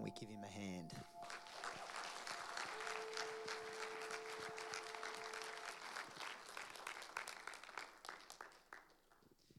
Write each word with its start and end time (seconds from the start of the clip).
don't 0.00 0.04
we 0.14 0.18
give 0.18 0.30
him 0.30 0.42
a 0.42 0.58
hand? 0.58 0.92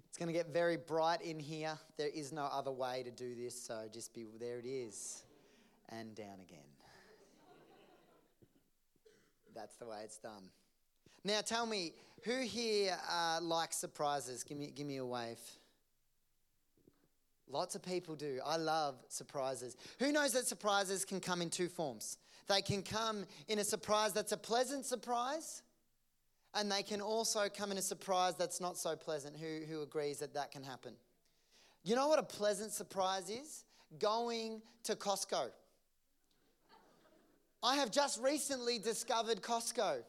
It's 0.09 0.17
going 0.17 0.27
to 0.27 0.33
get 0.33 0.47
very 0.51 0.77
bright 0.77 1.21
in 1.21 1.39
here. 1.39 1.77
There 1.97 2.07
is 2.07 2.31
no 2.31 2.45
other 2.45 2.71
way 2.71 3.03
to 3.03 3.11
do 3.11 3.35
this, 3.35 3.61
so 3.61 3.87
just 3.93 4.15
be 4.15 4.25
there 4.39 4.57
it 4.57 4.65
is. 4.65 5.23
And 5.89 6.15
down 6.15 6.39
again. 6.41 6.59
That's 9.53 9.75
the 9.75 9.85
way 9.85 10.01
it's 10.03 10.17
done. 10.17 10.49
Now 11.23 11.41
tell 11.41 11.67
me, 11.67 11.93
who 12.23 12.41
here 12.41 12.97
uh, 13.11 13.39
likes 13.41 13.77
surprises? 13.77 14.43
Give 14.43 14.57
me, 14.57 14.71
give 14.73 14.87
me 14.87 14.97
a 14.97 15.05
wave. 15.05 15.37
Lots 17.51 17.75
of 17.75 17.83
people 17.83 18.15
do. 18.15 18.39
I 18.45 18.55
love 18.55 18.95
surprises. 19.09 19.75
Who 19.99 20.11
knows 20.11 20.31
that 20.33 20.47
surprises 20.47 21.03
can 21.03 21.19
come 21.19 21.41
in 21.41 21.49
two 21.49 21.67
forms? 21.67 22.17
They 22.47 22.61
can 22.61 22.81
come 22.81 23.25
in 23.47 23.59
a 23.59 23.63
surprise 23.63 24.13
that's 24.13 24.31
a 24.31 24.37
pleasant 24.37 24.85
surprise, 24.85 25.61
and 26.53 26.71
they 26.71 26.81
can 26.81 27.01
also 27.01 27.47
come 27.49 27.71
in 27.71 27.77
a 27.77 27.81
surprise 27.81 28.35
that's 28.37 28.61
not 28.61 28.77
so 28.77 28.95
pleasant. 28.95 29.35
Who, 29.37 29.65
who 29.69 29.81
agrees 29.81 30.19
that 30.19 30.33
that 30.33 30.51
can 30.51 30.63
happen? 30.63 30.93
You 31.83 31.95
know 31.95 32.07
what 32.07 32.19
a 32.19 32.23
pleasant 32.23 32.71
surprise 32.71 33.29
is? 33.29 33.65
Going 33.99 34.61
to 34.83 34.95
Costco. 34.95 35.49
I 37.63 37.75
have 37.75 37.91
just 37.91 38.21
recently 38.21 38.79
discovered 38.79 39.41
Costco. 39.41 40.03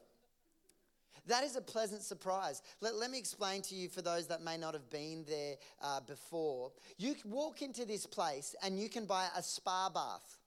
That 1.26 1.44
is 1.44 1.54
a 1.54 1.60
pleasant 1.60 2.02
surprise. 2.02 2.62
Let, 2.80 2.96
let 2.96 3.10
me 3.10 3.18
explain 3.18 3.62
to 3.62 3.74
you 3.74 3.88
for 3.88 4.02
those 4.02 4.26
that 4.26 4.42
may 4.42 4.56
not 4.56 4.74
have 4.74 4.90
been 4.90 5.24
there 5.28 5.54
uh, 5.80 6.00
before. 6.00 6.72
You 6.98 7.14
walk 7.24 7.62
into 7.62 7.84
this 7.84 8.06
place 8.06 8.56
and 8.62 8.78
you 8.78 8.88
can 8.88 9.06
buy 9.06 9.28
a 9.36 9.42
spa 9.42 9.88
bath. 9.88 10.38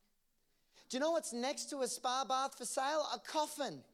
Do 0.90 0.98
you 0.98 1.02
know 1.02 1.12
what's 1.12 1.34
next 1.34 1.70
to 1.70 1.82
a 1.82 1.88
spa 1.88 2.26
bath 2.28 2.58
for 2.58 2.66
sale? 2.66 3.08
A 3.14 3.20
coffin. 3.20 3.82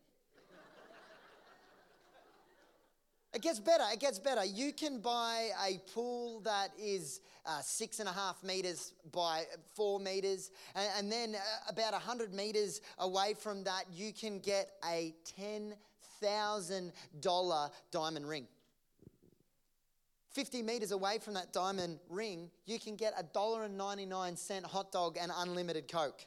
It 3.33 3.41
gets 3.41 3.61
better. 3.61 3.85
It 3.93 4.01
gets 4.01 4.19
better. 4.19 4.43
You 4.43 4.73
can 4.73 4.99
buy 4.99 5.51
a 5.65 5.79
pool 5.93 6.41
that 6.41 6.71
is 6.77 7.21
uh, 7.45 7.61
six 7.61 7.99
and 7.99 8.09
a 8.09 8.11
half 8.11 8.43
meters 8.43 8.91
by 9.13 9.45
four 9.73 10.01
meters, 10.01 10.51
and, 10.75 10.89
and 10.97 11.11
then 11.11 11.35
uh, 11.35 11.39
about 11.69 11.93
100 11.93 12.33
meters 12.33 12.81
away 12.99 13.33
from 13.33 13.63
that, 13.63 13.85
you 13.93 14.11
can 14.11 14.39
get 14.39 14.71
a 14.85 15.15
10 15.37 15.75
$1,000 16.21 17.71
diamond 17.91 18.27
ring. 18.27 18.47
50 20.31 20.63
meters 20.63 20.91
away 20.91 21.19
from 21.19 21.33
that 21.33 21.51
diamond 21.51 21.99
ring, 22.09 22.49
you 22.65 22.79
can 22.79 22.95
get 22.95 23.13
a 23.19 23.23
$1.99 23.23 24.63
hot 24.63 24.91
dog 24.91 25.17
and 25.19 25.31
unlimited 25.35 25.91
Coke. 25.91 26.25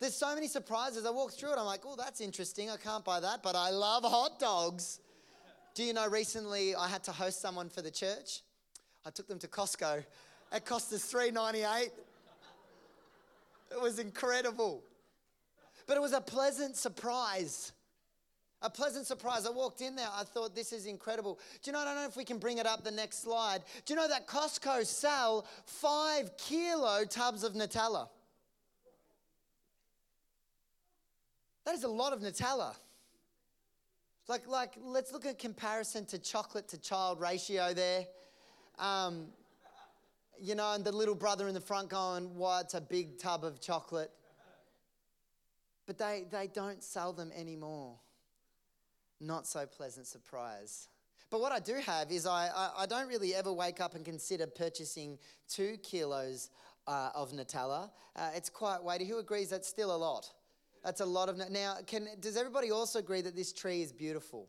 There's 0.00 0.16
so 0.16 0.34
many 0.34 0.48
surprises. 0.48 1.06
I 1.06 1.10
walk 1.10 1.32
through 1.32 1.52
it, 1.52 1.58
I'm 1.58 1.64
like, 1.64 1.82
oh, 1.86 1.94
that's 1.96 2.20
interesting. 2.20 2.70
I 2.70 2.76
can't 2.76 3.04
buy 3.04 3.20
that, 3.20 3.40
but 3.40 3.54
I 3.54 3.70
love 3.70 4.02
hot 4.02 4.40
dogs. 4.40 4.98
Do 5.74 5.84
you 5.84 5.92
know 5.92 6.08
recently 6.08 6.74
I 6.74 6.88
had 6.88 7.04
to 7.04 7.12
host 7.12 7.40
someone 7.40 7.68
for 7.68 7.82
the 7.82 7.90
church? 7.90 8.40
I 9.06 9.10
took 9.10 9.28
them 9.28 9.38
to 9.38 9.46
Costco. 9.46 10.04
It 10.52 10.64
cost 10.64 10.92
us 10.92 11.12
$3.98. 11.12 11.90
It 13.70 13.80
was 13.80 14.00
incredible. 14.00 14.82
But 15.86 15.96
it 15.96 16.00
was 16.00 16.12
a 16.12 16.20
pleasant 16.20 16.76
surprise. 16.76 17.72
A 18.62 18.70
pleasant 18.70 19.06
surprise. 19.06 19.44
I 19.44 19.50
walked 19.50 19.80
in 19.80 19.96
there, 19.96 20.08
I 20.12 20.22
thought, 20.22 20.54
this 20.54 20.72
is 20.72 20.86
incredible. 20.86 21.40
Do 21.62 21.70
you 21.70 21.72
know, 21.72 21.80
I 21.80 21.84
don't 21.84 21.96
know 21.96 22.06
if 22.06 22.16
we 22.16 22.24
can 22.24 22.38
bring 22.38 22.58
it 22.58 22.66
up 22.66 22.84
the 22.84 22.92
next 22.92 23.22
slide. 23.22 23.62
Do 23.84 23.92
you 23.92 23.98
know 23.98 24.06
that 24.06 24.28
Costco 24.28 24.86
sell 24.86 25.46
five 25.64 26.36
kilo 26.36 27.04
tubs 27.04 27.42
of 27.42 27.54
Nutella? 27.54 28.08
That 31.64 31.74
is 31.74 31.82
a 31.82 31.88
lot 31.88 32.12
of 32.12 32.20
Nutella. 32.20 32.74
Like, 34.28 34.46
like, 34.46 34.74
let's 34.80 35.12
look 35.12 35.26
at 35.26 35.40
comparison 35.40 36.06
to 36.06 36.18
chocolate 36.18 36.68
to 36.68 36.78
child 36.78 37.20
ratio 37.20 37.74
there. 37.74 38.06
Um, 38.78 39.26
you 40.40 40.54
know, 40.54 40.72
and 40.72 40.84
the 40.84 40.92
little 40.92 41.14
brother 41.16 41.48
in 41.48 41.54
the 41.54 41.60
front 41.60 41.88
going, 41.88 42.36
"What's 42.36 42.74
a 42.74 42.80
big 42.80 43.18
tub 43.18 43.44
of 43.44 43.60
chocolate?" 43.60 44.10
But 45.86 45.98
they, 45.98 46.24
they 46.30 46.46
don't 46.46 46.82
sell 46.82 47.12
them 47.12 47.32
anymore 47.36 47.98
not 49.22 49.46
so 49.46 49.66
pleasant 49.66 50.06
surprise. 50.06 50.88
But 51.30 51.40
what 51.40 51.52
I 51.52 51.60
do 51.60 51.76
have 51.76 52.10
is 52.12 52.26
I, 52.26 52.48
I, 52.54 52.82
I 52.82 52.86
don't 52.86 53.08
really 53.08 53.34
ever 53.34 53.52
wake 53.52 53.80
up 53.80 53.94
and 53.94 54.04
consider 54.04 54.46
purchasing 54.46 55.18
two 55.48 55.78
kilos 55.82 56.50
uh, 56.86 57.10
of 57.14 57.32
Nutella. 57.32 57.90
Uh, 58.14 58.30
it's 58.34 58.50
quite 58.50 58.82
weighty. 58.82 59.06
Who 59.06 59.18
agrees 59.18 59.48
that's 59.48 59.68
still 59.68 59.94
a 59.94 59.96
lot? 59.96 60.30
That's 60.84 61.00
a 61.00 61.06
lot 61.06 61.28
of. 61.28 61.38
Now, 61.50 61.76
can, 61.86 62.08
does 62.20 62.36
everybody 62.36 62.70
also 62.70 62.98
agree 62.98 63.22
that 63.22 63.36
this 63.36 63.52
tree 63.52 63.80
is 63.80 63.92
beautiful? 63.92 64.48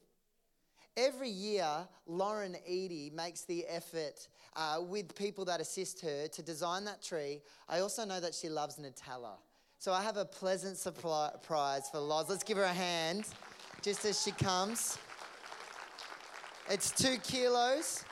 Every 0.97 1.29
year, 1.29 1.87
Lauren 2.05 2.55
Eady 2.67 3.11
makes 3.15 3.45
the 3.45 3.65
effort 3.67 4.27
uh, 4.55 4.79
with 4.81 5.15
people 5.15 5.45
that 5.45 5.59
assist 5.59 6.01
her 6.01 6.27
to 6.27 6.43
design 6.43 6.85
that 6.85 7.01
tree. 7.01 7.41
I 7.69 7.79
also 7.79 8.05
know 8.05 8.19
that 8.19 8.35
she 8.35 8.49
loves 8.49 8.75
Nutella. 8.75 9.37
So 9.79 9.91
I 9.91 10.03
have 10.03 10.17
a 10.17 10.25
pleasant 10.25 10.77
surprise 10.77 11.89
for 11.91 11.99
Loz. 11.99 12.29
Let's 12.29 12.43
give 12.43 12.57
her 12.57 12.63
a 12.63 12.73
hand 12.73 13.25
just 13.83 14.05
as 14.05 14.23
she 14.23 14.31
comes. 14.31 14.97
It's 16.69 16.89
two 16.89 17.17
kilos. 17.17 18.05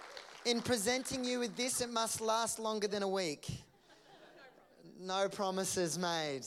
In 0.43 0.61
presenting 0.61 1.23
you 1.23 1.39
with 1.39 1.55
this, 1.55 1.79
it 1.79 1.89
must 1.89 2.19
last 2.19 2.59
longer 2.59 2.89
than 2.89 3.03
a 3.03 3.07
week. 3.07 3.47
No 4.99 5.29
promises 5.29 5.97
made. 5.97 6.41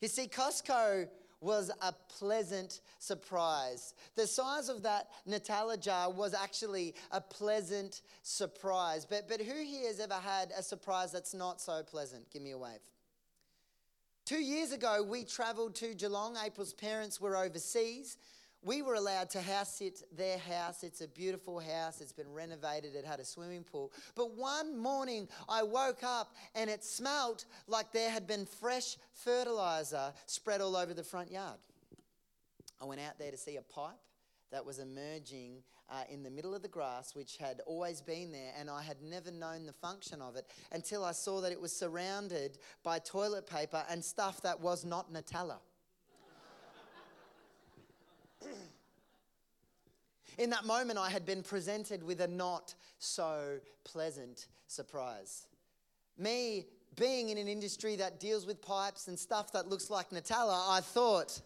You 0.00 0.08
see, 0.08 0.28
Costco 0.28 1.08
was 1.42 1.70
a 1.82 1.92
pleasant 2.18 2.80
surprise. 2.98 3.92
The 4.16 4.26
size 4.26 4.70
of 4.70 4.82
that 4.84 5.08
Nutella 5.28 5.78
jar 5.78 6.10
was 6.10 6.32
actually 6.32 6.94
a 7.10 7.20
pleasant 7.20 8.00
surprise. 8.22 9.04
But, 9.04 9.28
but 9.28 9.42
who 9.42 9.62
here 9.62 9.88
has 9.88 10.00
ever 10.00 10.14
had 10.14 10.52
a 10.56 10.62
surprise 10.62 11.12
that's 11.12 11.34
not 11.34 11.60
so 11.60 11.82
pleasant? 11.82 12.30
Give 12.30 12.40
me 12.40 12.52
a 12.52 12.58
wave. 12.58 12.80
Two 14.24 14.40
years 14.40 14.70
ago, 14.72 15.02
we 15.02 15.24
traveled 15.24 15.74
to 15.76 15.94
Geelong. 15.94 16.36
April's 16.44 16.72
parents 16.72 17.20
were 17.20 17.36
overseas. 17.36 18.18
We 18.64 18.80
were 18.80 18.94
allowed 18.94 19.30
to 19.30 19.42
house 19.42 19.74
sit 19.74 20.04
their 20.16 20.38
house. 20.38 20.84
It's 20.84 21.00
a 21.00 21.08
beautiful 21.08 21.58
house. 21.58 22.00
It's 22.00 22.12
been 22.12 22.32
renovated. 22.32 22.94
It 22.94 23.04
had 23.04 23.18
a 23.18 23.24
swimming 23.24 23.64
pool. 23.64 23.90
But 24.14 24.36
one 24.36 24.78
morning, 24.78 25.28
I 25.48 25.64
woke 25.64 26.04
up 26.04 26.36
and 26.54 26.70
it 26.70 26.84
smelt 26.84 27.46
like 27.66 27.90
there 27.90 28.10
had 28.10 28.28
been 28.28 28.46
fresh 28.46 28.96
fertilizer 29.12 30.12
spread 30.26 30.60
all 30.60 30.76
over 30.76 30.94
the 30.94 31.02
front 31.02 31.32
yard. 31.32 31.58
I 32.80 32.84
went 32.84 33.00
out 33.00 33.18
there 33.18 33.32
to 33.32 33.36
see 33.36 33.56
a 33.56 33.62
pipe 33.62 33.98
that 34.52 34.64
was 34.64 34.78
emerging 34.78 35.62
uh, 35.90 36.04
in 36.10 36.22
the 36.22 36.30
middle 36.30 36.54
of 36.54 36.62
the 36.62 36.68
grass, 36.68 37.14
which 37.14 37.36
had 37.38 37.60
always 37.66 38.00
been 38.00 38.30
there, 38.30 38.52
and 38.58 38.70
I 38.70 38.82
had 38.82 39.02
never 39.02 39.30
known 39.30 39.66
the 39.66 39.72
function 39.72 40.22
of 40.22 40.36
it 40.36 40.46
until 40.70 41.04
I 41.04 41.12
saw 41.12 41.40
that 41.40 41.52
it 41.52 41.60
was 41.60 41.74
surrounded 41.74 42.58
by 42.82 42.98
toilet 42.98 43.46
paper 43.46 43.84
and 43.90 44.04
stuff 44.04 44.40
that 44.42 44.60
was 44.60 44.84
not 44.84 45.12
Nutella. 45.12 45.56
in 50.38 50.50
that 50.50 50.64
moment, 50.64 50.98
I 50.98 51.10
had 51.10 51.26
been 51.26 51.42
presented 51.42 52.02
with 52.02 52.20
a 52.20 52.28
not 52.28 52.74
so 52.98 53.58
pleasant 53.84 54.48
surprise. 54.66 55.46
Me 56.18 56.66
being 56.96 57.30
in 57.30 57.38
an 57.38 57.48
industry 57.48 57.96
that 57.96 58.20
deals 58.20 58.46
with 58.46 58.60
pipes 58.60 59.08
and 59.08 59.18
stuff 59.18 59.50
that 59.52 59.68
looks 59.68 59.88
like 59.88 60.10
Nutella, 60.10 60.68
I 60.68 60.80
thought, 60.82 61.40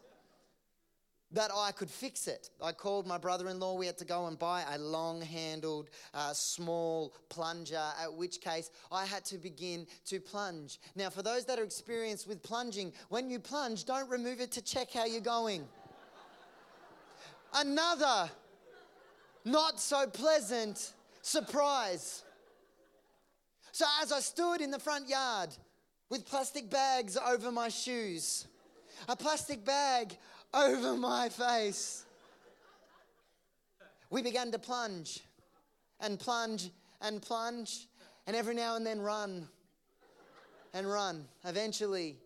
that 1.36 1.50
I 1.54 1.70
could 1.70 1.90
fix 1.90 2.28
it. 2.28 2.48
I 2.62 2.72
called 2.72 3.06
my 3.06 3.18
brother 3.18 3.48
in 3.50 3.60
law. 3.60 3.74
We 3.74 3.84
had 3.84 3.98
to 3.98 4.06
go 4.06 4.26
and 4.26 4.38
buy 4.38 4.64
a 4.72 4.78
long 4.78 5.20
handled, 5.20 5.90
uh, 6.14 6.32
small 6.32 7.14
plunger, 7.28 7.82
at 8.02 8.10
which 8.10 8.40
case 8.40 8.70
I 8.90 9.04
had 9.04 9.22
to 9.26 9.36
begin 9.36 9.86
to 10.06 10.18
plunge. 10.18 10.80
Now, 10.94 11.10
for 11.10 11.22
those 11.22 11.44
that 11.44 11.58
are 11.58 11.62
experienced 11.62 12.26
with 12.26 12.42
plunging, 12.42 12.94
when 13.10 13.28
you 13.28 13.38
plunge, 13.38 13.84
don't 13.84 14.08
remove 14.08 14.40
it 14.40 14.50
to 14.52 14.62
check 14.62 14.92
how 14.92 15.04
you're 15.04 15.20
going. 15.20 15.68
Another 17.54 18.30
not 19.44 19.78
so 19.78 20.06
pleasant 20.06 20.94
surprise. 21.20 22.24
So, 23.72 23.84
as 24.00 24.10
I 24.10 24.20
stood 24.20 24.62
in 24.62 24.70
the 24.70 24.78
front 24.78 25.06
yard 25.06 25.50
with 26.08 26.24
plastic 26.24 26.70
bags 26.70 27.18
over 27.18 27.52
my 27.52 27.68
shoes, 27.68 28.46
a 29.06 29.14
plastic 29.14 29.66
bag 29.66 30.16
over 30.54 30.96
my 30.96 31.28
face. 31.28 32.04
We 34.10 34.22
began 34.22 34.52
to 34.52 34.58
plunge 34.58 35.20
and 36.00 36.18
plunge 36.18 36.70
and 37.00 37.20
plunge, 37.20 37.88
and 38.26 38.36
every 38.36 38.54
now 38.54 38.76
and 38.76 38.86
then 38.86 39.00
run 39.00 39.48
and 40.72 40.86
run. 40.86 41.26
Eventually, 41.44 42.16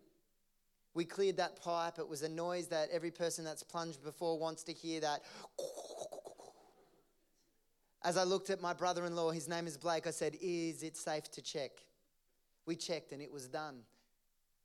we 0.95 1.05
cleared 1.05 1.37
that 1.39 1.63
pipe. 1.63 1.99
It 1.99 2.09
was 2.09 2.23
a 2.23 2.29
noise 2.29 2.67
that 2.69 2.89
every 2.91 3.11
person 3.11 3.45
that's 3.45 3.63
plunged 3.63 4.03
before 4.03 4.39
wants 4.39 4.63
to 4.65 4.73
hear 4.73 5.01
that. 5.01 5.23
As 8.03 8.17
I 8.17 8.25
looked 8.25 8.51
at 8.51 8.61
my 8.61 8.73
brother 8.73 9.05
in 9.05 9.15
law, 9.15 9.31
his 9.31 9.49
name 9.49 9.67
is 9.67 9.77
Blake, 9.77 10.07
I 10.07 10.11
said, 10.11 10.37
Is 10.41 10.83
it 10.83 10.97
safe 10.97 11.31
to 11.33 11.43
check? 11.43 11.71
We 12.67 12.77
checked 12.77 13.13
and 13.13 13.21
it 13.23 13.33
was 13.33 13.47
done. 13.47 13.81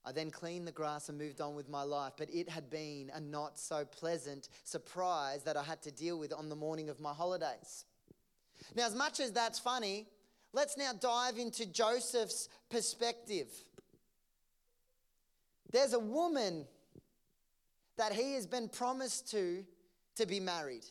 I 0.05 0.11
then 0.11 0.29
cleaned 0.29 0.67
the 0.67 0.71
grass 0.71 1.09
and 1.09 1.17
moved 1.17 1.41
on 1.41 1.55
with 1.55 1.67
my 1.67 1.81
life, 1.81 2.13
but 2.15 2.29
it 2.31 2.47
had 2.47 2.69
been 2.69 3.11
a 3.13 3.19
not 3.19 3.57
so 3.57 3.85
pleasant 3.85 4.49
surprise 4.63 5.41
that 5.43 5.57
I 5.57 5.63
had 5.63 5.81
to 5.81 5.91
deal 5.91 6.19
with 6.19 6.31
on 6.31 6.47
the 6.47 6.55
morning 6.55 6.89
of 6.89 6.99
my 6.99 7.11
holidays. 7.11 7.85
Now, 8.75 8.85
as 8.85 8.93
much 8.93 9.19
as 9.19 9.31
that's 9.31 9.57
funny, 9.57 10.05
let's 10.53 10.77
now 10.77 10.91
dive 10.93 11.39
into 11.39 11.65
Joseph's 11.65 12.49
perspective. 12.69 13.47
There's 15.71 15.93
a 15.93 15.99
woman 15.99 16.65
that 17.97 18.13
he 18.13 18.33
has 18.33 18.45
been 18.45 18.69
promised 18.69 19.31
to 19.31 19.65
to 20.15 20.25
be 20.25 20.39
married. 20.39 20.85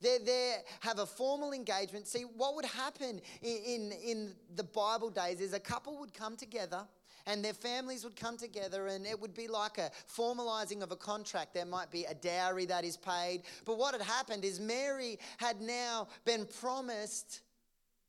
They 0.00 0.18
there 0.18 0.56
have 0.80 0.98
a 0.98 1.06
formal 1.06 1.52
engagement. 1.52 2.06
See, 2.06 2.22
what 2.22 2.56
would 2.56 2.64
happen 2.64 3.20
in, 3.42 3.56
in, 3.64 3.92
in 3.92 4.34
the 4.54 4.64
Bible 4.64 5.10
days 5.10 5.40
is 5.40 5.52
a 5.52 5.60
couple 5.60 5.98
would 5.98 6.12
come 6.12 6.36
together 6.36 6.86
and 7.26 7.44
their 7.44 7.54
families 7.54 8.04
would 8.04 8.16
come 8.16 8.36
together 8.36 8.88
and 8.88 9.06
it 9.06 9.18
would 9.18 9.34
be 9.34 9.48
like 9.48 9.78
a 9.78 9.90
formalizing 10.12 10.82
of 10.82 10.92
a 10.92 10.96
contract. 10.96 11.54
There 11.54 11.66
might 11.66 11.90
be 11.90 12.04
a 12.04 12.14
dowry 12.14 12.66
that 12.66 12.84
is 12.84 12.96
paid. 12.96 13.42
But 13.64 13.78
what 13.78 13.92
had 13.94 14.02
happened 14.02 14.44
is 14.44 14.60
Mary 14.60 15.18
had 15.38 15.60
now 15.60 16.08
been 16.24 16.46
promised 16.60 17.40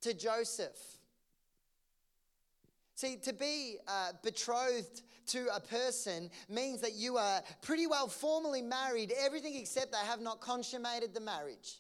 to 0.02 0.14
Joseph. 0.14 0.78
See, 2.96 3.18
to 3.24 3.34
be 3.34 3.78
uh, 3.88 4.12
betrothed 4.24 5.02
to 5.28 5.48
a 5.56 5.60
person 5.60 6.30
means 6.50 6.82
that 6.82 6.94
you 6.94 7.18
are 7.18 7.42
pretty 7.62 7.88
well 7.88 8.08
formally 8.08 8.62
married, 8.62 9.14
everything 9.18 9.56
except 9.56 9.92
they 9.92 9.98
have 10.00 10.22
not 10.22 10.42
consummated 10.42 11.14
the 11.14 11.20
marriage. 11.20 11.80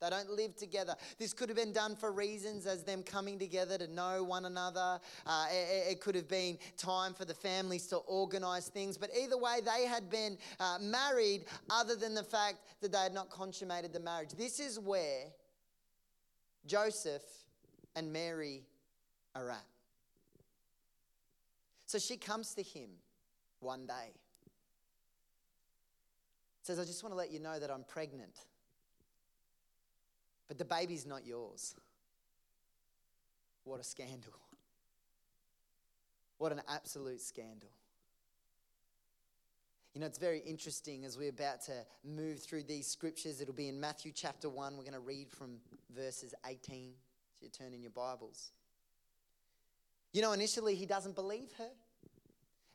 They 0.00 0.08
don't 0.08 0.30
live 0.30 0.56
together. 0.56 0.94
This 1.18 1.34
could 1.34 1.50
have 1.50 1.56
been 1.56 1.74
done 1.74 1.94
for 1.94 2.10
reasons 2.10 2.66
as 2.66 2.84
them 2.84 3.02
coming 3.02 3.38
together 3.38 3.76
to 3.76 3.86
know 3.86 4.24
one 4.24 4.46
another. 4.46 4.98
Uh, 5.26 5.46
it, 5.50 5.92
it, 5.92 6.00
could 6.00 6.14
have 6.14 6.26
been 6.26 6.56
time 6.78 7.12
for 7.12 7.26
the 7.26 7.34
families 7.34 7.86
to 7.88 7.96
organize 7.96 8.68
things. 8.68 8.96
But 8.96 9.10
either 9.14 9.36
way, 9.36 9.58
they 9.62 9.84
had 9.84 10.08
been 10.08 10.38
uh, 10.58 10.78
married, 10.80 11.44
other 11.68 11.96
than 11.96 12.14
the 12.14 12.24
fact 12.24 12.60
that 12.80 12.92
they 12.92 12.98
had 12.98 13.12
not 13.12 13.28
consummated 13.28 13.92
the 13.92 14.00
marriage. 14.00 14.30
This 14.30 14.58
is 14.58 14.78
where 14.78 15.26
Joseph 16.66 17.24
and 17.94 18.10
Mary 18.10 18.62
are 19.34 19.50
at. 19.50 19.64
So 21.84 21.98
she 21.98 22.16
comes 22.16 22.54
to 22.54 22.62
him 22.62 22.88
one 23.58 23.84
day. 23.84 24.14
Says, 26.62 26.78
I 26.78 26.84
just 26.84 27.02
want 27.02 27.12
to 27.12 27.18
let 27.18 27.30
you 27.30 27.38
know 27.38 27.58
that 27.58 27.70
I'm 27.70 27.84
pregnant. 27.84 28.46
But 30.50 30.58
the 30.58 30.64
baby's 30.64 31.06
not 31.06 31.24
yours. 31.24 31.76
What 33.62 33.78
a 33.78 33.84
scandal. 33.84 34.32
What 36.38 36.50
an 36.50 36.60
absolute 36.68 37.20
scandal. 37.20 37.70
You 39.94 40.00
know, 40.00 40.08
it's 40.08 40.18
very 40.18 40.40
interesting 40.40 41.04
as 41.04 41.16
we're 41.16 41.30
about 41.30 41.62
to 41.66 41.74
move 42.04 42.40
through 42.40 42.64
these 42.64 42.88
scriptures. 42.88 43.40
It'll 43.40 43.54
be 43.54 43.68
in 43.68 43.78
Matthew 43.78 44.10
chapter 44.12 44.48
1. 44.48 44.72
We're 44.76 44.82
going 44.82 44.92
to 44.92 44.98
read 44.98 45.30
from 45.30 45.58
verses 45.94 46.34
18. 46.44 46.94
So 47.38 47.44
you 47.46 47.50
turn 47.50 47.72
in 47.72 47.80
your 47.80 47.92
Bibles. 47.92 48.50
You 50.12 50.20
know, 50.20 50.32
initially 50.32 50.74
he 50.74 50.84
doesn't 50.84 51.14
believe 51.14 51.52
her. 51.58 51.70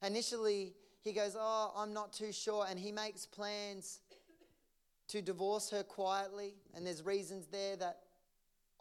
Initially, 0.01 0.75
he 1.01 1.11
goes, 1.11 1.35
Oh, 1.37 1.73
I'm 1.75 1.91
not 1.91 2.13
too 2.13 2.31
sure. 2.31 2.67
And 2.69 2.79
he 2.79 2.93
makes 2.93 3.25
plans 3.25 3.99
to 5.07 5.21
divorce 5.21 5.69
her 5.69 5.83
quietly, 5.83 6.53
and 6.73 6.85
there's 6.85 7.05
reasons 7.05 7.47
there 7.47 7.75
that 7.77 7.99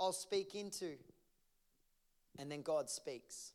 I'll 0.00 0.12
speak 0.12 0.54
into. 0.54 0.92
And 2.38 2.50
then 2.50 2.62
God 2.62 2.90
speaks. 2.90 3.52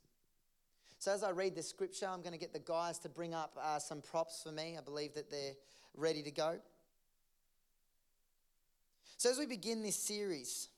So, 1.00 1.14
as 1.14 1.24
I 1.24 1.32
read 1.32 1.56
the 1.56 1.64
scripture, 1.64 2.08
I'm 2.08 2.22
going 2.22 2.34
to 2.34 2.40
get 2.40 2.54
the 2.54 2.60
guys 2.60 3.00
to 3.00 3.10
bring 3.10 3.34
up 3.34 3.58
uh, 3.62 3.80
some 3.80 4.02
props 4.02 4.44
for 4.44 4.52
me. 4.52 4.76
I 4.78 4.82
believe 4.82 5.14
that 5.16 5.32
they're 5.32 5.54
ready 5.96 6.22
to 6.24 6.32
go. 6.32 6.60
So, 9.18 9.30
as 9.30 9.38
we 9.38 9.46
begin 9.46 9.82
this 9.82 9.96
series, 9.96 10.70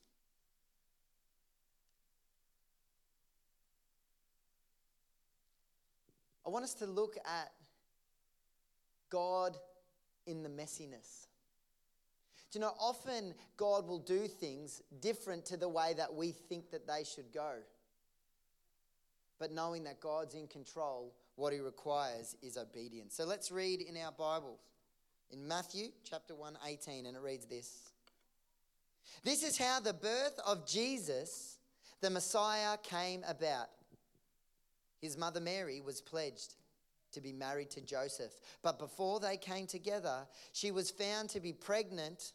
I 6.46 6.50
want 6.50 6.66
us 6.66 6.74
to 6.76 6.86
look 6.86 7.18
at 7.18 7.52
God 9.10 9.58
in 10.26 10.44
the 10.44 10.50
messiness. 10.50 11.28
Do 12.52 12.60
you 12.60 12.66
know, 12.66 12.74
often 12.80 13.34
God 13.56 13.88
will 13.88 14.00
do 14.00 14.28
things 14.28 14.82
different 15.00 15.46
to 15.46 15.58
the 15.58 15.70
way 15.70 15.94
that 15.96 16.14
we 16.14 16.32
think 16.32 16.70
that 16.72 16.86
they 16.86 17.06
should 17.06 17.32
go. 17.34 17.54
But 19.40 19.54
knowing 19.54 19.86
that 19.86 20.02
God's 20.02 20.36
in 20.36 20.48
control, 20.48 21.14
what 21.36 21.54
He 21.54 21.60
requires 21.60 22.36
is 22.42 22.58
obedience. 22.58 23.16
So 23.16 23.24
let's 23.24 23.52
read 23.52 23.82
in 23.82 23.96
our 23.96 24.12
Bible 24.12 24.60
in 25.32 25.48
Matthew 25.48 25.88
chapter 26.04 26.36
1, 26.36 26.58
18, 26.68 27.06
and 27.06 27.16
it 27.16 27.24
reads 27.24 27.46
this. 27.46 27.94
This 29.24 29.44
is 29.44 29.58
how 29.58 29.80
the 29.80 29.94
birth 29.94 30.38
of 30.46 30.68
Jesus, 30.68 31.58
the 32.02 32.10
Messiah, 32.10 32.78
came 32.84 33.24
about. 33.28 33.70
His 35.00 35.18
mother 35.18 35.40
Mary 35.40 35.80
was 35.80 36.02
pledged 36.02 36.56
to 37.14 37.22
be 37.22 37.32
married 37.32 37.70
to 37.72 37.82
Joseph. 37.82 38.34
But 38.62 38.78
before 38.78 39.20
they 39.20 39.38
came 39.38 39.68
together, 39.68 40.28
she 40.54 40.72
was 40.72 40.92
found 40.92 41.30
to 41.30 41.40
be 41.40 41.54
pregnant 41.54 42.34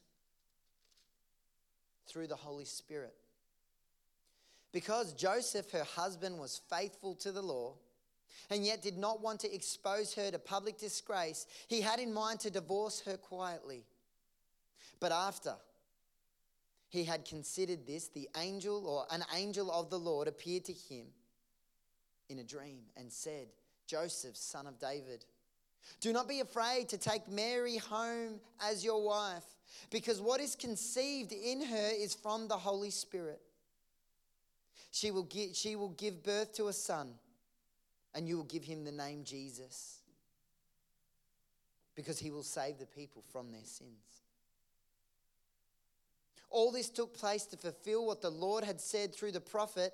through 2.06 2.26
the 2.26 2.36
Holy 2.36 2.64
Spirit. 2.64 3.14
Because 4.72 5.12
Joseph, 5.12 5.70
her 5.70 5.84
husband, 5.84 6.38
was 6.38 6.60
faithful 6.68 7.14
to 7.16 7.32
the 7.32 7.42
law 7.42 7.74
and 8.50 8.64
yet 8.64 8.82
did 8.82 8.98
not 8.98 9.20
want 9.20 9.40
to 9.40 9.54
expose 9.54 10.14
her 10.14 10.30
to 10.30 10.38
public 10.38 10.78
disgrace, 10.78 11.46
he 11.68 11.80
had 11.80 11.98
in 11.98 12.12
mind 12.12 12.40
to 12.40 12.50
divorce 12.50 13.00
her 13.00 13.16
quietly. 13.16 13.84
But 15.00 15.12
after 15.12 15.54
he 16.88 17.04
had 17.04 17.24
considered 17.24 17.86
this, 17.86 18.08
the 18.08 18.28
angel 18.36 18.86
or 18.86 19.06
an 19.10 19.24
angel 19.34 19.70
of 19.70 19.90
the 19.90 19.98
Lord 19.98 20.28
appeared 20.28 20.64
to 20.66 20.72
him 20.72 21.06
in 22.28 22.38
a 22.38 22.44
dream 22.44 22.82
and 22.96 23.12
said, 23.12 23.48
Joseph, 23.86 24.36
son 24.36 24.66
of 24.66 24.78
David, 24.78 25.24
do 26.00 26.12
not 26.12 26.28
be 26.28 26.40
afraid 26.40 26.88
to 26.90 26.98
take 26.98 27.28
Mary 27.28 27.76
home 27.76 28.40
as 28.60 28.84
your 28.84 29.02
wife 29.02 29.44
because 29.90 30.20
what 30.20 30.40
is 30.40 30.54
conceived 30.54 31.32
in 31.32 31.64
her 31.64 31.90
is 31.94 32.14
from 32.14 32.48
the 32.48 32.56
Holy 32.56 32.90
Spirit. 32.90 33.40
She 34.90 35.10
will, 35.10 35.24
give, 35.24 35.54
she 35.54 35.76
will 35.76 35.90
give 35.90 36.22
birth 36.22 36.54
to 36.54 36.68
a 36.68 36.72
son, 36.72 37.10
and 38.14 38.26
you 38.26 38.36
will 38.36 38.44
give 38.44 38.64
him 38.64 38.84
the 38.84 38.92
name 38.92 39.24
Jesus, 39.24 39.98
because 41.94 42.18
he 42.18 42.30
will 42.30 42.42
save 42.42 42.78
the 42.78 42.86
people 42.86 43.22
from 43.30 43.52
their 43.52 43.64
sins. 43.64 44.22
All 46.48 46.70
this 46.72 46.88
took 46.88 47.14
place 47.14 47.44
to 47.46 47.56
fulfill 47.56 48.06
what 48.06 48.22
the 48.22 48.30
Lord 48.30 48.64
had 48.64 48.80
said 48.80 49.14
through 49.14 49.32
the 49.32 49.40
prophet 49.40 49.92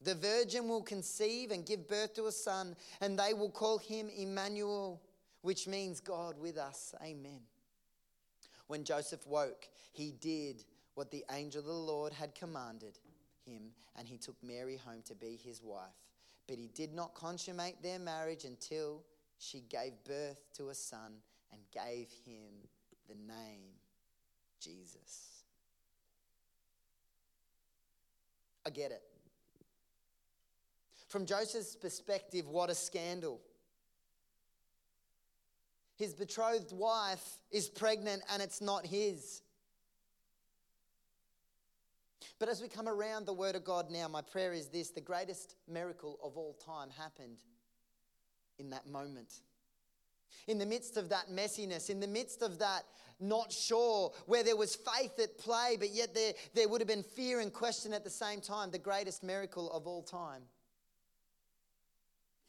The 0.00 0.14
virgin 0.14 0.68
will 0.68 0.82
conceive 0.82 1.50
and 1.50 1.66
give 1.66 1.88
birth 1.88 2.14
to 2.14 2.26
a 2.26 2.32
son, 2.32 2.76
and 3.00 3.18
they 3.18 3.34
will 3.34 3.50
call 3.50 3.78
him 3.78 4.08
Emmanuel, 4.16 5.00
which 5.42 5.66
means 5.66 5.98
God 5.98 6.38
with 6.38 6.56
us. 6.56 6.94
Amen. 7.02 7.40
When 8.68 8.84
Joseph 8.84 9.26
woke, 9.26 9.68
he 9.92 10.12
did 10.12 10.64
what 10.94 11.10
the 11.10 11.24
angel 11.32 11.60
of 11.60 11.66
the 11.66 11.72
Lord 11.72 12.12
had 12.12 12.34
commanded 12.34 12.98
him, 13.44 13.72
and 13.96 14.06
he 14.06 14.18
took 14.18 14.36
Mary 14.42 14.76
home 14.76 15.02
to 15.06 15.14
be 15.14 15.38
his 15.42 15.62
wife. 15.62 15.88
But 16.46 16.58
he 16.58 16.68
did 16.68 16.94
not 16.94 17.14
consummate 17.14 17.82
their 17.82 17.98
marriage 17.98 18.44
until 18.44 19.02
she 19.38 19.60
gave 19.68 19.92
birth 20.04 20.40
to 20.54 20.68
a 20.68 20.74
son 20.74 21.14
and 21.52 21.60
gave 21.72 22.08
him 22.24 22.52
the 23.08 23.14
name 23.14 23.72
Jesus. 24.60 25.44
I 28.66 28.70
get 28.70 28.90
it. 28.90 29.02
From 31.08 31.24
Joseph's 31.24 31.74
perspective, 31.74 32.48
what 32.48 32.68
a 32.68 32.74
scandal. 32.74 33.40
His 35.98 36.14
betrothed 36.14 36.72
wife 36.72 37.38
is 37.50 37.68
pregnant 37.68 38.22
and 38.32 38.40
it's 38.40 38.60
not 38.60 38.86
his. 38.86 39.42
But 42.38 42.48
as 42.48 42.62
we 42.62 42.68
come 42.68 42.88
around 42.88 43.26
the 43.26 43.32
Word 43.32 43.56
of 43.56 43.64
God 43.64 43.90
now, 43.90 44.06
my 44.06 44.22
prayer 44.22 44.52
is 44.52 44.68
this 44.68 44.90
the 44.90 45.00
greatest 45.00 45.56
miracle 45.66 46.20
of 46.22 46.36
all 46.36 46.56
time 46.64 46.88
happened 46.96 47.38
in 48.60 48.70
that 48.70 48.86
moment. 48.86 49.40
In 50.46 50.58
the 50.58 50.66
midst 50.66 50.96
of 50.96 51.08
that 51.08 51.30
messiness, 51.32 51.90
in 51.90 51.98
the 51.98 52.06
midst 52.06 52.42
of 52.42 52.60
that 52.60 52.84
not 53.18 53.52
sure, 53.52 54.12
where 54.26 54.44
there 54.44 54.56
was 54.56 54.76
faith 54.76 55.18
at 55.18 55.36
play, 55.38 55.76
but 55.76 55.90
yet 55.90 56.14
there, 56.14 56.32
there 56.54 56.68
would 56.68 56.80
have 56.80 56.86
been 56.86 57.02
fear 57.02 57.40
and 57.40 57.52
question 57.52 57.92
at 57.92 58.04
the 58.04 58.10
same 58.10 58.40
time, 58.40 58.70
the 58.70 58.78
greatest 58.78 59.24
miracle 59.24 59.68
of 59.72 59.88
all 59.88 60.04
time 60.04 60.42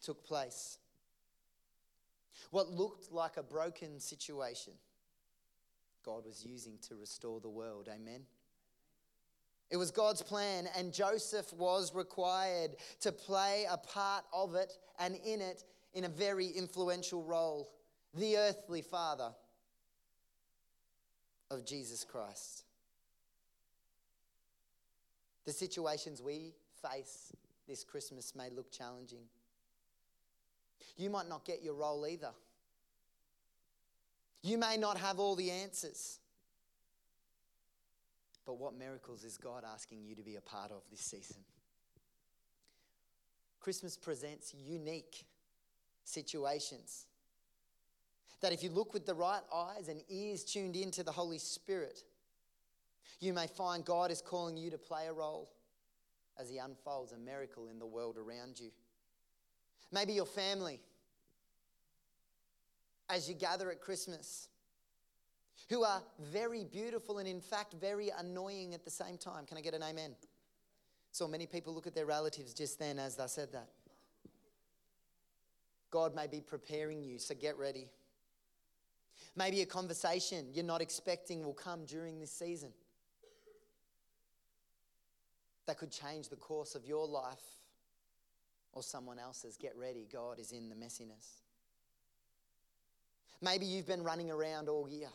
took 0.04 0.24
place. 0.24 0.78
What 2.52 2.70
looked 2.70 3.12
like 3.12 3.38
a 3.38 3.44
broken 3.44 4.00
situation, 4.00 4.74
God 6.06 6.26
was 6.26 6.46
using 6.46 6.78
to 6.88 6.96
restore 6.96 7.40
the 7.40 7.50
world. 7.50 7.90
Amen. 7.94 8.22
It 9.70 9.78
was 9.78 9.92
God's 9.92 10.24
plan, 10.24 10.68
and 10.76 10.92
Joseph 10.92 11.54
was 11.54 11.94
required 11.94 12.72
to 13.02 13.12
play 13.12 13.68
a 13.70 13.78
part 13.78 14.26
of 14.34 14.56
it 14.56 14.74
and 14.98 15.16
in 15.24 15.42
it 15.42 15.64
in 15.94 16.06
a 16.06 16.10
very 16.10 16.48
influential 16.48 17.24
role 17.24 17.70
the 18.16 18.38
earthly 18.38 18.82
father 18.82 19.32
of 21.52 21.66
Jesus 21.66 22.04
Christ. 22.04 22.64
The 25.46 25.54
situations 25.54 26.22
we 26.22 26.54
face 26.82 27.32
this 27.68 27.84
Christmas 27.84 28.36
may 28.36 28.50
look 28.50 28.72
challenging. 28.72 29.24
You 30.98 31.10
might 31.10 31.28
not 31.30 31.46
get 31.46 31.64
your 31.64 31.76
role 31.76 32.06
either. 32.08 32.32
You 34.42 34.58
may 34.58 34.78
not 34.78 34.98
have 34.98 35.20
all 35.20 35.36
the 35.36 35.52
answers. 35.52 36.20
But 38.46 38.58
what 38.58 38.74
miracles 38.78 39.24
is 39.24 39.38
God 39.38 39.64
asking 39.64 40.04
you 40.04 40.16
to 40.16 40.24
be 40.24 40.36
a 40.36 40.42
part 40.42 40.72
of 40.72 40.82
this 40.90 41.02
season? 41.02 41.38
Christmas 43.60 43.98
presents 43.98 44.54
unique 44.54 45.26
situations. 46.04 47.06
That 48.42 48.54
if 48.54 48.64
you 48.64 48.70
look 48.70 48.94
with 48.94 49.06
the 49.06 49.14
right 49.14 49.42
eyes 49.54 49.90
and 49.90 50.02
ears 50.10 50.44
tuned 50.44 50.76
into 50.76 51.04
the 51.04 51.12
Holy 51.12 51.38
Spirit, 51.38 52.04
you 53.20 53.34
may 53.34 53.48
find 53.48 53.84
God 53.84 54.12
is 54.12 54.22
calling 54.22 54.56
you 54.56 54.72
to 54.72 54.78
play 54.78 55.08
a 55.08 55.14
role 55.14 55.52
as 56.40 56.50
He 56.50 56.58
unfolds 56.58 57.12
a 57.12 57.18
miracle 57.18 57.68
in 57.68 57.80
the 57.80 57.86
world 57.86 58.18
around 58.18 58.60
you. 58.60 58.72
Maybe 59.92 60.14
your 60.14 60.26
family, 60.26 60.80
as 63.10 63.28
you 63.28 63.36
gather 63.36 63.72
at 63.72 63.82
Christmas, 63.82 64.50
who 65.68 65.84
are 65.84 66.02
very 66.32 66.64
beautiful 66.64 67.18
and, 67.18 67.28
in 67.28 67.42
fact, 67.42 67.74
very 67.74 68.12
annoying 68.18 68.74
at 68.74 68.84
the 68.84 68.92
same 68.92 69.18
time. 69.18 69.46
Can 69.46 69.58
I 69.58 69.62
get 69.62 69.74
an 69.74 69.84
amen? 69.84 70.16
So 71.12 71.28
many 71.28 71.48
people 71.48 71.74
look 71.74 71.88
at 71.88 71.96
their 71.96 72.06
relatives 72.06 72.54
just 72.54 72.80
then 72.80 73.00
as 73.00 73.20
I 73.20 73.26
said 73.26 73.52
that. 73.54 73.70
God 75.92 76.16
may 76.16 76.28
be 76.28 76.40
preparing 76.40 77.04
you, 77.04 77.18
so 77.18 77.34
get 77.34 77.58
ready. 77.58 77.88
Maybe 79.36 79.62
a 79.62 79.66
conversation 79.66 80.48
you're 80.54 80.64
not 80.64 80.82
expecting 80.82 81.44
will 81.44 81.54
come 81.54 81.86
during 81.86 82.20
this 82.20 82.32
season 82.32 82.72
that 85.66 85.78
could 85.78 85.92
change 85.92 86.30
the 86.30 86.36
course 86.36 86.76
of 86.76 86.86
your 86.86 87.08
life 87.08 87.59
or 88.74 88.84
someone 88.84 89.20
else's. 89.20 89.58
Get 89.58 89.76
ready, 89.78 90.08
God 90.12 90.40
is 90.40 90.52
in 90.52 90.70
the 90.70 90.76
messiness. 90.76 91.42
Maybe 93.42 93.66
you've 93.66 93.88
been 93.88 94.04
running 94.04 94.30
around 94.30 94.68
all 94.68 94.88
year 94.90 95.10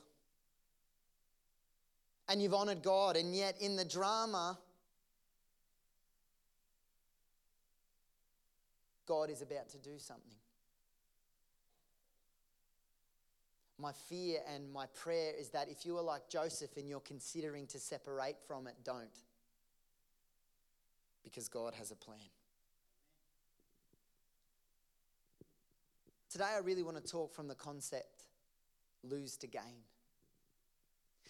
and 2.28 2.42
you've 2.42 2.54
honored 2.54 2.82
God, 2.82 3.16
and 3.16 3.34
yet 3.34 3.56
in 3.60 3.76
the 3.76 3.84
drama, 3.84 4.58
God 9.06 9.30
is 9.30 9.42
about 9.42 9.68
to 9.70 9.78
do 9.78 9.98
something. 9.98 10.34
My 13.78 13.92
fear 14.08 14.38
and 14.54 14.72
my 14.72 14.86
prayer 14.86 15.32
is 15.38 15.50
that 15.50 15.68
if 15.68 15.84
you 15.84 15.98
are 15.98 16.02
like 16.02 16.28
Joseph 16.30 16.76
and 16.76 16.88
you're 16.88 17.00
considering 17.00 17.66
to 17.66 17.78
separate 17.78 18.36
from 18.46 18.66
it, 18.66 18.74
don't. 18.84 19.04
Because 21.22 21.48
God 21.48 21.74
has 21.74 21.90
a 21.90 21.96
plan. 21.96 22.18
Today, 26.34 26.50
I 26.52 26.58
really 26.58 26.82
want 26.82 26.96
to 26.96 27.12
talk 27.12 27.32
from 27.32 27.46
the 27.46 27.54
concept 27.54 28.24
lose 29.04 29.36
to 29.36 29.46
gain. 29.46 29.84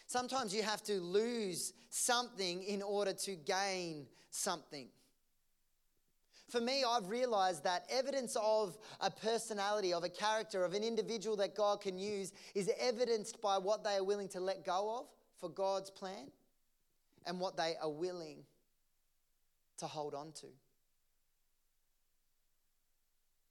Sometimes 0.07 0.55
you 0.55 0.63
have 0.63 0.83
to 0.85 0.95
lose 0.95 1.75
something 1.91 2.63
in 2.63 2.81
order 2.81 3.13
to 3.13 3.37
gain 3.37 4.07
something. 4.31 4.87
For 6.49 6.59
me, 6.59 6.85
I've 6.89 7.11
realized 7.11 7.65
that 7.65 7.85
evidence 7.91 8.35
of 8.43 8.79
a 8.99 9.11
personality, 9.11 9.93
of 9.93 10.05
a 10.05 10.09
character, 10.09 10.65
of 10.65 10.73
an 10.73 10.83
individual 10.83 11.37
that 11.37 11.55
God 11.55 11.83
can 11.83 11.99
use 11.99 12.33
is 12.55 12.71
evidenced 12.81 13.43
by 13.43 13.59
what 13.59 13.85
they 13.85 13.97
are 13.97 14.05
willing 14.05 14.29
to 14.29 14.41
let 14.41 14.65
go 14.65 15.01
of 15.01 15.07
for 15.39 15.51
God's 15.51 15.91
plan 15.91 16.31
and 17.27 17.39
what 17.39 17.59
they 17.59 17.75
are 17.83 17.91
willing 17.91 18.39
to 19.77 19.87
hold 19.87 20.15
on 20.15 20.33
to. 20.41 20.47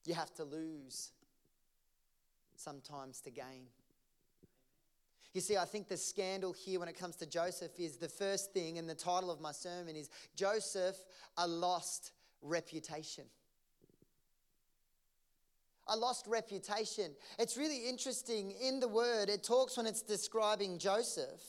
You 0.06 0.16
have 0.16 0.34
to 0.34 0.46
lose 0.46 1.12
sometimes 2.56 3.22
to 3.22 3.32
gain. 3.32 3.68
You 5.34 5.42
see, 5.42 5.58
I 5.58 5.66
think 5.66 5.88
the 5.88 5.98
scandal 5.98 6.54
here 6.54 6.80
when 6.80 6.88
it 6.88 6.98
comes 6.98 7.16
to 7.18 7.26
Joseph 7.26 7.80
is 7.80 7.98
the 7.98 8.08
first 8.08 8.54
thing, 8.54 8.78
and 8.78 8.88
the 8.88 8.96
title 8.96 9.32
of 9.32 9.42
my 9.42 9.52
sermon 9.52 9.96
is 9.96 10.10
Joseph, 10.36 10.96
a 11.38 11.48
lost 11.48 12.12
reputation. 12.42 13.26
A 15.88 15.98
lost 15.98 16.28
reputation. 16.28 17.12
It's 17.40 17.58
really 17.58 17.90
interesting 17.90 18.52
in 18.52 18.80
the 18.80 18.88
word, 18.88 19.28
it 19.30 19.44
talks 19.44 19.76
when 19.76 19.88
it's 19.88 20.02
describing 20.02 20.78
Joseph 20.78 21.42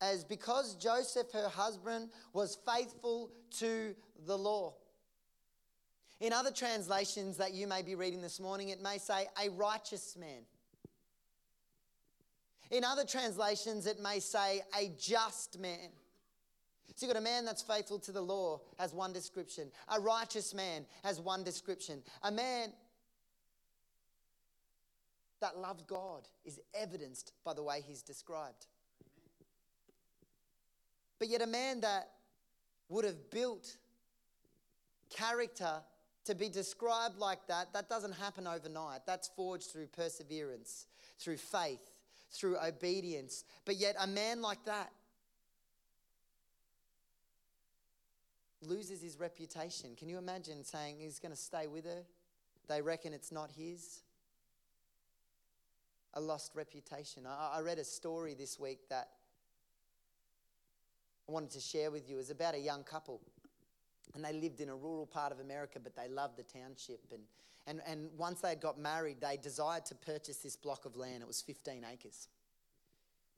as 0.00 0.24
because 0.24 0.74
Joseph, 0.74 1.30
her 1.32 1.48
husband, 1.48 2.10
was 2.32 2.58
faithful 2.66 3.30
to 3.58 3.94
the 4.26 4.36
law. 4.36 4.74
In 6.24 6.32
other 6.32 6.50
translations 6.50 7.36
that 7.36 7.52
you 7.52 7.66
may 7.66 7.82
be 7.82 7.94
reading 7.96 8.22
this 8.22 8.40
morning, 8.40 8.70
it 8.70 8.80
may 8.82 8.96
say 8.96 9.26
a 9.44 9.50
righteous 9.50 10.16
man. 10.18 10.46
In 12.70 12.82
other 12.82 13.04
translations, 13.04 13.86
it 13.86 14.00
may 14.00 14.20
say 14.20 14.62
a 14.74 14.90
just 14.98 15.58
man. 15.58 15.90
So 16.94 17.04
you've 17.04 17.12
got 17.12 17.20
a 17.20 17.22
man 17.22 17.44
that's 17.44 17.60
faithful 17.60 17.98
to 17.98 18.10
the 18.10 18.22
law, 18.22 18.62
has 18.78 18.94
one 18.94 19.12
description. 19.12 19.70
A 19.94 20.00
righteous 20.00 20.54
man 20.54 20.86
has 21.02 21.20
one 21.20 21.44
description. 21.44 22.02
A 22.22 22.32
man 22.32 22.72
that 25.42 25.58
loved 25.58 25.86
God 25.86 26.26
is 26.46 26.58
evidenced 26.72 27.34
by 27.44 27.52
the 27.52 27.62
way 27.62 27.84
he's 27.86 28.00
described. 28.00 28.64
But 31.18 31.28
yet, 31.28 31.42
a 31.42 31.46
man 31.46 31.82
that 31.82 32.08
would 32.88 33.04
have 33.04 33.28
built 33.28 33.76
character 35.10 35.82
to 36.24 36.34
be 36.34 36.48
described 36.48 37.18
like 37.18 37.46
that, 37.48 37.72
that 37.72 37.88
doesn't 37.88 38.12
happen 38.12 38.46
overnight. 38.46 39.00
That's 39.06 39.28
forged 39.28 39.70
through 39.70 39.88
perseverance, 39.88 40.86
through 41.18 41.36
faith, 41.36 41.90
through 42.30 42.56
obedience. 42.58 43.44
But 43.64 43.76
yet, 43.76 43.96
a 44.00 44.06
man 44.06 44.40
like 44.40 44.64
that 44.64 44.90
loses 48.62 49.02
his 49.02 49.20
reputation. 49.20 49.90
Can 49.96 50.08
you 50.08 50.18
imagine 50.18 50.64
saying 50.64 50.96
he's 50.98 51.18
going 51.18 51.32
to 51.32 51.40
stay 51.40 51.66
with 51.66 51.84
her? 51.84 52.02
They 52.68 52.80
reckon 52.80 53.12
it's 53.12 53.30
not 53.30 53.50
his. 53.50 54.00
A 56.14 56.20
lost 56.20 56.52
reputation. 56.54 57.26
I, 57.26 57.58
I 57.58 57.60
read 57.60 57.78
a 57.78 57.84
story 57.84 58.34
this 58.34 58.58
week 58.58 58.88
that 58.88 59.08
I 61.28 61.32
wanted 61.32 61.50
to 61.50 61.60
share 61.60 61.90
with 61.90 62.08
you. 62.08 62.16
It 62.16 62.18
was 62.18 62.30
about 62.30 62.54
a 62.54 62.58
young 62.58 62.84
couple. 62.84 63.20
And 64.14 64.24
they 64.24 64.32
lived 64.32 64.60
in 64.60 64.68
a 64.68 64.76
rural 64.76 65.06
part 65.06 65.32
of 65.32 65.40
America, 65.40 65.78
but 65.82 65.96
they 65.96 66.08
loved 66.08 66.36
the 66.36 66.42
township. 66.42 67.00
And, 67.12 67.22
and, 67.66 67.80
and 67.86 68.10
once 68.16 68.40
they 68.40 68.50
had 68.50 68.60
got 68.60 68.78
married, 68.78 69.16
they 69.20 69.36
desired 69.36 69.86
to 69.86 69.94
purchase 69.94 70.38
this 70.38 70.56
block 70.56 70.84
of 70.84 70.96
land. 70.96 71.22
It 71.22 71.26
was 71.26 71.40
15 71.40 71.84
acres. 71.90 72.28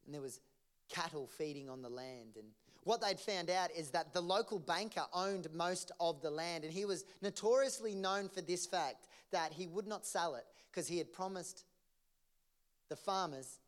And 0.05 0.15
there 0.15 0.23
was 0.23 0.41
cattle 0.89 1.27
feeding 1.27 1.69
on 1.69 1.83
the 1.83 1.89
land. 1.89 2.37
And 2.37 2.47
what 2.85 3.01
they'd 3.01 3.19
found 3.19 3.51
out 3.51 3.71
is 3.77 3.91
that 3.91 4.13
the 4.13 4.21
local 4.21 4.59
banker 4.59 5.05
owned 5.13 5.49
most 5.53 5.93
of 6.01 6.21
the 6.23 6.31
land. 6.31 6.65
And 6.65 6.73
he 6.73 6.85
was 6.85 7.05
notoriously 7.23 7.95
known 7.95 8.29
for 8.29 8.41
this 8.41 8.67
fact 8.67 9.09
that 9.33 9.53
he 9.53 9.67
would 9.67 9.87
not 9.87 10.07
sell 10.07 10.35
it 10.35 10.45
because 10.71 10.89
he 10.89 10.99
had 10.99 11.13
promised 11.13 11.65
the 12.89 12.97
farmers 12.97 13.59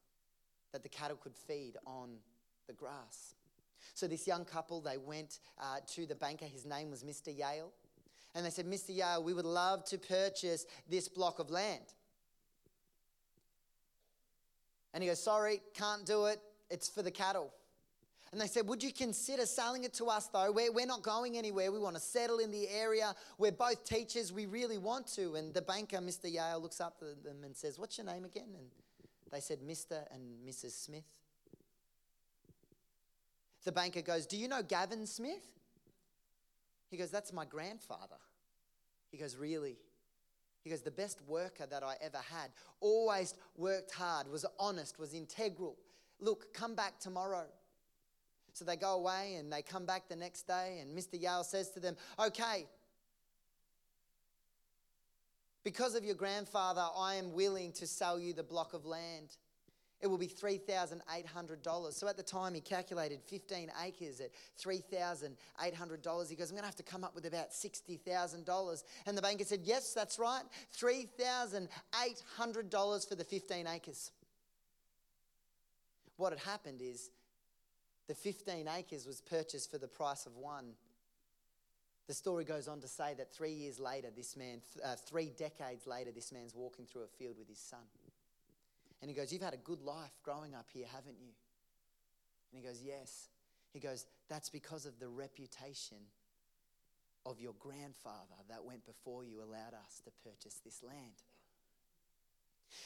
that 0.73 0.83
the 0.83 0.88
cattle 0.88 1.17
could 1.17 1.35
feed 1.35 1.76
on 1.87 2.11
the 2.67 2.73
grass. 2.73 3.35
So 3.95 4.07
this 4.07 4.27
young 4.27 4.45
couple, 4.45 4.81
they 4.81 4.97
went 4.97 5.39
uh, 5.59 5.79
to 5.95 6.07
the 6.07 6.15
banker. 6.15 6.47
His 6.47 6.65
name 6.65 6.91
was 6.91 7.03
Mr. 7.03 7.37
Yale. 7.37 7.73
And 8.35 8.45
they 8.45 8.51
said, 8.51 8.67
Mr. 8.67 8.95
Yale, 8.95 9.23
we 9.23 9.33
would 9.33 9.45
love 9.45 9.85
to 9.87 9.99
purchase 9.99 10.67
this 10.89 11.09
block 11.09 11.39
of 11.39 11.51
land. 11.51 11.83
And 14.95 15.03
he 15.03 15.09
goes, 15.09 15.23
Sorry, 15.23 15.61
can't 15.75 16.05
do 16.05 16.27
it. 16.27 16.41
It's 16.71 16.89
for 16.89 17.03
the 17.03 17.11
cattle. 17.11 17.53
And 18.33 18.41
they 18.41 18.47
said, 18.47 18.67
Would 18.69 18.83
you 18.83 18.93
consider 18.93 19.47
selling 19.47 19.85
it 19.85 19.95
to 19.95 20.07
us 20.07 20.27
though? 20.27 20.53
We're, 20.53 20.73
we're 20.73 20.87
not 20.87 21.03
going 21.03 21.39
anywhere. 21.39 21.73
We 21.73 21.79
want 21.79 21.97
to 21.97 22.03
settle 22.03 22.39
in 22.39 22.51
the 22.51 22.69
area. 22.69 23.15
We're 23.39 23.53
both 23.53 23.85
teachers. 23.85 24.33
We 24.33 24.47
really 24.47 24.79
want 24.79 25.07
to. 25.15 25.35
And 25.37 25.55
the 25.55 25.63
banker, 25.63 25.99
Mr. 25.99 26.31
Yale, 26.33 26.61
looks 26.61 26.81
up 26.81 27.03
at 27.03 27.23
them 27.25 27.45
and 27.45 27.57
says, 27.57 27.79
What's 27.79 27.97
your 27.99 28.07
name 28.07 28.25
again? 28.25 28.49
And 28.57 28.67
they 29.33 29.41
said, 29.41 29.61
Mr. 29.61 30.05
and 30.13 30.23
Mrs. 30.47 30.73
Smith. 30.73 31.05
The 33.65 33.73
banker 33.73 34.03
goes, 34.03 34.27
Do 34.27 34.37
you 34.37 34.49
know 34.49 34.62
Gavin 34.62 35.07
Smith? 35.07 35.47
He 36.91 36.97
goes, 36.97 37.11
That's 37.11 37.33
my 37.33 37.45
grandfather. 37.45 38.17
He 39.11 39.19
goes, 39.19 39.37
Really? 39.37 39.77
He 40.62 40.71
goes, 40.71 40.83
The 40.83 40.91
best 40.91 41.21
worker 41.27 41.67
that 41.67 41.83
I 41.83 41.97
ever 42.00 42.21
had, 42.31 42.50
always 42.81 43.35
worked 43.57 43.93
hard, 43.93 44.29
was 44.31 44.45
honest, 44.59 44.99
was 44.99 45.15
integral. 45.15 45.77
Look, 46.21 46.53
come 46.53 46.75
back 46.75 46.99
tomorrow. 46.99 47.47
So 48.53 48.65
they 48.65 48.77
go 48.77 48.95
away 48.95 49.37
and 49.38 49.53
they 49.53 49.62
come 49.62 49.87
back 49.87 50.09
the 50.09 50.17
next 50.17 50.49
day, 50.49 50.79
and 50.81 50.97
Mr. 50.97 51.21
Yale 51.21 51.45
says 51.45 51.71
to 51.71 51.81
them, 51.81 51.97
Okay, 52.19 52.67
because 55.65 55.95
of 55.95 56.05
your 56.05 56.15
grandfather, 56.15 56.87
I 56.97 57.17
am 57.17 57.35
willing 57.35 57.73
to 57.73 57.87
sell 57.87 58.19
you 58.19 58.33
the 58.33 58.43
block 58.43 58.73
of 58.73 58.87
land. 58.87 59.37
It 60.00 60.07
will 60.07 60.19
be 60.19 60.28
$3,800. 60.28 61.93
So 61.93 62.07
at 62.07 62.17
the 62.17 62.23
time, 62.23 62.55
he 62.55 62.61
calculated 62.61 63.21
15 63.26 63.73
acres 63.85 64.21
at 64.21 64.31
$3,800. 64.62 66.31
He 66.31 66.37
goes, 66.37 66.50
I'm 66.50 66.55
going 66.55 66.62
to 66.62 66.67
have 66.67 66.76
to 66.76 66.85
come 66.85 67.02
up 67.02 67.17
with 67.17 67.26
about 67.26 67.50
$60,000. 67.50 68.85
And 69.07 69.19
the 69.19 69.23
banker 69.23 69.43
said, 69.45 69.62
Yes, 69.64 69.93
that's 69.95 70.21
right. 70.21 70.45
$3,800 70.78 73.09
for 73.09 73.14
the 73.17 73.25
15 73.25 73.67
acres. 73.67 74.12
What 76.17 76.33
had 76.33 76.40
happened 76.40 76.81
is 76.81 77.11
the 78.07 78.14
15 78.14 78.69
acres 78.69 79.05
was 79.07 79.21
purchased 79.21 79.71
for 79.71 79.78
the 79.78 79.88
price 79.88 80.26
of 80.26 80.37
one. 80.37 80.75
The 82.07 82.14
story 82.14 82.45
goes 82.45 82.69
on 82.69 82.81
to 82.81 82.88
say 82.88 83.14
that 83.19 83.35
three 83.35 83.52
years 83.52 83.78
later, 83.78 84.09
this 84.17 84.35
man, 84.37 84.62
uh, 84.85 84.97
three 84.97 85.31
decades 85.37 85.87
later, 85.87 86.11
this 86.11 86.33
man's 86.33 86.55
walking 86.55 86.87
through 86.87 87.02
a 87.02 87.07
field 87.07 87.37
with 87.38 87.49
his 87.49 87.59
son. 87.59 87.85
And 89.00 89.11
he 89.11 89.17
goes, 89.17 89.33
You've 89.33 89.43
had 89.43 89.55
a 89.55 89.59
good 89.59 89.83
life 89.83 90.12
growing 90.23 90.55
up 90.55 90.67
here, 90.73 90.87
haven't 90.93 91.17
you? 91.21 91.33
And 92.52 92.62
he 92.62 92.67
goes, 92.67 92.83
Yes. 92.85 93.28
He 93.73 93.81
goes, 93.81 94.07
That's 94.28 94.49
because 94.49 94.87
of 94.87 94.99
the 94.99 95.09
reputation 95.09 95.99
of 97.26 97.40
your 97.40 97.55
grandfather 97.59 98.37
that 98.49 98.64
went 98.64 98.87
before 98.87 99.25
you 99.25 99.43
allowed 99.43 99.75
us 99.75 100.00
to 100.05 100.11
purchase 100.25 100.61
this 100.64 100.83
land. 100.83 101.23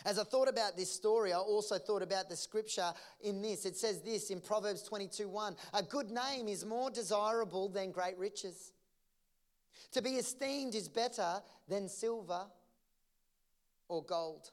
As 0.05 0.19
I 0.19 0.25
thought 0.25 0.49
about 0.49 0.77
this 0.77 0.91
story, 0.91 1.33
I 1.33 1.39
also 1.39 1.79
thought 1.79 2.03
about 2.03 2.29
the 2.29 2.37
scripture 2.37 2.93
in 3.21 3.43
this. 3.43 3.67
It 3.67 3.77
says 3.77 4.01
this 4.01 4.31
in 4.31 4.41
Proverbs 4.41 4.83
22 4.83 5.29
1 5.29 5.57
A 5.75 5.83
good 5.83 6.11
name 6.11 6.49
is 6.49 6.65
more 6.65 6.91
desirable 6.91 7.69
than 7.69 7.91
great 7.91 8.19
riches. 8.19 8.73
To 9.93 10.03
be 10.03 10.11
esteemed 10.11 10.75
is 10.75 10.89
better 10.89 11.43
than 11.69 11.89
silver 11.89 12.47
or 13.89 14.03
gold. 14.05 14.51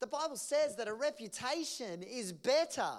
The 0.00 0.06
Bible 0.06 0.36
says 0.36 0.76
that 0.76 0.88
a 0.88 0.94
reputation 0.94 2.02
is 2.02 2.32
better 2.32 2.90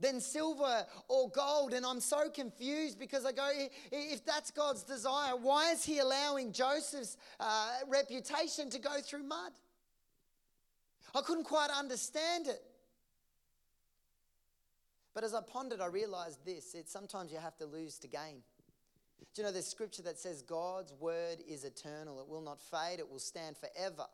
than 0.00 0.20
silver 0.20 0.86
or 1.08 1.30
gold. 1.30 1.72
And 1.72 1.86
I'm 1.86 2.00
so 2.00 2.28
confused 2.28 2.98
because 2.98 3.24
I 3.24 3.32
go, 3.32 3.48
if 3.92 4.24
that's 4.24 4.50
God's 4.50 4.82
desire, 4.82 5.36
why 5.36 5.72
is 5.72 5.84
He 5.84 5.98
allowing 5.98 6.52
Joseph's 6.52 7.16
uh, 7.40 7.70
reputation 7.88 8.68
to 8.70 8.78
go 8.78 9.00
through 9.00 9.22
mud? 9.22 9.52
I 11.14 11.20
couldn't 11.22 11.44
quite 11.44 11.70
understand 11.70 12.46
it. 12.46 12.62
But 15.14 15.24
as 15.24 15.32
I 15.32 15.40
pondered, 15.40 15.80
I 15.80 15.86
realized 15.86 16.44
this 16.44 16.74
it's 16.74 16.92
sometimes 16.92 17.32
you 17.32 17.38
have 17.38 17.56
to 17.58 17.64
lose 17.64 17.96
to 18.00 18.08
gain. 18.08 18.42
Do 19.34 19.40
you 19.40 19.46
know 19.46 19.52
there's 19.52 19.66
scripture 19.66 20.02
that 20.02 20.18
says 20.18 20.42
God's 20.42 20.92
word 21.00 21.38
is 21.48 21.64
eternal, 21.64 22.20
it 22.20 22.28
will 22.28 22.42
not 22.42 22.60
fade, 22.60 22.98
it 22.98 23.10
will 23.10 23.18
stand 23.18 23.56
forever. 23.56 24.04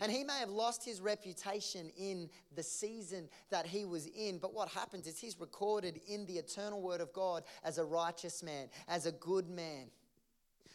And 0.00 0.12
he 0.12 0.22
may 0.24 0.38
have 0.38 0.50
lost 0.50 0.84
his 0.84 1.00
reputation 1.00 1.90
in 1.96 2.28
the 2.54 2.62
season 2.62 3.28
that 3.50 3.66
he 3.66 3.84
was 3.84 4.06
in, 4.06 4.38
but 4.38 4.54
what 4.54 4.68
happens 4.68 5.06
is 5.06 5.18
he's 5.18 5.40
recorded 5.40 6.00
in 6.08 6.24
the 6.26 6.34
eternal 6.34 6.80
word 6.80 7.00
of 7.00 7.12
God 7.12 7.42
as 7.64 7.78
a 7.78 7.84
righteous 7.84 8.42
man, 8.42 8.68
as 8.86 9.06
a 9.06 9.12
good 9.12 9.48
man. 9.48 9.86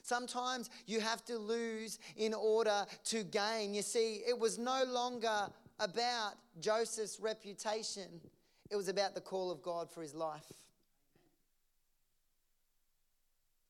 Sometimes 0.02 0.70
you 0.86 1.00
have 1.00 1.24
to 1.26 1.38
lose 1.38 2.00
in 2.18 2.34
order 2.34 2.86
to 3.06 3.24
gain. 3.24 3.74
You 3.74 3.82
see, 3.82 4.22
it 4.28 4.38
was 4.38 4.58
no 4.60 4.84
longer 4.86 5.48
about 5.80 6.34
Joseph's 6.60 7.20
reputation, 7.20 8.22
it 8.70 8.76
was 8.76 8.90
about 8.90 9.16
the 9.16 9.22
call 9.22 9.52
of 9.52 9.62
God 9.62 9.90
for 9.90 10.02
his 10.02 10.14
life. 10.14 10.52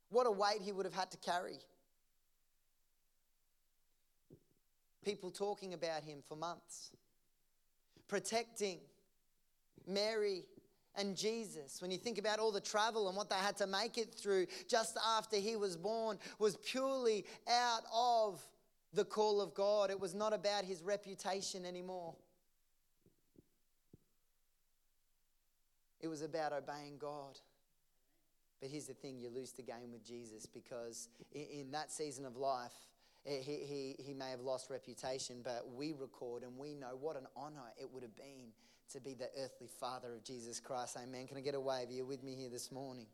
What 0.10 0.28
a 0.28 0.32
weight 0.32 0.62
he 0.62 0.72
would 0.72 0.86
have 0.86 0.94
had 0.94 1.12
to 1.12 1.18
carry. 1.18 1.60
People 5.04 5.32
talking 5.32 5.74
about 5.74 6.04
him 6.04 6.20
for 6.28 6.36
months, 6.36 6.92
protecting 8.08 8.80
Mary 9.88 10.46
and 10.96 11.16
Jesus. 11.16 11.82
When 11.82 11.92
you 11.92 11.98
think 11.98 12.18
about 12.18 12.40
all 12.40 12.52
the 12.52 12.62
travel 12.62 13.08
and 13.08 13.18
what 13.18 13.30
they 13.30 13.36
had 13.36 13.58
to 13.58 13.68
make 13.68 13.98
it 13.98 14.14
through 14.14 14.48
just 14.68 14.98
after 15.18 15.38
he 15.38 15.56
was 15.56 15.76
born, 15.76 16.18
was 16.40 16.58
purely 16.58 17.26
out 17.50 17.84
of 17.94 18.42
the 18.94 19.06
call 19.06 19.42
of 19.42 19.54
God. 19.54 19.90
It 19.90 20.00
was 20.00 20.14
not 20.14 20.34
about 20.34 20.66
his 20.66 20.82
reputation 20.84 21.66
anymore. 21.66 22.14
It 26.00 26.08
was 26.08 26.22
about 26.22 26.54
obeying 26.54 26.98
God. 27.00 27.40
But 28.60 28.70
here's 28.70 28.86
the 28.86 28.94
thing 28.94 29.20
you 29.20 29.30
lose 29.30 29.52
the 29.52 29.62
game 29.62 29.92
with 29.92 30.06
Jesus 30.06 30.46
because 30.46 31.10
in, 31.34 31.72
that 31.72 31.92
season 31.92 32.26
of 32.26 32.38
life, 32.38 32.74
he, 33.26 33.40
he, 33.42 33.96
he 34.00 34.14
may 34.14 34.32
have 34.32 34.42
lost 34.42 34.70
reputation, 34.70 35.38
but 35.44 35.66
we 35.74 35.94
record 35.94 36.44
and 36.44 36.58
we 36.58 36.74
know 36.74 36.98
what 37.00 37.16
an 37.16 37.28
honor 37.36 37.72
it 37.80 37.90
would 37.92 38.04
have 38.04 38.16
been 38.16 38.52
to 38.92 39.00
be 39.00 39.14
the 39.14 39.30
earthly 39.42 39.68
father 39.80 40.14
of 40.14 40.24
Jesus 40.24 40.60
Christ. 40.60 40.98
Amen. 41.02 41.28
Can 41.28 41.38
I 41.38 41.42
get 41.42 41.56
a 41.56 41.60
wave? 41.60 41.90
Are 41.90 41.94
you 41.94 42.06
with 42.06 42.24
me 42.24 42.36
here 42.36 42.50
this 42.50 42.72
morning? 42.72 43.06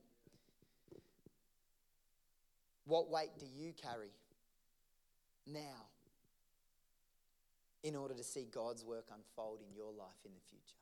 What 2.86 3.10
weight 3.10 3.30
do 3.38 3.46
you 3.46 3.72
carry 3.74 4.10
now 5.46 5.86
in 7.84 7.96
order 7.96 8.16
to 8.16 8.24
see 8.24 8.48
God's 8.52 8.84
work 8.84 9.06
unfold 9.14 9.60
in 9.62 9.76
your 9.76 9.92
life 9.92 10.18
in 10.26 10.32
the 10.34 10.42
future? 10.50 10.76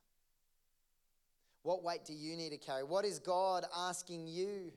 What 1.64 1.84
weight 1.84 2.06
do 2.06 2.14
you 2.14 2.38
need 2.38 2.52
to 2.52 2.58
carry? 2.58 2.86
What 2.86 3.04
is 3.04 3.20
God 3.20 3.66
asking 3.76 4.28
you 4.28 4.72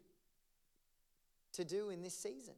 to 1.52 1.64
do 1.64 1.90
in 1.90 2.02
this 2.02 2.14
season? 2.14 2.54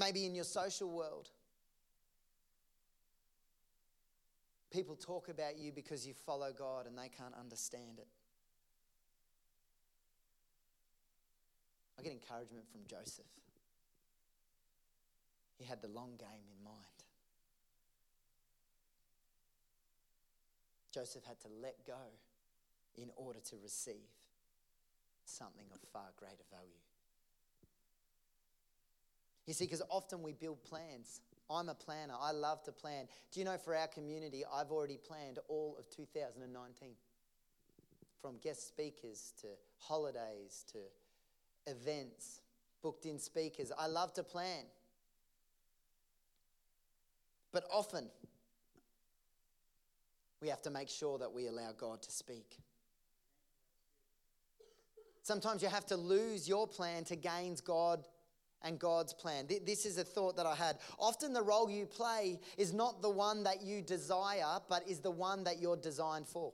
Maybe 0.00 0.24
in 0.24 0.34
your 0.34 0.44
social 0.44 0.88
world. 0.88 1.28
People 4.70 4.96
talk 4.96 5.28
about 5.28 5.58
you 5.58 5.72
because 5.72 6.06
you 6.06 6.14
follow 6.14 6.52
God 6.56 6.86
and 6.86 6.96
they 6.96 7.10
can't 7.10 7.34
understand 7.38 7.98
it. 7.98 8.06
I 11.98 12.02
get 12.02 12.12
encouragement 12.12 12.64
from 12.72 12.80
Joseph. 12.88 13.26
He 15.58 15.66
had 15.66 15.82
the 15.82 15.88
long 15.88 16.12
game 16.18 16.48
in 16.56 16.64
mind. 16.64 16.76
Joseph 20.94 21.24
had 21.24 21.38
to 21.40 21.48
let 21.60 21.76
go 21.86 22.08
in 22.96 23.10
order 23.16 23.40
to 23.50 23.56
receive 23.62 24.08
something 25.26 25.66
of 25.74 25.78
far 25.92 26.08
greater 26.16 26.44
value. 26.50 26.89
You 29.50 29.54
see, 29.54 29.64
because 29.64 29.82
often 29.90 30.22
we 30.22 30.32
build 30.32 30.62
plans. 30.62 31.22
I'm 31.50 31.68
a 31.70 31.74
planner. 31.74 32.14
I 32.16 32.30
love 32.30 32.62
to 32.66 32.70
plan. 32.70 33.08
Do 33.32 33.40
you 33.40 33.44
know 33.44 33.56
for 33.58 33.74
our 33.74 33.88
community, 33.88 34.44
I've 34.44 34.70
already 34.70 34.96
planned 34.96 35.40
all 35.48 35.74
of 35.76 35.90
2019 35.90 36.90
from 38.22 38.36
guest 38.40 38.68
speakers 38.68 39.32
to 39.40 39.48
holidays 39.80 40.64
to 40.70 40.78
events, 41.68 42.42
booked 42.80 43.06
in 43.06 43.18
speakers. 43.18 43.72
I 43.76 43.88
love 43.88 44.12
to 44.14 44.22
plan. 44.22 44.66
But 47.50 47.64
often, 47.72 48.08
we 50.40 50.46
have 50.46 50.62
to 50.62 50.70
make 50.70 50.88
sure 50.88 51.18
that 51.18 51.32
we 51.32 51.48
allow 51.48 51.72
God 51.76 52.02
to 52.02 52.12
speak. 52.12 52.56
Sometimes 55.24 55.60
you 55.60 55.68
have 55.68 55.86
to 55.86 55.96
lose 55.96 56.48
your 56.48 56.68
plan 56.68 57.02
to 57.06 57.16
gain 57.16 57.56
God 57.64 58.06
and 58.62 58.78
God's 58.78 59.12
plan. 59.12 59.46
This 59.64 59.86
is 59.86 59.98
a 59.98 60.04
thought 60.04 60.36
that 60.36 60.46
I 60.46 60.54
had. 60.54 60.78
Often 60.98 61.32
the 61.32 61.42
role 61.42 61.70
you 61.70 61.86
play 61.86 62.40
is 62.56 62.72
not 62.72 63.02
the 63.02 63.10
one 63.10 63.42
that 63.44 63.62
you 63.62 63.82
desire, 63.82 64.58
but 64.68 64.86
is 64.88 65.00
the 65.00 65.10
one 65.10 65.44
that 65.44 65.60
you're 65.60 65.76
designed 65.76 66.26
for. 66.26 66.52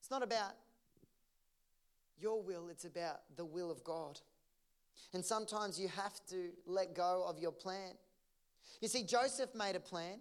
It's 0.00 0.10
not 0.10 0.22
about 0.22 0.54
your 2.20 2.42
will, 2.42 2.68
it's 2.70 2.84
about 2.84 3.20
the 3.36 3.44
will 3.44 3.70
of 3.70 3.84
God. 3.84 4.18
And 5.12 5.24
sometimes 5.24 5.78
you 5.78 5.88
have 5.88 6.18
to 6.28 6.48
let 6.66 6.94
go 6.94 7.24
of 7.26 7.38
your 7.38 7.52
plan. 7.52 7.92
You 8.80 8.88
see, 8.88 9.02
Joseph 9.02 9.54
made 9.54 9.76
a 9.76 9.80
plan. 9.80 10.18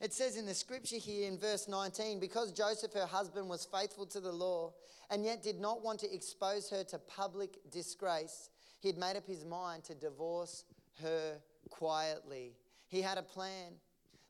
It 0.00 0.12
says 0.12 0.36
in 0.36 0.46
the 0.46 0.54
scripture 0.54 0.96
here 0.96 1.28
in 1.28 1.38
verse 1.38 1.68
19 1.68 2.20
because 2.20 2.52
Joseph, 2.52 2.92
her 2.92 3.06
husband, 3.06 3.48
was 3.48 3.66
faithful 3.66 4.06
to 4.06 4.20
the 4.20 4.32
law 4.32 4.72
and 5.10 5.24
yet 5.24 5.42
did 5.42 5.60
not 5.60 5.82
want 5.82 6.00
to 6.00 6.14
expose 6.14 6.68
her 6.70 6.84
to 6.84 6.98
public 6.98 7.58
disgrace, 7.70 8.50
he 8.80 8.88
had 8.88 8.98
made 8.98 9.16
up 9.16 9.26
his 9.26 9.44
mind 9.44 9.84
to 9.84 9.94
divorce 9.94 10.64
her 11.02 11.38
quietly. 11.70 12.56
He 12.88 13.02
had 13.02 13.18
a 13.18 13.22
plan. 13.22 13.72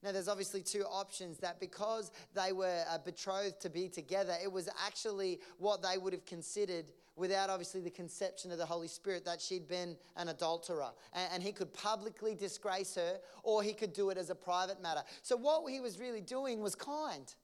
Now, 0.07 0.13
there's 0.13 0.29
obviously 0.29 0.63
two 0.63 0.85
options 0.85 1.39
that 1.39 1.59
because 1.59 2.13
they 2.33 2.53
were 2.53 2.85
uh, 2.89 2.99
betrothed 2.99 3.61
to 3.63 3.69
be 3.69 3.89
together, 3.89 4.37
it 4.41 4.53
was 4.53 4.69
actually 4.87 5.41
what 5.59 5.83
they 5.83 5.99
would 5.99 6.13
have 6.13 6.25
considered 6.25 6.93
without 7.17 7.51
obviously 7.51 7.81
the 7.81 7.91
conception 7.91 8.53
of 8.53 8.59
the 8.59 8.67
Holy 8.67 8.87
Spirit 8.87 9.25
that 9.25 9.41
she'd 9.41 9.67
been 9.67 9.97
an 10.17 10.29
adulterer. 10.29 10.91
And, 11.13 11.29
and, 11.35 11.43
he 11.43 11.51
could 11.51 11.73
publicly 11.73 12.37
disgrace 12.37 12.95
her 12.95 13.19
or 13.43 13.65
he 13.65 13.73
could 13.73 13.93
do 13.93 14.11
it 14.11 14.17
as 14.17 14.31
a 14.31 14.35
private 14.37 14.81
matter. 14.81 15.03
So, 15.23 15.37
what 15.37 15.69
he 15.73 15.81
was 15.81 15.99
really 15.99 16.21
doing 16.21 16.61
was 16.61 16.77
kind. 16.77 17.35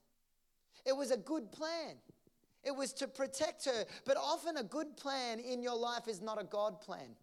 It 0.85 0.95
was 0.95 1.11
a 1.11 1.17
good 1.17 1.51
plan. 1.51 1.95
It 2.63 2.73
was 2.73 2.93
to 2.93 3.09
protect 3.09 3.65
her. 3.65 3.83
But 4.05 4.15
often, 4.15 4.55
a 4.55 4.63
good 4.63 4.95
plan 4.95 5.39
in 5.39 5.61
your 5.61 5.75
life 5.75 6.07
is 6.07 6.21
not 6.21 6.39
a 6.39 6.45
God 6.45 6.79
plan. 6.79 7.17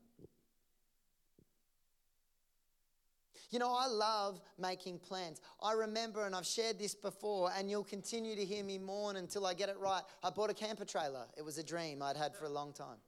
You 3.51 3.59
know, 3.59 3.75
I 3.77 3.89
love 3.89 4.41
making 4.59 5.01
plans. 5.01 5.41
I 5.61 5.73
remember, 5.73 6.25
and 6.25 6.37
I've 6.37 6.47
shared 6.47 6.79
this 6.79 6.95
before, 6.95 7.51
and 7.57 7.69
you'll 7.69 7.83
continue 7.83 8.37
to 8.37 8.45
hear 8.45 8.63
me 8.63 8.79
mourn 8.79 9.17
until 9.17 9.45
I 9.45 9.55
get 9.55 9.69
it 9.69 9.77
right. 9.81 10.03
I 10.23 10.31
bought 10.31 10.51
a 10.51 10.55
camper 10.55 10.85
trailer. 10.85 11.25
It 11.37 11.45
was 11.45 11.59
a 11.59 11.65
dream 11.65 12.01
I'd 12.01 12.17
had 12.17 12.37
for 12.37 12.45
a 12.45 12.49
long 12.49 12.73
time. 12.73 12.99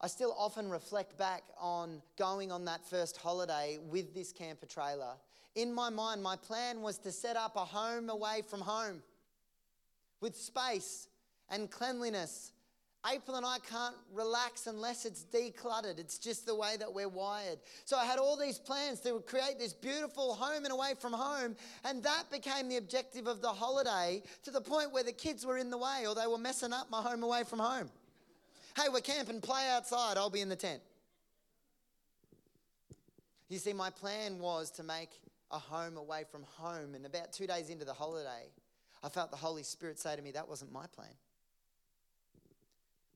I 0.00 0.06
still 0.06 0.32
often 0.38 0.70
reflect 0.70 1.18
back 1.18 1.42
on 1.60 2.00
going 2.16 2.52
on 2.52 2.64
that 2.66 2.86
first 2.86 3.16
holiday 3.16 3.78
with 3.90 4.14
this 4.14 4.30
camper 4.30 4.66
trailer. 4.66 5.14
In 5.56 5.74
my 5.74 5.90
mind, 5.90 6.22
my 6.22 6.36
plan 6.36 6.82
was 6.82 6.98
to 6.98 7.10
set 7.10 7.34
up 7.34 7.56
a 7.56 7.64
home 7.64 8.08
away 8.08 8.42
from 8.46 8.60
home 8.60 9.02
with 10.20 10.36
space 10.36 11.08
and 11.50 11.68
cleanliness 11.68 12.52
April 13.12 13.36
and 13.36 13.46
I 13.46 13.58
can't 13.58 13.94
relax 14.12 14.66
unless 14.66 15.04
it's 15.04 15.24
decluttered. 15.32 15.98
It's 15.98 16.18
just 16.18 16.46
the 16.46 16.54
way 16.54 16.76
that 16.78 16.92
we're 16.92 17.08
wired. 17.08 17.58
So 17.84 17.96
I 17.96 18.04
had 18.04 18.18
all 18.18 18.36
these 18.36 18.58
plans 18.58 19.00
to 19.00 19.20
create 19.20 19.58
this 19.58 19.72
beautiful 19.72 20.34
home 20.34 20.64
and 20.64 20.72
away 20.72 20.94
from 20.98 21.12
home, 21.12 21.56
and 21.84 22.02
that 22.02 22.24
became 22.30 22.68
the 22.68 22.76
objective 22.76 23.26
of 23.26 23.40
the 23.40 23.48
holiday 23.48 24.22
to 24.44 24.50
the 24.50 24.60
point 24.60 24.92
where 24.92 25.04
the 25.04 25.12
kids 25.12 25.46
were 25.46 25.58
in 25.58 25.70
the 25.70 25.78
way 25.78 26.04
or 26.06 26.14
they 26.14 26.26
were 26.26 26.38
messing 26.38 26.72
up 26.72 26.90
my 26.90 27.00
home 27.00 27.22
away 27.22 27.44
from 27.44 27.58
home. 27.58 27.90
Hey, 28.76 28.88
we're 28.92 29.00
camping, 29.00 29.40
play 29.40 29.68
outside, 29.70 30.16
I'll 30.16 30.30
be 30.30 30.40
in 30.40 30.48
the 30.48 30.56
tent. 30.56 30.80
You 33.48 33.58
see, 33.58 33.72
my 33.72 33.90
plan 33.90 34.38
was 34.38 34.70
to 34.72 34.82
make 34.82 35.10
a 35.50 35.58
home 35.58 35.96
away 35.96 36.24
from 36.30 36.44
home, 36.56 36.94
and 36.94 37.06
about 37.06 37.32
two 37.32 37.46
days 37.46 37.70
into 37.70 37.84
the 37.84 37.94
holiday, 37.94 38.50
I 39.02 39.08
felt 39.08 39.30
the 39.30 39.36
Holy 39.36 39.62
Spirit 39.62 39.98
say 39.98 40.14
to 40.14 40.22
me, 40.22 40.32
That 40.32 40.48
wasn't 40.48 40.72
my 40.72 40.86
plan. 40.86 41.08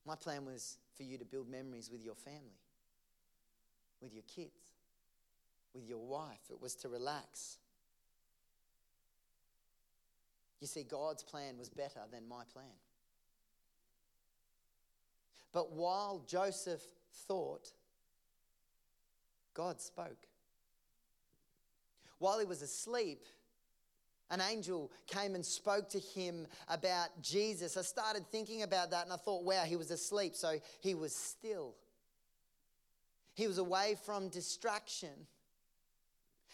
My 0.05 0.15
plan 0.15 0.45
was 0.45 0.77
for 0.95 1.03
you 1.03 1.17
to 1.17 1.25
build 1.25 1.49
memories 1.49 1.89
with 1.91 2.03
your 2.03 2.15
family, 2.15 2.59
with 4.01 4.13
your 4.13 4.23
kids, 4.23 4.51
with 5.73 5.87
your 5.87 6.05
wife. 6.05 6.49
It 6.49 6.61
was 6.61 6.75
to 6.75 6.89
relax. 6.89 7.57
You 10.59 10.67
see, 10.67 10.83
God's 10.83 11.23
plan 11.23 11.57
was 11.57 11.69
better 11.69 12.01
than 12.11 12.27
my 12.27 12.43
plan. 12.53 12.65
But 15.51 15.71
while 15.71 16.23
Joseph 16.27 16.81
thought, 17.27 17.71
God 19.53 19.79
spoke. 19.79 20.27
While 22.17 22.39
he 22.39 22.45
was 22.45 22.61
asleep, 22.61 23.23
an 24.33 24.41
angel 24.41 24.91
came 25.05 25.35
and 25.35 25.45
spoke 25.45 25.89
to 25.89 25.99
him 25.99 26.47
about 26.67 27.09
Jesus. 27.21 27.77
I 27.77 27.83
started 27.83 28.25
thinking 28.31 28.63
about 28.63 28.89
that 28.89 29.03
and 29.03 29.13
I 29.13 29.15
thought, 29.15 29.43
wow, 29.43 29.63
he 29.63 29.75
was 29.75 29.91
asleep, 29.91 30.35
so 30.35 30.59
he 30.79 30.95
was 30.95 31.15
still. 31.15 31.75
He 33.35 33.45
was 33.45 33.59
away 33.59 33.95
from 34.05 34.29
distraction. 34.29 35.27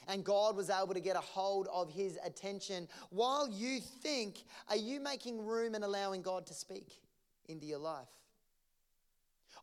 And 0.10 0.26
God 0.26 0.58
was 0.58 0.70
able 0.70 0.94
to 0.94 1.00
get 1.00 1.16
a 1.16 1.22
hold 1.22 1.70
of 1.72 1.90
his 1.90 2.20
attention. 2.26 2.90
While 3.12 3.48
you 3.48 3.80
think, 3.80 4.44
are 4.70 4.76
you 4.76 5.00
making 5.00 5.46
room 5.46 5.74
and 5.74 5.84
allowing 5.86 6.22
God 6.22 6.48
to 6.48 6.54
speak 6.54 7.00
into 7.48 7.66
your 7.66 7.80
life? 7.80 8.10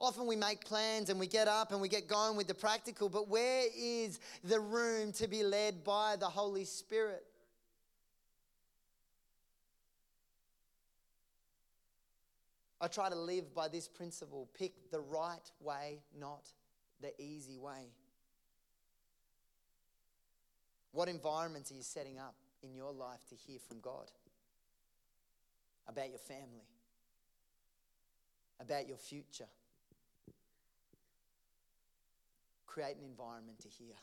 Often 0.00 0.26
we 0.26 0.36
make 0.36 0.64
plans 0.64 1.10
and 1.10 1.20
we 1.20 1.26
get 1.26 1.48
up 1.48 1.72
and 1.72 1.82
we 1.82 1.88
get 1.88 2.08
going 2.08 2.36
with 2.36 2.46
the 2.46 2.54
practical, 2.54 3.10
but 3.10 3.28
where 3.28 3.64
is 3.76 4.20
the 4.42 4.60
room 4.60 5.12
to 5.12 5.28
be 5.28 5.42
led 5.42 5.84
by 5.84 6.16
the 6.16 6.26
Holy 6.26 6.64
Spirit? 6.64 7.24
I 12.80 12.88
try 12.88 13.08
to 13.08 13.16
live 13.16 13.54
by 13.54 13.68
this 13.68 13.88
principle 13.88 14.48
pick 14.54 14.90
the 14.90 15.00
right 15.00 15.50
way, 15.60 16.00
not 16.18 16.48
the 17.00 17.10
easy 17.20 17.58
way. 17.58 17.90
What 20.92 21.08
environments 21.08 21.70
are 21.70 21.74
you 21.74 21.82
setting 21.82 22.18
up 22.18 22.34
in 22.62 22.74
your 22.74 22.92
life 22.92 23.20
to 23.30 23.34
hear 23.34 23.58
from 23.58 23.80
God? 23.80 24.10
About 25.88 26.08
your 26.10 26.18
family, 26.18 26.66
about 28.60 28.88
your 28.88 28.96
future. 28.96 29.46
Create 32.66 32.96
an 32.96 33.04
environment 33.04 33.58
to 33.60 33.68
hear 33.68 33.94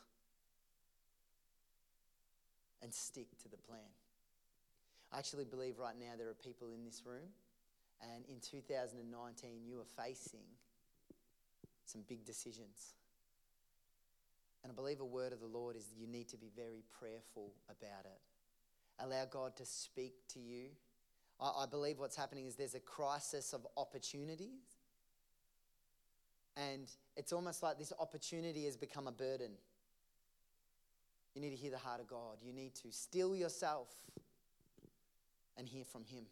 and 2.81 2.93
stick 2.93 3.27
to 3.41 3.49
the 3.49 3.57
plan. 3.57 3.79
I 5.11 5.19
actually 5.19 5.45
believe 5.45 5.77
right 5.77 5.95
now 5.99 6.13
there 6.17 6.29
are 6.29 6.33
people 6.33 6.69
in 6.73 6.83
this 6.85 7.03
room 7.05 7.29
and 8.11 8.25
in 8.27 8.39
2019, 8.39 9.61
you 9.65 9.79
are 9.79 10.03
facing 10.03 10.45
some 11.85 12.01
big 12.07 12.25
decisions. 12.25 12.95
And 14.63 14.71
I 14.71 14.75
believe 14.75 14.99
a 15.01 15.05
word 15.05 15.33
of 15.33 15.39
the 15.39 15.47
Lord 15.47 15.75
is 15.75 15.93
you 15.97 16.07
need 16.07 16.27
to 16.29 16.37
be 16.37 16.49
very 16.55 16.83
prayerful 16.99 17.51
about 17.69 18.05
it. 18.05 18.19
Allow 18.99 19.25
God 19.25 19.55
to 19.57 19.65
speak 19.65 20.13
to 20.33 20.39
you. 20.39 20.65
I, 21.39 21.63
I 21.63 21.65
believe 21.65 21.99
what's 21.99 22.15
happening 22.15 22.45
is 22.45 22.55
there's 22.55 22.75
a 22.75 22.79
crisis 22.79 23.53
of 23.53 23.65
opportunities. 23.75 24.77
And 26.55 26.87
it's 27.17 27.33
almost 27.33 27.63
like 27.63 27.77
this 27.77 27.91
opportunity 27.99 28.65
has 28.65 28.77
become 28.77 29.07
a 29.07 29.11
burden. 29.11 29.51
You 31.35 31.41
need 31.41 31.49
to 31.49 31.55
hear 31.55 31.71
the 31.71 31.77
heart 31.77 31.99
of 31.99 32.07
God. 32.07 32.37
You 32.41 32.53
need 32.53 32.75
to 32.75 32.91
still 32.91 33.35
yourself 33.35 33.89
and 35.57 35.67
hear 35.67 35.83
from 35.83 36.05
Him. 36.05 36.25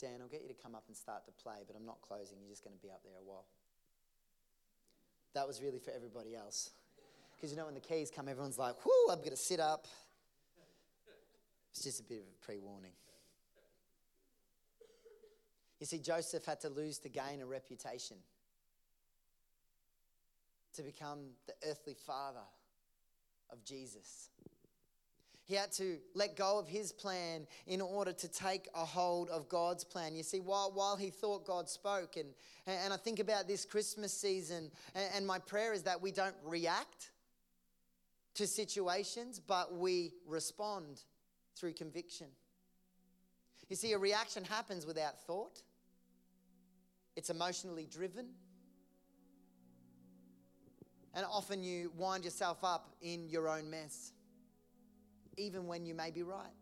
Dan, 0.00 0.20
I'll 0.22 0.28
get 0.28 0.42
you 0.42 0.48
to 0.48 0.62
come 0.62 0.74
up 0.74 0.84
and 0.86 0.96
start 0.96 1.24
to 1.26 1.32
play, 1.42 1.56
but 1.66 1.74
I'm 1.76 1.84
not 1.84 2.00
closing. 2.02 2.38
You're 2.40 2.50
just 2.50 2.64
going 2.64 2.76
to 2.76 2.82
be 2.82 2.90
up 2.90 3.02
there 3.04 3.18
a 3.20 3.24
while. 3.24 3.46
That 5.34 5.46
was 5.46 5.60
really 5.60 5.78
for 5.78 5.90
everybody 5.90 6.36
else. 6.36 6.70
Because 7.34 7.50
you 7.50 7.56
know, 7.56 7.66
when 7.66 7.74
the 7.74 7.80
keys 7.80 8.10
come, 8.14 8.28
everyone's 8.28 8.58
like, 8.58 8.74
whoo, 8.84 9.12
I'm 9.12 9.18
going 9.18 9.30
to 9.30 9.36
sit 9.36 9.60
up. 9.60 9.86
It's 11.72 11.82
just 11.82 12.00
a 12.00 12.04
bit 12.04 12.18
of 12.18 12.24
a 12.24 12.44
pre 12.44 12.58
warning. 12.58 12.92
You 15.80 15.86
see, 15.86 15.98
Joseph 15.98 16.44
had 16.44 16.60
to 16.62 16.68
lose 16.68 16.98
to 16.98 17.08
gain 17.08 17.40
a 17.40 17.46
reputation, 17.46 18.16
to 20.74 20.82
become 20.82 21.18
the 21.46 21.54
earthly 21.68 21.94
father 21.94 22.46
of 23.50 23.64
Jesus. 23.64 24.30
He 25.48 25.54
had 25.54 25.72
to 25.72 25.96
let 26.14 26.36
go 26.36 26.58
of 26.58 26.68
his 26.68 26.92
plan 26.92 27.46
in 27.66 27.80
order 27.80 28.12
to 28.12 28.28
take 28.28 28.68
a 28.74 28.84
hold 28.84 29.30
of 29.30 29.48
God's 29.48 29.82
plan. 29.82 30.14
You 30.14 30.22
see, 30.22 30.40
while, 30.40 30.70
while 30.74 30.94
he 30.94 31.08
thought 31.08 31.46
God 31.46 31.70
spoke, 31.70 32.18
and, 32.18 32.28
and 32.66 32.92
I 32.92 32.98
think 32.98 33.18
about 33.18 33.48
this 33.48 33.64
Christmas 33.64 34.12
season, 34.12 34.70
and, 34.94 35.26
my 35.26 35.38
prayer 35.38 35.72
is 35.72 35.84
that 35.84 36.02
we 36.02 36.12
don't 36.12 36.36
react 36.44 37.12
to 38.34 38.46
situations, 38.46 39.40
but 39.40 39.74
we 39.74 40.12
respond 40.26 41.00
through 41.56 41.72
conviction. 41.72 42.26
You 43.70 43.76
see, 43.76 43.92
a 43.92 43.98
reaction 43.98 44.44
happens 44.44 44.84
without 44.84 45.18
thought, 45.22 45.62
it's 47.16 47.30
emotionally 47.30 47.88
driven. 47.90 48.26
And 51.14 51.24
often 51.24 51.64
you 51.64 51.90
wind 51.96 52.24
yourself 52.24 52.62
up 52.62 52.90
in 53.00 53.30
your 53.30 53.48
own 53.48 53.70
mess 53.70 54.12
even 55.38 55.66
when 55.66 55.84
you 55.86 55.94
may 55.94 56.10
be 56.10 56.22
right. 56.22 56.57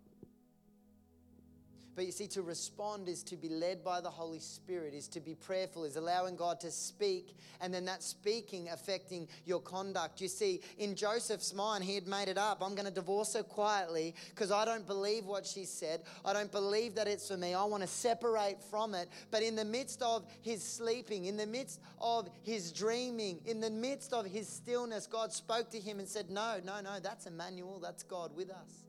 But 1.96 2.04
you 2.04 2.12
see, 2.12 2.26
to 2.28 2.42
respond 2.42 3.08
is 3.08 3.22
to 3.22 3.36
be 3.36 3.48
led 3.48 3.82
by 3.82 4.02
the 4.02 4.10
Holy 4.10 4.38
Spirit, 4.38 4.92
is 4.92 5.08
to 5.08 5.20
be 5.20 5.34
prayerful, 5.34 5.84
is 5.84 5.96
allowing 5.96 6.36
God 6.36 6.60
to 6.60 6.70
speak, 6.70 7.34
and 7.62 7.72
then 7.72 7.86
that 7.86 8.02
speaking 8.02 8.68
affecting 8.68 9.26
your 9.46 9.60
conduct. 9.60 10.20
You 10.20 10.28
see, 10.28 10.60
in 10.76 10.94
Joseph's 10.94 11.54
mind, 11.54 11.84
he 11.84 11.94
had 11.94 12.06
made 12.06 12.28
it 12.28 12.36
up. 12.36 12.58
I'm 12.60 12.74
going 12.74 12.84
to 12.84 12.92
divorce 12.92 13.32
her 13.32 13.42
quietly 13.42 14.14
because 14.28 14.52
I 14.52 14.66
don't 14.66 14.86
believe 14.86 15.24
what 15.24 15.46
she 15.46 15.64
said. 15.64 16.02
I 16.22 16.34
don't 16.34 16.52
believe 16.52 16.94
that 16.96 17.08
it's 17.08 17.28
for 17.28 17.38
me. 17.38 17.54
I 17.54 17.64
want 17.64 17.82
to 17.82 17.88
separate 17.88 18.62
from 18.62 18.94
it. 18.94 19.08
But 19.30 19.42
in 19.42 19.56
the 19.56 19.64
midst 19.64 20.02
of 20.02 20.26
his 20.42 20.62
sleeping, 20.62 21.24
in 21.24 21.38
the 21.38 21.46
midst 21.46 21.80
of 21.98 22.28
his 22.42 22.72
dreaming, 22.72 23.40
in 23.46 23.58
the 23.58 23.70
midst 23.70 24.12
of 24.12 24.26
his 24.26 24.46
stillness, 24.46 25.06
God 25.06 25.32
spoke 25.32 25.70
to 25.70 25.80
him 25.80 25.98
and 25.98 26.06
said, 26.06 26.28
No, 26.28 26.60
no, 26.62 26.82
no, 26.82 27.00
that's 27.02 27.24
Emmanuel. 27.24 27.80
That's 27.82 28.02
God 28.02 28.36
with 28.36 28.50
us. 28.50 28.84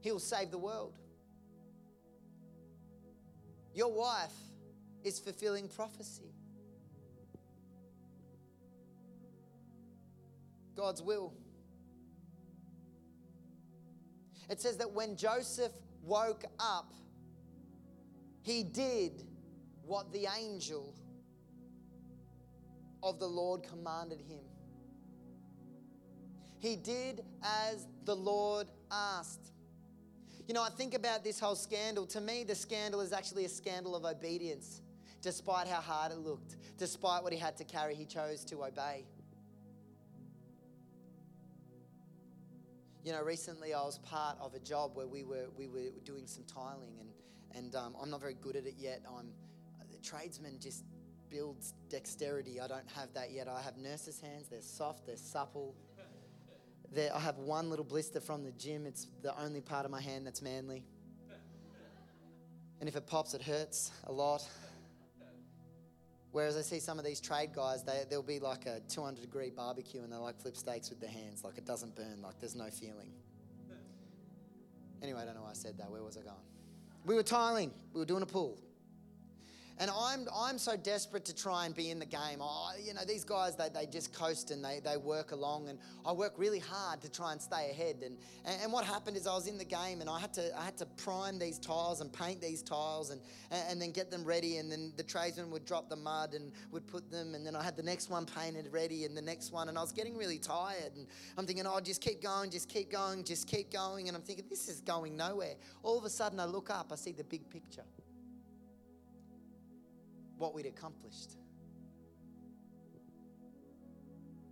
He'll 0.00 0.18
save 0.18 0.50
the 0.50 0.58
world. 0.58 0.98
Your 3.76 3.92
wife 3.92 4.32
is 5.04 5.18
fulfilling 5.18 5.68
prophecy. 5.68 6.32
God's 10.74 11.02
will. 11.02 11.34
It 14.48 14.62
says 14.62 14.78
that 14.78 14.90
when 14.92 15.14
Joseph 15.14 15.72
woke 16.02 16.46
up, 16.58 16.94
he 18.40 18.62
did 18.62 19.24
what 19.84 20.10
the 20.10 20.26
angel 20.38 20.94
of 23.02 23.18
the 23.18 23.28
Lord 23.28 23.62
commanded 23.62 24.22
him. 24.22 24.44
He 26.60 26.76
did 26.76 27.20
as 27.42 27.86
the 28.06 28.16
Lord 28.16 28.68
asked. 28.90 29.52
You 30.46 30.54
know, 30.54 30.62
I 30.62 30.70
think 30.70 30.94
about 30.94 31.24
this 31.24 31.40
whole 31.40 31.56
scandal. 31.56 32.06
To 32.06 32.20
me, 32.20 32.44
the 32.44 32.54
scandal 32.54 33.00
is 33.00 33.12
actually 33.12 33.44
a 33.44 33.48
scandal 33.48 33.96
of 33.96 34.04
obedience. 34.04 34.80
Despite 35.20 35.66
how 35.66 35.80
hard 35.80 36.12
it 36.12 36.18
looked, 36.18 36.56
despite 36.78 37.24
what 37.24 37.32
he 37.32 37.38
had 37.38 37.56
to 37.56 37.64
carry, 37.64 37.96
he 37.96 38.04
chose 38.04 38.44
to 38.44 38.62
obey. 38.62 39.04
You 43.02 43.12
know, 43.12 43.22
recently 43.22 43.74
I 43.74 43.80
was 43.82 43.98
part 43.98 44.36
of 44.40 44.54
a 44.54 44.60
job 44.60 44.92
where 44.94 45.08
we 45.08 45.24
were, 45.24 45.46
we 45.56 45.66
were 45.66 45.90
doing 46.04 46.28
some 46.28 46.44
tiling, 46.44 46.94
and, 47.00 47.10
and 47.56 47.74
um, 47.74 47.96
I'm 48.00 48.10
not 48.10 48.20
very 48.20 48.34
good 48.34 48.54
at 48.54 48.66
it 48.66 48.74
yet. 48.78 49.02
I'm, 49.08 49.30
the 49.90 49.98
tradesman 49.98 50.60
just 50.60 50.84
builds 51.28 51.74
dexterity. 51.88 52.60
I 52.60 52.68
don't 52.68 52.88
have 52.94 53.12
that 53.14 53.32
yet. 53.32 53.48
I 53.48 53.62
have 53.62 53.76
nurse's 53.78 54.20
hands, 54.20 54.48
they're 54.48 54.60
soft, 54.60 55.06
they're 55.06 55.16
supple. 55.16 55.74
I 56.98 57.20
have 57.20 57.38
one 57.38 57.70
little 57.70 57.84
blister 57.84 58.20
from 58.20 58.44
the 58.44 58.52
gym. 58.52 58.86
It's 58.86 59.08
the 59.22 59.38
only 59.40 59.60
part 59.60 59.84
of 59.84 59.90
my 59.90 60.00
hand 60.00 60.26
that's 60.26 60.42
manly. 60.42 60.84
And 62.80 62.88
if 62.88 62.96
it 62.96 63.06
pops, 63.06 63.34
it 63.34 63.42
hurts 63.42 63.90
a 64.04 64.12
lot. 64.12 64.46
Whereas 66.32 66.56
I 66.56 66.60
see 66.60 66.80
some 66.80 66.98
of 66.98 67.04
these 67.04 67.20
trade 67.20 67.54
guys, 67.54 67.82
they, 67.82 68.04
there'll 68.10 68.22
be 68.22 68.38
like 68.38 68.66
a 68.66 68.80
200 68.88 69.22
degree 69.22 69.50
barbecue 69.50 70.02
and 70.02 70.12
they 70.12 70.16
like 70.16 70.38
flip 70.38 70.56
steaks 70.56 70.90
with 70.90 71.00
their 71.00 71.10
hands. 71.10 71.42
Like 71.42 71.56
it 71.56 71.64
doesn't 71.64 71.96
burn, 71.96 72.20
like 72.22 72.38
there's 72.40 72.54
no 72.54 72.66
feeling. 72.66 73.10
Anyway, 75.02 75.20
I 75.20 75.24
don't 75.24 75.34
know 75.34 75.42
why 75.42 75.50
I 75.50 75.54
said 75.54 75.78
that. 75.78 75.90
Where 75.90 76.02
was 76.02 76.16
I 76.18 76.20
going? 76.20 76.36
We 77.06 77.14
were 77.14 77.22
tiling, 77.22 77.72
we 77.94 78.00
were 78.00 78.06
doing 78.06 78.22
a 78.22 78.26
pool. 78.26 78.58
And 79.78 79.90
I'm, 79.90 80.26
I'm 80.34 80.58
so 80.58 80.74
desperate 80.74 81.26
to 81.26 81.34
try 81.34 81.66
and 81.66 81.74
be 81.74 81.90
in 81.90 81.98
the 81.98 82.06
game. 82.06 82.40
I, 82.40 82.76
you 82.82 82.94
know, 82.94 83.02
these 83.06 83.24
guys, 83.24 83.56
they, 83.56 83.68
they 83.68 83.84
just 83.84 84.10
coast 84.10 84.50
and 84.50 84.64
they, 84.64 84.80
they 84.82 84.96
work 84.96 85.32
along. 85.32 85.68
And 85.68 85.78
I 86.04 86.12
work 86.12 86.32
really 86.38 86.60
hard 86.60 87.02
to 87.02 87.10
try 87.10 87.32
and 87.32 87.42
stay 87.42 87.70
ahead. 87.70 87.96
And, 88.02 88.16
and, 88.46 88.62
and, 88.62 88.72
what 88.72 88.86
happened 88.86 89.18
is 89.18 89.26
I 89.26 89.34
was 89.34 89.46
in 89.46 89.58
the 89.58 89.66
game 89.66 90.00
and 90.00 90.08
I 90.08 90.18
had 90.18 90.32
to, 90.34 90.58
I 90.58 90.64
had 90.64 90.78
to 90.78 90.86
prime 90.86 91.38
these 91.38 91.58
tiles 91.58 92.00
and 92.00 92.10
paint 92.10 92.40
these 92.40 92.62
tiles 92.62 93.10
and, 93.10 93.20
and 93.50 93.80
then 93.80 93.90
get 93.90 94.10
them 94.10 94.24
ready. 94.24 94.56
And 94.56 94.72
then 94.72 94.94
the 94.96 95.02
tradesman 95.02 95.50
would 95.50 95.66
drop 95.66 95.90
the 95.90 95.96
mud 95.96 96.32
and 96.32 96.52
would 96.72 96.86
put 96.86 97.10
them. 97.10 97.34
And 97.34 97.46
then 97.46 97.54
I 97.54 97.62
had 97.62 97.76
the 97.76 97.82
next 97.82 98.08
one 98.08 98.24
painted 98.24 98.72
ready 98.72 99.04
and 99.04 99.14
the 99.14 99.22
next 99.22 99.52
one. 99.52 99.68
And 99.68 99.76
I 99.76 99.82
was 99.82 99.92
getting 99.92 100.16
really 100.16 100.38
tired. 100.38 100.92
And 100.96 101.06
I'm 101.36 101.46
thinking, 101.46 101.66
oh, 101.66 101.80
just 101.80 102.00
keep 102.00 102.22
going, 102.22 102.50
just 102.50 102.70
keep 102.70 102.90
going, 102.90 103.24
just 103.24 103.46
keep 103.46 103.70
going. 103.70 104.08
And 104.08 104.16
I'm 104.16 104.22
thinking, 104.22 104.46
this 104.48 104.70
is 104.70 104.80
going 104.80 105.18
nowhere. 105.18 105.56
All 105.82 105.98
of 105.98 106.04
a 106.04 106.10
sudden, 106.10 106.40
I 106.40 106.46
look 106.46 106.70
up, 106.70 106.92
I 106.92 106.96
see 106.96 107.12
the 107.12 107.24
big 107.24 107.50
picture 107.50 107.84
what 110.38 110.54
we'd 110.54 110.66
accomplished. 110.66 111.36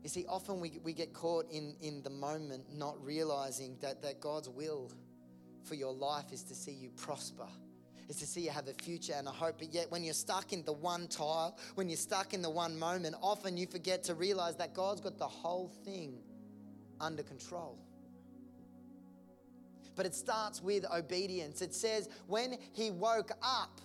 You 0.02 0.10
see, 0.10 0.26
often 0.28 0.60
we, 0.60 0.78
we 0.82 0.92
get 0.92 1.14
caught 1.14 1.50
in, 1.50 1.76
in 1.80 2.02
the 2.02 2.10
moment 2.10 2.64
not 2.70 3.02
realizing 3.02 3.76
that, 3.80 4.02
that 4.02 4.20
God's 4.20 4.50
will 4.50 4.90
for 5.62 5.74
your 5.74 5.94
life 5.94 6.30
is 6.30 6.42
to 6.44 6.54
see 6.54 6.72
you 6.72 6.90
prosper, 6.90 7.46
is 8.10 8.16
to 8.16 8.26
see 8.26 8.42
you 8.42 8.50
have 8.50 8.68
a 8.68 8.74
future 8.74 9.14
and 9.16 9.26
a 9.26 9.30
hope. 9.30 9.56
But 9.58 9.72
yet, 9.72 9.90
when 9.90 10.04
you're 10.04 10.12
stuck 10.12 10.52
in 10.52 10.62
the 10.64 10.74
one 10.74 11.08
tile, 11.08 11.56
when 11.74 11.88
you're 11.88 11.96
stuck 11.96 12.34
in 12.34 12.42
the 12.42 12.50
one 12.50 12.78
moment, 12.78 13.16
often 13.22 13.56
you 13.56 13.66
forget 13.66 14.04
to 14.04 14.14
realize 14.14 14.56
that 14.56 14.74
God's 14.74 15.00
got 15.00 15.16
the 15.16 15.26
whole 15.26 15.72
thing 15.86 16.18
under 17.00 17.22
control. 17.22 17.78
But 19.96 20.04
it 20.04 20.14
starts 20.14 20.60
with 20.60 20.84
obedience. 20.92 21.62
It 21.62 21.74
says, 21.74 22.10
when 22.26 22.58
he 22.72 22.90
woke 22.90 23.30
up, 23.42 23.80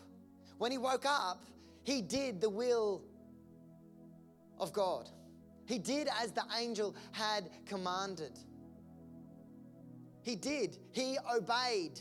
when 0.58 0.72
he 0.72 0.78
woke 0.78 1.06
up, 1.06 1.44
he 1.90 2.04
did 2.04 2.40
the 2.40 2.50
will 2.52 3.02
of 4.60 4.72
God. 4.72 5.10
He 5.66 5.80
did 5.80 6.08
as 6.22 6.32
the 6.32 6.44
angel 6.56 6.96
had 7.14 7.50
commanded. 7.66 8.38
He 10.22 10.36
did. 10.36 10.78
He 10.92 11.18
obeyed. 11.36 12.00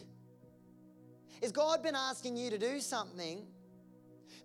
Has 1.40 1.52
God 1.52 1.82
been 1.82 1.94
asking 1.94 2.36
you 2.36 2.50
to 2.50 2.58
do 2.58 2.80
something, 2.80 3.46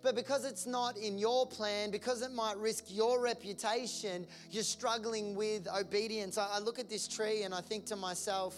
but 0.02 0.14
because 0.14 0.46
it's 0.46 0.64
not 0.64 0.96
in 0.96 1.18
your 1.18 1.46
plan, 1.46 1.90
because 1.90 2.22
it 2.22 2.32
might 2.32 2.56
risk 2.56 2.84
your 2.88 3.20
reputation, 3.20 4.26
you're 4.50 4.62
struggling 4.62 5.34
with 5.34 5.68
obedience? 5.68 6.38
I, 6.38 6.58
look 6.58 6.78
at 6.78 6.88
this 6.88 7.06
tree 7.06 7.42
and 7.42 7.52
I 7.52 7.60
think 7.60 7.84
to 7.86 7.96
myself, 7.96 8.56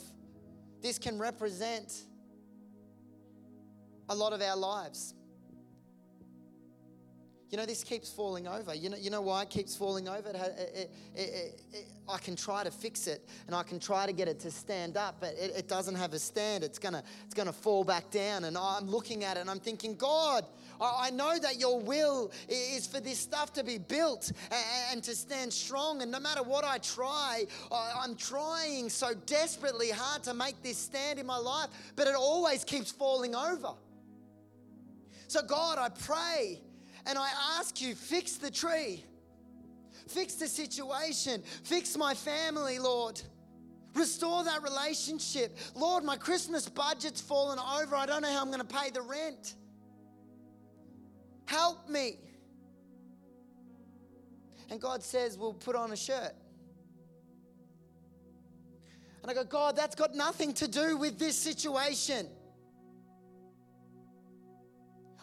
this 0.83 1.01
can 1.01 1.19
represent 1.19 2.03
a 4.09 4.15
lot 4.15 4.33
of 4.33 4.41
our 4.41 4.57
lives. 4.57 5.15
You 7.51 7.57
know, 7.57 7.67
this 7.67 7.85
keeps 7.85 8.11
falling 8.11 8.49
over. 8.49 8.75
You 8.75 8.91
know, 8.91 8.97
you 8.97 9.09
know 9.09 9.21
why 9.21 9.43
it 9.43 9.51
keeps 9.51 9.77
falling 9.77 10.09
over? 10.09 10.31
It, 10.31 10.91
it, 11.15 11.61
it, 11.73 11.87
I 12.09 12.19
can 12.19 12.35
try 12.35 12.65
to 12.65 12.73
fix 12.73 13.07
it 13.07 13.29
and 13.47 13.55
I 13.55 13.63
can 13.63 13.79
try 13.79 14.05
to 14.05 14.13
get 14.13 14.27
it 14.27 14.41
to 14.41 14.51
stand 14.51 14.97
up, 14.97 15.17
but 15.21 15.35
it, 15.39 15.69
doesn't 15.69 15.95
have 15.95 16.13
a 16.13 16.19
stand. 16.19 16.65
It's 16.65 16.79
gonna, 16.79 17.05
it's 17.25 17.35
gonna 17.35 17.53
fall 17.53 17.85
back 17.85 18.11
down. 18.11 18.45
And 18.45 18.59
I'm 18.59 18.89
looking 18.89 19.23
at 19.23 19.37
it 19.37 19.41
and 19.41 19.51
I'm 19.51 19.61
thinking, 19.61 19.95
God, 19.95 20.45
I 20.81 21.11
know 21.11 21.39
that 21.39 21.59
your 21.59 21.81
will 21.81 22.33
is 22.49 22.87
for 22.87 22.99
this 22.99 23.19
stuff 23.19 23.53
to 23.55 23.65
be 23.65 23.79
built 23.79 24.33
and 24.91 25.03
to 25.05 25.15
stand 25.15 25.53
strong. 25.53 26.03
And 26.03 26.11
no 26.11 26.19
matter 26.19 26.43
what 26.43 26.65
I 26.65 26.79
try, 26.79 27.45
I'm 27.71 28.17
trying 28.17 28.91
so 28.91 29.15
desperately 29.27 29.91
hard 29.91 30.25
to 30.25 30.35
make 30.35 30.63
this 30.63 30.79
stand 30.79 31.21
in 31.21 31.27
my 31.27 31.39
life, 31.39 31.69
but 31.95 32.09
it 32.09 32.17
always 32.17 32.65
keeps 32.65 32.91
falling 32.91 33.37
over. 33.37 33.75
So, 35.29 35.43
God, 35.43 35.79
I 35.79 35.89
pray 35.89 36.61
and 37.07 37.19
I 37.19 37.31
ask 37.59 37.81
you, 37.81 37.95
fix 37.95 38.37
the 38.37 38.51
tree, 38.51 39.05
fix 40.09 40.35
the 40.35 40.49
situation, 40.49 41.43
fix 41.65 41.97
my 41.97 42.15
family, 42.15 42.79
Lord. 42.79 43.21
Restore 43.95 44.45
that 44.45 44.63
relationship. 44.63 45.57
Lord, 45.75 46.05
my 46.05 46.17
Christmas 46.17 46.69
budget's 46.69 47.23
fallen 47.23 47.59
over. 47.59 47.97
I 47.97 48.05
don't 48.05 48.21
know 48.21 48.31
how 48.31 48.43
I'm 48.43 48.49
going 48.49 48.61
to 48.61 48.65
pay 48.65 48.91
the 48.91 49.01
rent. 49.01 49.55
Help 51.47 51.89
me. 51.89 52.19
And 54.69 54.81
God 54.81 55.03
says, 55.03 55.39
We'll 55.39 55.55
put 55.55 55.77
on 55.77 55.93
a 55.93 55.97
shirt. 55.97 56.35
And 59.23 59.31
I 59.31 59.35
go, 59.35 59.45
God, 59.45 59.77
that's 59.77 59.95
got 59.95 60.15
nothing 60.15 60.53
to 60.55 60.69
do 60.69 60.97
with 60.97 61.19
this 61.19 61.37
situation. 61.39 62.29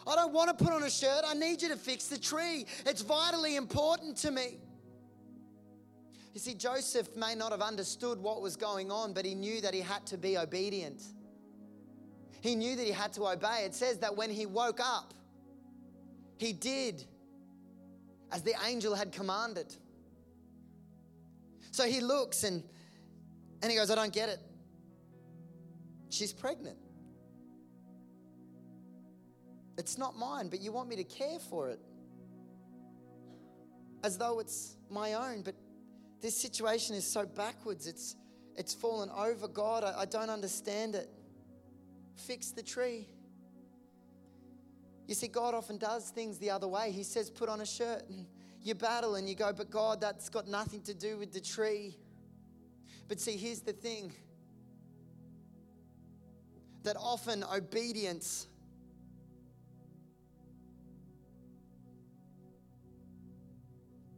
I 0.06 0.16
don't 0.16 0.32
want 0.32 0.56
to 0.56 0.64
put 0.64 0.72
on 0.72 0.82
a 0.82 0.90
shirt. 0.90 1.22
I 1.26 1.34
need 1.34 1.62
you 1.62 1.68
to 1.68 1.76
fix 1.76 2.06
the 2.08 2.18
tree. 2.18 2.66
It's 2.86 3.02
vitally 3.02 3.56
important 3.56 4.16
to 4.18 4.30
me. 4.30 4.58
You 6.34 6.40
see, 6.40 6.54
Joseph 6.54 7.14
may 7.16 7.34
not 7.34 7.52
have 7.52 7.62
understood 7.62 8.18
what 8.18 8.42
was 8.42 8.56
going 8.56 8.90
on, 8.90 9.12
but 9.12 9.24
he 9.24 9.34
knew 9.34 9.60
that 9.60 9.72
he 9.72 9.80
had 9.80 10.04
to 10.06 10.18
be 10.18 10.36
obedient. 10.36 11.00
He 12.40 12.56
knew 12.56 12.76
that 12.76 12.84
he 12.84 12.92
had 12.92 13.12
to 13.14 13.26
obey. 13.28 13.62
It 13.64 13.74
says 13.74 13.98
that 13.98 14.16
when 14.16 14.30
he 14.30 14.44
woke 14.44 14.80
up, 14.80 15.14
he 16.36 16.52
did 16.52 17.04
as 18.32 18.42
the 18.42 18.54
angel 18.66 18.94
had 18.94 19.12
commanded. 19.12 19.74
So 21.70 21.84
he 21.84 22.00
looks 22.00 22.44
and, 22.44 22.62
and 23.62 23.70
he 23.70 23.78
goes, 23.78 23.90
I 23.90 23.94
don't 23.94 24.12
get 24.12 24.28
it. 24.28 24.40
She's 26.10 26.32
pregnant. 26.32 26.76
It's 29.76 29.98
not 29.98 30.16
mine, 30.16 30.48
but 30.48 30.60
you 30.60 30.72
want 30.72 30.88
me 30.88 30.96
to 30.96 31.04
care 31.04 31.38
for 31.38 31.68
it 31.68 31.80
as 34.04 34.18
though 34.18 34.38
it's 34.38 34.76
my 34.90 35.14
own. 35.14 35.42
But 35.42 35.54
this 36.20 36.40
situation 36.40 36.94
is 36.94 37.10
so 37.10 37.26
backwards. 37.26 37.86
It's, 37.86 38.16
it's 38.56 38.72
fallen 38.74 39.10
over. 39.10 39.48
God, 39.48 39.82
I, 39.82 40.02
I 40.02 40.04
don't 40.04 40.30
understand 40.30 40.94
it. 40.94 41.10
Fix 42.14 42.50
the 42.50 42.62
tree. 42.62 43.08
You 45.06 45.14
see, 45.14 45.28
God 45.28 45.54
often 45.54 45.78
does 45.78 46.10
things 46.10 46.38
the 46.38 46.50
other 46.50 46.68
way. 46.68 46.92
He 46.92 47.02
says, 47.02 47.30
put 47.30 47.48
on 47.48 47.60
a 47.60 47.66
shirt 47.66 48.08
and 48.08 48.26
you 48.62 48.74
battle 48.74 49.16
and 49.16 49.28
you 49.28 49.34
go, 49.34 49.52
but 49.52 49.70
God, 49.70 50.00
that's 50.00 50.28
got 50.28 50.48
nothing 50.48 50.80
to 50.82 50.94
do 50.94 51.18
with 51.18 51.32
the 51.32 51.40
tree. 51.40 51.98
But 53.08 53.20
see, 53.20 53.36
here's 53.36 53.60
the 53.60 53.74
thing 53.74 54.12
that 56.84 56.96
often 56.96 57.44
obedience 57.44 58.46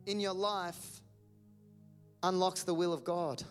in 0.07 0.21
your 0.21 0.33
life 0.33 1.01
unlocks 2.23 2.62
the 2.62 2.73
will 2.73 2.92
of 2.92 3.05
God. 3.05 3.42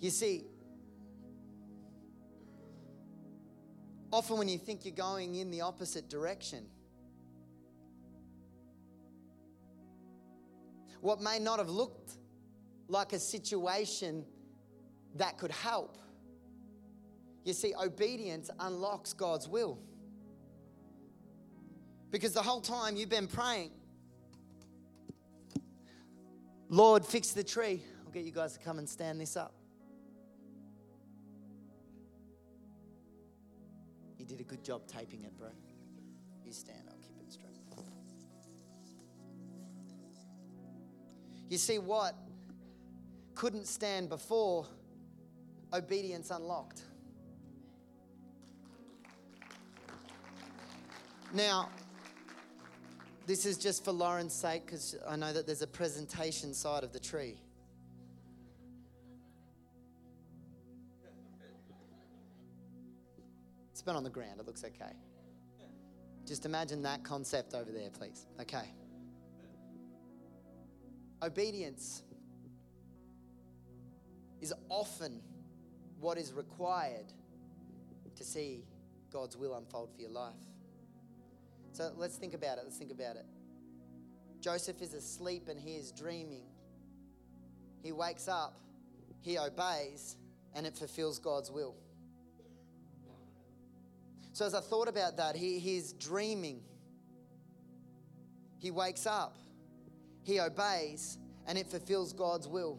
You 0.00 0.10
see, 0.10 0.44
often 4.10 4.38
when 4.38 4.48
you 4.48 4.58
think 4.58 4.84
you're 4.84 4.94
going 4.94 5.36
in 5.36 5.50
the 5.50 5.60
opposite 5.60 6.08
direction, 6.08 6.66
what 11.00 11.20
may 11.20 11.38
not 11.38 11.58
have 11.58 11.68
looked 11.68 12.12
like 12.88 13.12
a 13.12 13.18
situation 13.18 14.24
that 15.16 15.38
could 15.38 15.52
help. 15.52 15.98
You 17.44 17.52
see, 17.52 17.74
obedience 17.80 18.50
unlocks 18.58 19.12
God's 19.12 19.48
will. 19.48 19.78
Because 22.10 22.32
the 22.32 22.42
whole 22.42 22.60
time 22.60 22.96
you've 22.96 23.08
been 23.08 23.28
praying, 23.28 23.70
Lord, 26.68 27.04
fix 27.04 27.30
the 27.30 27.44
tree. 27.44 27.82
I'll 28.04 28.12
get 28.12 28.24
you 28.24 28.32
guys 28.32 28.52
to 28.54 28.60
come 28.60 28.78
and 28.78 28.88
stand 28.88 29.20
this 29.20 29.36
up. 29.36 29.54
You 34.18 34.24
did 34.24 34.40
a 34.40 34.44
good 34.44 34.62
job 34.62 34.86
taping 34.86 35.24
it, 35.24 35.36
bro. 35.38 35.48
You 36.44 36.52
stand, 36.52 36.82
I'll 36.88 36.89
You 41.50 41.58
see 41.58 41.80
what 41.80 42.14
couldn't 43.34 43.66
stand 43.66 44.08
before 44.08 44.66
obedience 45.74 46.30
unlocked. 46.30 46.82
Now, 51.34 51.68
this 53.26 53.46
is 53.46 53.58
just 53.58 53.84
for 53.84 53.90
Lauren's 53.90 54.32
sake 54.32 54.64
because 54.64 54.94
I 55.08 55.16
know 55.16 55.32
that 55.32 55.44
there's 55.44 55.62
a 55.62 55.66
presentation 55.66 56.54
side 56.54 56.84
of 56.84 56.92
the 56.92 57.00
tree. 57.00 57.36
It's 63.72 63.82
been 63.82 63.96
on 63.96 64.04
the 64.04 64.10
ground, 64.10 64.38
it 64.38 64.46
looks 64.46 64.62
okay. 64.62 64.92
Just 66.26 66.46
imagine 66.46 66.82
that 66.82 67.02
concept 67.02 67.54
over 67.54 67.72
there, 67.72 67.90
please. 67.90 68.26
Okay. 68.40 68.68
Obedience 71.22 72.02
is 74.40 74.54
often 74.68 75.20
what 76.00 76.16
is 76.16 76.32
required 76.32 77.12
to 78.16 78.24
see 78.24 78.64
God's 79.12 79.36
will 79.36 79.54
unfold 79.54 79.92
for 79.94 80.00
your 80.00 80.10
life. 80.10 80.32
So 81.72 81.90
let's 81.96 82.16
think 82.16 82.34
about 82.34 82.58
it. 82.58 82.64
Let's 82.64 82.78
think 82.78 82.90
about 82.90 83.16
it. 83.16 83.26
Joseph 84.40 84.80
is 84.80 84.94
asleep 84.94 85.48
and 85.48 85.60
he 85.60 85.76
is 85.76 85.92
dreaming. 85.92 86.44
He 87.82 87.92
wakes 87.92 88.28
up, 88.28 88.58
he 89.20 89.38
obeys, 89.38 90.16
and 90.54 90.66
it 90.66 90.76
fulfills 90.76 91.18
God's 91.18 91.50
will. 91.50 91.74
So 94.32 94.46
as 94.46 94.54
I 94.54 94.60
thought 94.60 94.88
about 94.88 95.16
that, 95.18 95.36
he, 95.36 95.58
he's 95.58 95.92
dreaming. 95.92 96.62
He 98.58 98.70
wakes 98.70 99.06
up, 99.06 99.36
he 100.22 100.40
obeys, 100.40 101.18
and 101.46 101.58
it 101.58 101.66
fulfills 101.66 102.12
God's 102.12 102.46
will. 102.46 102.78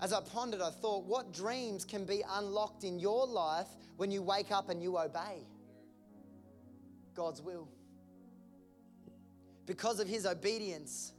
As 0.00 0.12
I 0.12 0.20
pondered, 0.20 0.60
I 0.60 0.70
thought, 0.70 1.04
what 1.04 1.32
dreams 1.32 1.84
can 1.84 2.04
be 2.04 2.24
unlocked 2.28 2.82
in 2.82 2.98
your 2.98 3.26
life 3.26 3.68
when 3.96 4.10
you 4.10 4.20
wake 4.20 4.50
up 4.50 4.68
and 4.68 4.82
you 4.82 4.98
obey 4.98 5.46
God's 7.14 7.40
will? 7.40 7.68
Because 9.64 10.00
of 10.00 10.08
his 10.08 10.26
obedience, 10.26 11.12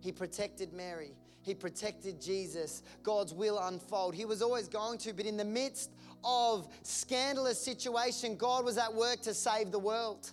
he 0.00 0.10
protected 0.10 0.72
Mary. 0.72 1.12
He 1.42 1.54
protected 1.54 2.20
Jesus. 2.20 2.82
God's 3.04 3.32
will 3.32 3.60
unfold. 3.60 4.16
He 4.16 4.24
was 4.24 4.42
always 4.42 4.66
going 4.66 4.98
to, 4.98 5.12
but 5.12 5.24
in 5.24 5.36
the 5.36 5.44
midst 5.44 5.92
of 6.24 6.66
scandalous 6.82 7.60
situation, 7.60 8.36
God 8.36 8.64
was 8.64 8.76
at 8.76 8.92
work 8.92 9.20
to 9.22 9.32
save 9.32 9.70
the 9.70 9.78
world. 9.78 10.32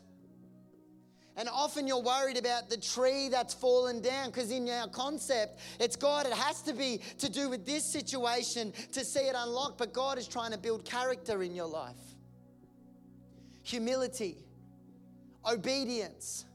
And 1.36 1.50
often 1.50 1.88
you're 1.88 2.02
worried 2.02 2.38
about 2.38 2.70
the 2.70 2.78
tree 2.78 3.28
that's 3.28 3.54
fallen 3.56 4.02
down 4.02 4.28
because, 4.30 4.52
in 4.52 4.70
our 4.70 4.88
concept, 4.88 5.60
it's 5.80 5.96
God. 5.96 6.28
It 6.28 6.34
has 6.34 6.62
to 6.64 6.74
be 6.74 7.02
to 7.18 7.30
do 7.30 7.50
with 7.50 7.66
this 7.66 7.84
situation 7.84 8.72
to 8.92 9.04
see 9.04 9.22
it 9.22 9.36
unlocked, 9.36 9.80
but 9.80 9.94
God 9.94 10.20
is 10.20 10.28
trying 10.28 10.52
to 10.52 10.60
build 10.60 10.86
character 10.86 11.42
in 11.42 11.56
your 11.56 11.66
life. 11.66 11.96
Humility, 13.64 14.38
obedience. 15.52 16.46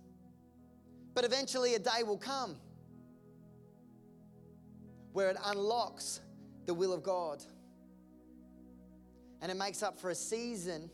But 1.12 1.24
eventually, 1.24 1.74
a 1.74 1.80
day 1.80 2.04
will 2.06 2.18
come 2.18 2.56
where 5.12 5.30
it 5.30 5.36
unlocks 5.44 6.20
the 6.66 6.74
will 6.74 6.92
of 6.92 7.02
God. 7.02 7.42
And 9.40 9.50
it 9.50 9.56
makes 9.56 9.82
up 9.82 9.98
for 9.98 10.10
a 10.10 10.14
season 10.14 10.90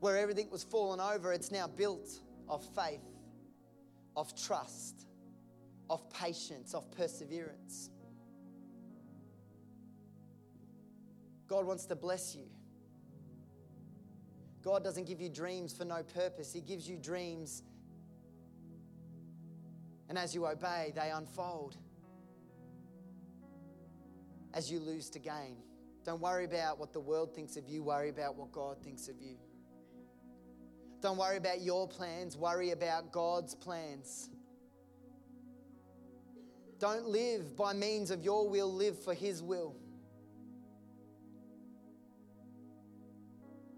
where 0.00 0.16
everything 0.16 0.50
was 0.50 0.64
fallen 0.64 0.98
over, 0.98 1.32
it's 1.32 1.52
now 1.52 1.68
built 1.68 2.08
of 2.48 2.64
faith, 2.74 3.04
of 4.16 4.34
trust, 4.34 5.06
of 5.88 6.08
patience, 6.10 6.74
of 6.74 6.90
perseverance. 6.90 7.90
God 11.46 11.66
wants 11.66 11.84
to 11.86 11.96
bless 11.96 12.34
you. 12.34 12.46
God 14.62 14.84
doesn't 14.84 15.04
give 15.04 15.20
you 15.20 15.28
dreams 15.28 15.72
for 15.72 15.84
no 15.84 16.02
purpose, 16.02 16.52
He 16.52 16.60
gives 16.60 16.88
you 16.88 16.96
dreams. 16.96 17.62
And 20.08 20.18
as 20.18 20.34
you 20.34 20.46
obey, 20.46 20.92
they 20.94 21.10
unfold. 21.10 21.76
As 24.52 24.70
you 24.70 24.80
lose 24.80 25.08
to 25.10 25.20
gain. 25.20 25.56
Don't 26.04 26.20
worry 26.20 26.44
about 26.44 26.80
what 26.80 26.92
the 26.92 26.98
world 26.98 27.32
thinks 27.32 27.56
of 27.56 27.68
you, 27.68 27.84
worry 27.84 28.08
about 28.08 28.34
what 28.34 28.50
God 28.50 28.82
thinks 28.82 29.06
of 29.06 29.20
you. 29.20 29.36
Don't 31.00 31.16
worry 31.16 31.36
about 31.36 31.62
your 31.62 31.88
plans, 31.88 32.36
worry 32.36 32.70
about 32.70 33.10
God's 33.10 33.54
plans. 33.54 34.28
Don't 36.78 37.06
live 37.06 37.56
by 37.56 37.72
means 37.72 38.10
of 38.10 38.22
your 38.22 38.48
will, 38.48 38.72
live 38.72 38.98
for 39.02 39.14
His 39.14 39.42
will. 39.42 39.74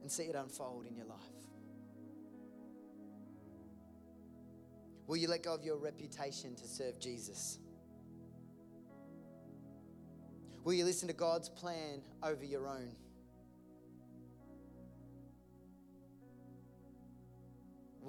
And 0.00 0.10
see 0.10 0.24
it 0.24 0.34
unfold 0.34 0.86
in 0.86 0.96
your 0.96 1.06
life. 1.06 1.18
Will 5.06 5.16
you 5.16 5.28
let 5.28 5.42
go 5.42 5.54
of 5.54 5.64
your 5.64 5.76
reputation 5.76 6.54
to 6.56 6.66
serve 6.66 6.98
Jesus? 6.98 7.58
Will 10.64 10.74
you 10.74 10.84
listen 10.84 11.08
to 11.08 11.14
God's 11.14 11.48
plan 11.48 12.02
over 12.22 12.44
your 12.44 12.68
own? 12.68 12.94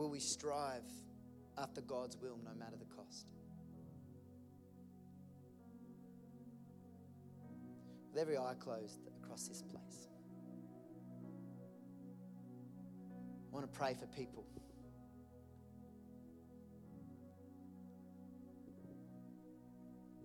Will 0.03 0.09
we 0.09 0.19
strive 0.19 0.83
after 1.57 1.79
God's 1.79 2.17
will 2.17 2.37
no 2.43 2.53
matter 2.59 2.75
the 2.77 2.93
cost? 2.93 3.25
With 8.11 8.21
every 8.21 8.37
eye 8.37 8.55
closed 8.59 8.99
across 9.23 9.47
this 9.47 9.61
place, 9.61 10.09
I 13.49 13.55
want 13.55 13.65
to 13.65 13.79
pray 13.79 13.95
for 13.97 14.05
people. 14.07 14.45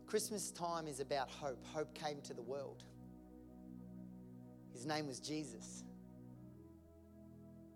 Christmas 0.08 0.50
time 0.50 0.88
is 0.88 0.98
about 0.98 1.30
hope. 1.30 1.64
Hope 1.66 1.94
came 1.94 2.20
to 2.22 2.34
the 2.34 2.42
world. 2.42 2.82
His 4.72 4.84
name 4.86 5.06
was 5.06 5.20
Jesus. 5.20 5.84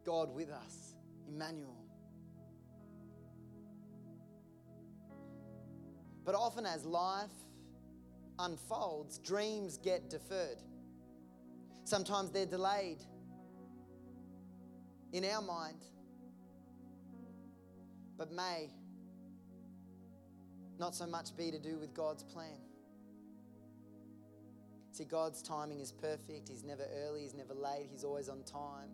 God 0.04 0.34
with 0.34 0.50
us, 0.50 0.96
Emmanuel. 1.28 1.81
But 6.24 6.34
often, 6.34 6.66
as 6.66 6.84
life 6.84 7.30
unfolds, 8.38 9.18
dreams 9.18 9.78
get 9.78 10.08
deferred. 10.10 10.62
Sometimes 11.84 12.30
they're 12.30 12.46
delayed 12.46 13.02
in 15.12 15.24
our 15.24 15.42
mind, 15.42 15.84
but 18.16 18.30
may 18.30 18.70
not 20.78 20.94
so 20.94 21.06
much 21.06 21.36
be 21.36 21.50
to 21.50 21.58
do 21.58 21.78
with 21.78 21.92
God's 21.92 22.22
plan. 22.22 22.60
See, 24.92 25.04
God's 25.04 25.42
timing 25.42 25.80
is 25.80 25.90
perfect. 25.90 26.48
He's 26.48 26.64
never 26.64 26.84
early, 27.04 27.22
He's 27.22 27.34
never 27.34 27.54
late, 27.54 27.88
He's 27.90 28.04
always 28.04 28.28
on 28.28 28.42
time. 28.44 28.90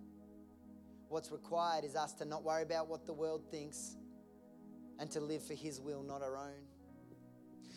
What's 1.09 1.33
required 1.33 1.85
is 1.85 1.97
us 1.97 2.13
to 2.15 2.25
not 2.25 2.45
worry 2.45 2.63
about 2.63 2.89
what 2.89 3.07
the 3.07 3.13
world 3.13 3.43
thinks 3.51 3.97
and 4.99 5.11
to 5.11 5.21
live 5.21 5.43
for 5.43 5.55
His 5.55 5.81
will, 5.81 6.03
not 6.03 6.23
our 6.23 6.37
own. 6.37 6.78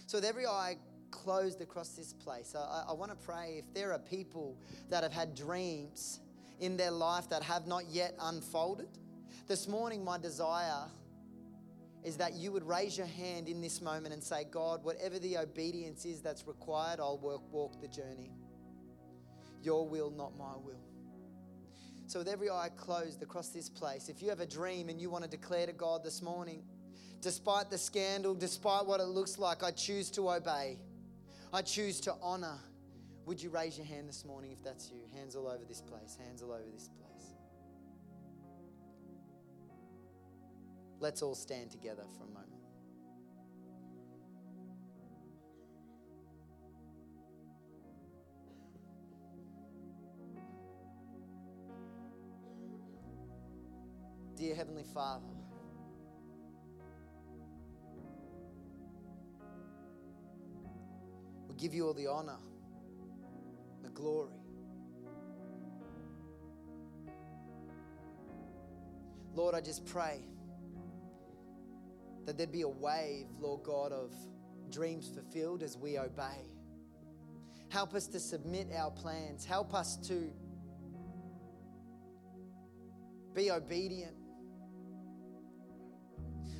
So, 0.08 0.18
with 0.18 0.26
every 0.26 0.46
eye 0.46 0.78
closed 1.12 1.62
across 1.62 1.90
this 1.90 2.14
place, 2.14 2.56
I, 2.56 2.86
I 2.90 2.94
want 2.94 3.12
to 3.12 3.18
pray 3.18 3.56
if 3.60 3.74
there 3.74 3.94
are 3.94 4.00
people 4.00 4.58
that 4.90 5.04
have 5.04 5.14
had 5.14 5.36
dreams 5.36 6.20
in 6.60 6.78
their 6.78 6.92
life 6.92 7.30
that 7.30 7.44
have 7.44 7.68
not 7.68 7.86
yet 7.90 8.16
unfolded. 8.20 8.90
This 9.48 9.68
morning, 9.68 10.04
my 10.04 10.18
desire 10.18 10.86
is 12.04 12.18
that 12.18 12.34
you 12.34 12.52
would 12.52 12.68
raise 12.68 12.98
your 12.98 13.08
hand 13.08 13.48
in 13.48 13.62
this 13.62 13.82
moment 13.82 14.14
and 14.14 14.24
say, 14.24 14.46
God, 14.50 14.84
whatever 14.84 15.20
the 15.20 15.38
obedience 15.38 16.06
is 16.06 16.22
that's 16.22 16.48
required, 16.48 17.00
I'll 17.00 17.18
work, 17.18 17.42
walk 17.52 17.80
the 17.82 17.88
journey. 17.88 18.32
Your 19.62 19.88
will, 19.88 20.10
not 20.10 20.36
my 20.38 20.56
will. 20.56 20.82
So, 22.08 22.20
with 22.20 22.28
every 22.28 22.50
eye 22.50 22.70
closed 22.76 23.22
across 23.22 23.50
this 23.50 23.70
place, 23.70 24.10
if 24.10 24.22
you 24.22 24.30
have 24.30 24.40
a 24.40 24.46
dream 24.46 24.90
and 24.90 25.00
you 25.00 25.10
want 25.10 25.24
to 25.24 25.30
declare 25.30 25.66
to 25.66 25.74
God 25.74 26.04
this 26.04 26.22
morning, 26.22 26.64
despite 27.22 27.70
the 27.70 27.78
scandal, 27.78 28.34
despite 28.34 28.86
what 28.86 29.00
it 29.00 29.06
looks 29.06 29.38
like, 29.38 29.64
I 29.64 29.72
choose 29.72 30.10
to 30.12 30.30
obey. 30.32 30.80
I 31.54 31.62
choose 31.62 32.00
to 32.02 32.16
honor. 32.22 32.58
Would 33.26 33.42
you 33.42 33.50
raise 33.50 33.78
your 33.78 33.86
hand 33.86 34.10
this 34.10 34.26
morning 34.26 34.52
if 34.52 34.64
that's 34.64 34.90
you? 34.90 35.02
Hands 35.16 35.36
all 35.36 35.48
over 35.48 35.64
this 35.68 35.82
place, 35.82 36.18
hands 36.26 36.42
all 36.42 36.52
over 36.52 36.70
this 36.74 36.90
place. 36.90 37.36
Let's 41.00 41.22
all 41.22 41.36
stand 41.36 41.72
together 41.72 42.04
for 42.18 42.24
a 42.24 42.28
moment. 42.28 42.48
Dear 54.36 54.56
Heavenly 54.56 54.86
Father, 54.92 55.28
we 61.52 61.58
give 61.58 61.74
you 61.74 61.86
all 61.86 61.94
the 61.94 62.08
honor, 62.08 62.38
the 63.84 63.90
glory. 63.90 64.32
Lord, 69.34 69.54
I 69.54 69.60
just 69.60 69.86
pray 69.86 70.22
that 72.26 72.38
there'd 72.38 72.52
be 72.52 72.62
a 72.62 72.70
wave, 72.70 73.26
Lord 73.40 73.64
God, 73.64 73.92
of 73.92 74.14
dreams 74.70 75.10
fulfilled 75.10 75.62
as 75.64 75.78
we 75.78 75.98
obey. 75.98 76.48
Help 77.70 77.96
us 77.96 78.08
to 78.08 78.20
submit 78.20 78.68
our 78.78 78.92
plans. 78.92 79.44
Help 79.44 79.74
us 79.74 79.98
to 80.08 80.32
be 83.34 83.52
obedient. 83.52 84.16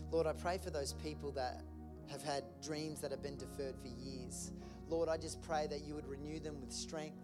Lord, 0.10 0.28
I 0.28 0.34
pray 0.34 0.58
for 0.58 0.70
those 0.70 0.94
people 0.94 1.32
that 1.34 1.62
have 2.10 2.22
had 2.22 2.44
dreams 2.62 3.00
that 3.00 3.12
have 3.12 3.24
been 3.24 3.38
deferred 3.38 3.76
for 3.82 3.88
years. 3.88 4.52
Lord, 4.92 5.08
I 5.08 5.16
just 5.16 5.42
pray 5.42 5.68
that 5.68 5.86
you 5.86 5.96
would 5.96 6.06
renew 6.06 6.40
them 6.40 6.60
with 6.60 6.72
strength, 6.72 7.18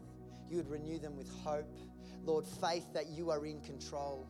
you 0.50 0.56
would 0.56 0.70
renew 0.70 0.98
them 1.00 1.18
with 1.18 1.30
hope. 1.44 1.78
Lord, 2.24 2.46
faith 2.46 2.86
that 2.94 3.08
you 3.10 3.30
are 3.30 3.46
in 3.46 3.60
control. 3.60 4.26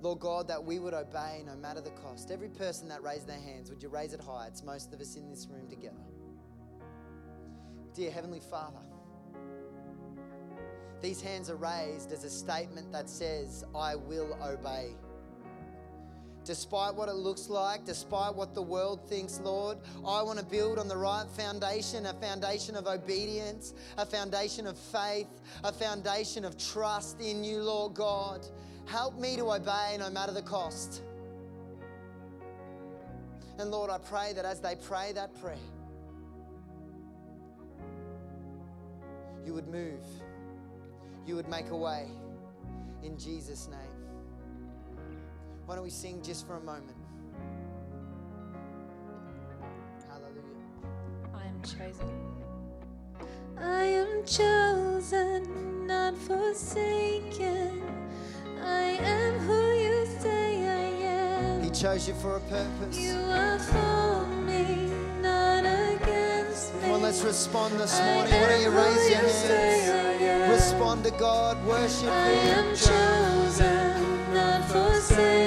Lord 0.00 0.20
God, 0.20 0.46
that 0.48 0.62
we 0.62 0.78
would 0.78 0.94
obey 0.94 1.42
no 1.44 1.56
matter 1.56 1.80
the 1.80 1.90
cost. 1.90 2.30
Every 2.30 2.50
person 2.50 2.88
that 2.88 3.02
raised 3.02 3.26
their 3.26 3.40
hands, 3.40 3.70
would 3.70 3.82
you 3.82 3.88
raise 3.88 4.12
it 4.12 4.20
high? 4.20 4.46
It's 4.46 4.62
most 4.62 4.92
of 4.92 5.00
us 5.00 5.16
in 5.16 5.28
this 5.28 5.48
room 5.50 5.68
together. 5.68 5.96
Dear 7.94 8.10
Heavenly 8.10 8.40
Father, 8.40 8.78
these 11.00 11.20
hands 11.20 11.48
are 11.50 11.56
raised 11.56 12.12
as 12.12 12.24
a 12.24 12.30
statement 12.30 12.92
that 12.92 13.08
says, 13.08 13.64
I 13.74 13.96
will 13.96 14.38
obey. 14.42 14.94
Despite 16.48 16.94
what 16.94 17.10
it 17.10 17.14
looks 17.14 17.50
like, 17.50 17.84
despite 17.84 18.34
what 18.34 18.54
the 18.54 18.62
world 18.62 19.06
thinks, 19.06 19.38
Lord, 19.38 19.76
I 19.98 20.22
want 20.22 20.38
to 20.38 20.44
build 20.46 20.78
on 20.78 20.88
the 20.88 20.96
right 20.96 21.26
foundation 21.36 22.06
a 22.06 22.14
foundation 22.14 22.74
of 22.74 22.86
obedience, 22.86 23.74
a 23.98 24.06
foundation 24.06 24.66
of 24.66 24.78
faith, 24.78 25.28
a 25.62 25.70
foundation 25.70 26.46
of 26.46 26.56
trust 26.56 27.20
in 27.20 27.44
you, 27.44 27.58
Lord 27.58 27.92
God. 27.92 28.46
Help 28.86 29.18
me 29.18 29.36
to 29.36 29.52
obey 29.52 29.98
no 29.98 30.08
matter 30.08 30.32
the 30.32 30.40
cost. 30.40 31.02
And 33.58 33.70
Lord, 33.70 33.90
I 33.90 33.98
pray 33.98 34.32
that 34.32 34.46
as 34.46 34.58
they 34.58 34.74
pray 34.74 35.12
that 35.12 35.38
prayer, 35.42 35.58
you 39.44 39.52
would 39.52 39.68
move, 39.68 40.00
you 41.26 41.36
would 41.36 41.50
make 41.50 41.68
a 41.68 41.76
way 41.76 42.06
in 43.02 43.18
Jesus' 43.18 43.68
name. 43.68 43.97
Why 45.68 45.74
don't 45.74 45.84
we 45.84 45.90
sing 45.90 46.22
just 46.22 46.46
for 46.46 46.56
a 46.56 46.60
moment? 46.60 46.96
Hallelujah. 50.08 50.64
I 51.34 51.44
am 51.44 51.60
chosen. 51.60 52.08
I 53.58 53.84
am 53.84 54.24
chosen, 54.24 55.86
not 55.86 56.16
forsaken. 56.16 57.82
I 58.64 58.96
am 59.02 59.38
who 59.40 59.72
you 59.72 60.06
say 60.20 60.66
I 60.66 61.04
am. 61.04 61.62
He 61.62 61.68
chose 61.68 62.08
you 62.08 62.14
for 62.14 62.36
a 62.36 62.40
purpose. 62.40 62.98
You 62.98 63.16
are 63.16 63.58
for 63.58 64.26
me, 64.26 64.90
not 65.20 65.66
against 65.66 66.74
me. 66.76 66.80
Come 66.80 66.92
on, 66.92 67.02
let's 67.02 67.20
respond 67.20 67.78
this 67.78 68.00
morning. 68.00 68.32
Why 68.40 68.48
don't 68.48 68.62
you 68.62 68.70
raise 68.70 69.10
your 69.10 69.20
you 69.20 69.28
hands? 69.28 70.50
Respond 70.50 71.04
to 71.04 71.10
God, 71.10 71.62
worship 71.66 72.08
I 72.08 72.30
Him. 72.30 72.56
I 72.56 72.58
am 72.58 72.74
chosen, 72.74 74.32
not 74.32 74.64
forsaken. 74.70 75.37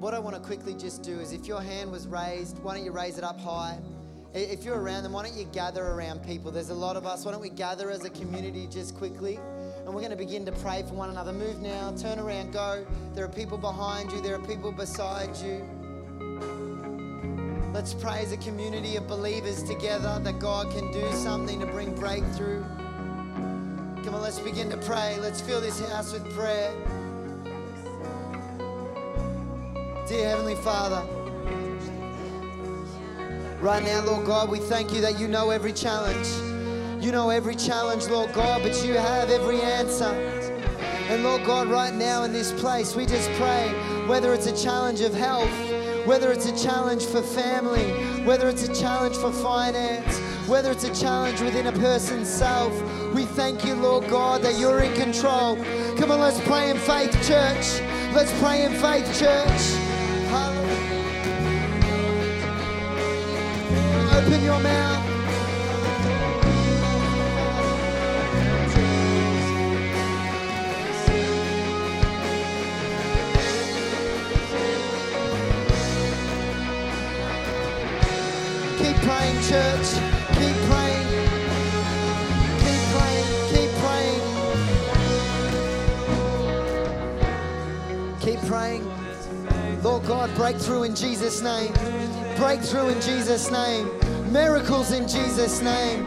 What 0.00 0.14
I 0.14 0.18
want 0.18 0.34
to 0.34 0.40
quickly 0.40 0.72
just 0.72 1.02
do 1.02 1.20
is 1.20 1.34
if 1.34 1.46
your 1.46 1.60
hand 1.60 1.92
was 1.92 2.06
raised, 2.06 2.58
why 2.60 2.74
don't 2.74 2.86
you 2.86 2.90
raise 2.90 3.18
it 3.18 3.22
up 3.22 3.38
high? 3.38 3.78
If 4.32 4.64
you're 4.64 4.80
around 4.80 5.02
them, 5.02 5.12
why 5.12 5.26
don't 5.26 5.36
you 5.36 5.44
gather 5.52 5.84
around 5.84 6.24
people? 6.24 6.50
There's 6.50 6.70
a 6.70 6.74
lot 6.74 6.96
of 6.96 7.04
us. 7.04 7.26
Why 7.26 7.32
don't 7.32 7.42
we 7.42 7.50
gather 7.50 7.90
as 7.90 8.02
a 8.06 8.08
community 8.08 8.66
just 8.66 8.96
quickly? 8.96 9.38
And 9.84 9.88
we're 9.88 10.00
going 10.00 10.10
to 10.10 10.16
begin 10.16 10.46
to 10.46 10.52
pray 10.52 10.84
for 10.84 10.94
one 10.94 11.10
another. 11.10 11.34
Move 11.34 11.60
now, 11.60 11.92
turn 11.98 12.18
around, 12.18 12.50
go. 12.50 12.86
There 13.12 13.26
are 13.26 13.28
people 13.28 13.58
behind 13.58 14.10
you, 14.10 14.22
there 14.22 14.36
are 14.36 14.46
people 14.46 14.72
beside 14.72 15.36
you. 15.36 15.68
Let's 17.74 17.92
pray 17.92 18.22
as 18.22 18.32
a 18.32 18.38
community 18.38 18.96
of 18.96 19.06
believers 19.06 19.62
together 19.62 20.18
that 20.22 20.38
God 20.38 20.72
can 20.72 20.90
do 20.92 21.12
something 21.12 21.60
to 21.60 21.66
bring 21.66 21.94
breakthrough. 21.94 22.62
Come 24.02 24.14
on, 24.14 24.22
let's 24.22 24.38
begin 24.38 24.70
to 24.70 24.78
pray. 24.78 25.18
Let's 25.20 25.42
fill 25.42 25.60
this 25.60 25.78
house 25.90 26.14
with 26.14 26.24
prayer. 26.34 26.72
Dear 30.10 30.30
Heavenly 30.30 30.56
Father, 30.56 31.06
right 33.60 33.80
now, 33.84 34.04
Lord 34.04 34.26
God, 34.26 34.50
we 34.50 34.58
thank 34.58 34.92
you 34.92 35.00
that 35.02 35.20
you 35.20 35.28
know 35.28 35.50
every 35.50 35.72
challenge. 35.72 36.26
You 37.00 37.12
know 37.12 37.30
every 37.30 37.54
challenge, 37.54 38.08
Lord 38.08 38.32
God, 38.32 38.64
but 38.64 38.84
you 38.84 38.94
have 38.94 39.30
every 39.30 39.60
answer. 39.60 40.10
And 41.08 41.22
Lord 41.22 41.44
God, 41.44 41.68
right 41.68 41.94
now 41.94 42.24
in 42.24 42.32
this 42.32 42.50
place, 42.60 42.96
we 42.96 43.06
just 43.06 43.30
pray 43.34 43.68
whether 44.08 44.34
it's 44.34 44.48
a 44.48 44.64
challenge 44.64 45.00
of 45.00 45.14
health, 45.14 45.48
whether 46.08 46.32
it's 46.32 46.46
a 46.46 46.60
challenge 46.60 47.04
for 47.04 47.22
family, 47.22 47.92
whether 48.24 48.48
it's 48.48 48.68
a 48.68 48.74
challenge 48.74 49.14
for 49.14 49.30
finance, 49.30 50.18
whether 50.48 50.72
it's 50.72 50.82
a 50.82 50.92
challenge 50.92 51.40
within 51.40 51.68
a 51.68 51.72
person's 51.72 52.28
self, 52.28 52.72
we 53.14 53.26
thank 53.26 53.64
you, 53.64 53.74
Lord 53.76 54.08
God, 54.08 54.42
that 54.42 54.58
you're 54.58 54.80
in 54.80 54.92
control. 54.94 55.54
Come 55.96 56.10
on, 56.10 56.18
let's 56.18 56.40
pray 56.40 56.68
in 56.68 56.78
faith, 56.78 57.12
church. 57.28 57.80
Let's 58.12 58.36
pray 58.40 58.64
in 58.64 58.72
faith, 58.72 59.06
church. 59.16 59.89
open 64.30 64.44
your 64.44 64.60
mouth. 64.60 65.04
Keep 78.78 78.96
praying, 79.02 79.40
church. 79.42 79.88
Keep 80.38 80.56
praying. 80.68 81.06
Keep 82.60 82.82
praying. 82.94 83.28
Keep 83.50 83.70
praying. 83.82 84.22
Keep 88.20 88.40
praying. 88.48 88.84
Lord 89.82 90.04
God, 90.06 90.32
break 90.36 90.56
through 90.56 90.84
in 90.84 90.94
Jesus' 90.94 91.42
name. 91.42 91.72
Break 92.36 92.60
through 92.60 92.90
in 92.90 93.00
Jesus' 93.00 93.50
name. 93.50 93.90
Miracles 94.30 94.92
in 94.92 95.08
Jesus' 95.08 95.60
name. 95.60 96.06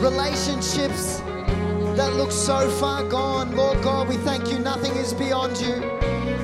Relationships 0.00 1.18
that 1.96 2.14
look 2.14 2.32
so 2.32 2.70
far 2.70 3.04
gone. 3.04 3.54
Lord 3.54 3.82
God, 3.82 4.08
we 4.08 4.16
thank 4.16 4.50
you. 4.50 4.58
Nothing 4.58 4.92
is 4.92 5.12
beyond 5.12 5.60
you. 5.60 5.74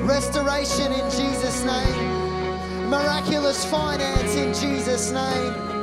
Restoration 0.05 0.91
in 0.91 1.09
Jesus' 1.09 1.63
name. 1.63 2.89
Miraculous 2.91 3.65
finance 3.65 4.35
in 4.35 4.53
Jesus' 4.53 5.11
name. 5.11 5.76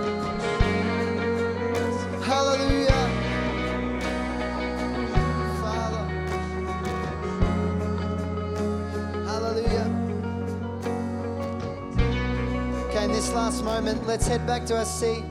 Moment, 13.64 14.06
let's 14.06 14.26
head 14.26 14.46
back 14.46 14.66
to 14.66 14.76
our 14.76 14.84
seat. 14.84 15.24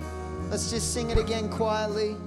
Let's 0.50 0.72
just 0.72 0.92
sing 0.92 1.12
it 1.12 1.20
again 1.20 1.50
quietly. 1.50 2.18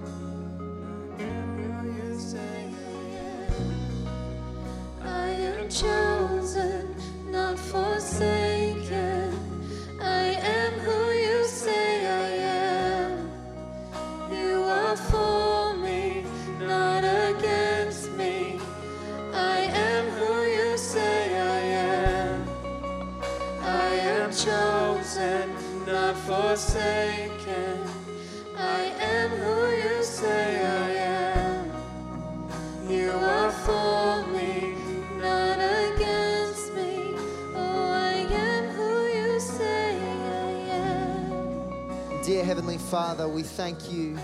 Father, 42.96 43.28
we 43.28 43.42
thank 43.42 43.92
you 43.92 44.18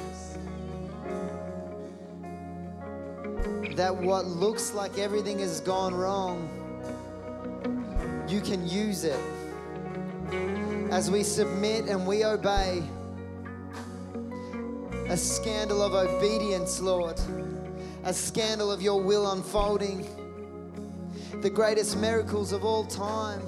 that 3.76 3.94
what 3.94 4.24
looks 4.24 4.72
like 4.72 4.96
everything 4.96 5.40
has 5.40 5.60
gone 5.60 5.94
wrong, 5.94 6.48
you 8.26 8.40
can 8.40 8.66
use 8.66 9.04
it. 9.04 9.20
As 10.90 11.10
we 11.10 11.22
submit 11.22 11.84
and 11.84 12.06
we 12.06 12.24
obey, 12.24 12.82
a 15.10 15.18
scandal 15.18 15.82
of 15.82 15.92
obedience, 15.92 16.80
Lord, 16.80 17.20
a 18.04 18.14
scandal 18.14 18.72
of 18.72 18.80
your 18.80 19.02
will 19.02 19.32
unfolding, 19.32 20.08
the 21.42 21.50
greatest 21.50 21.98
miracles 21.98 22.52
of 22.52 22.64
all 22.64 22.86
time 22.86 23.42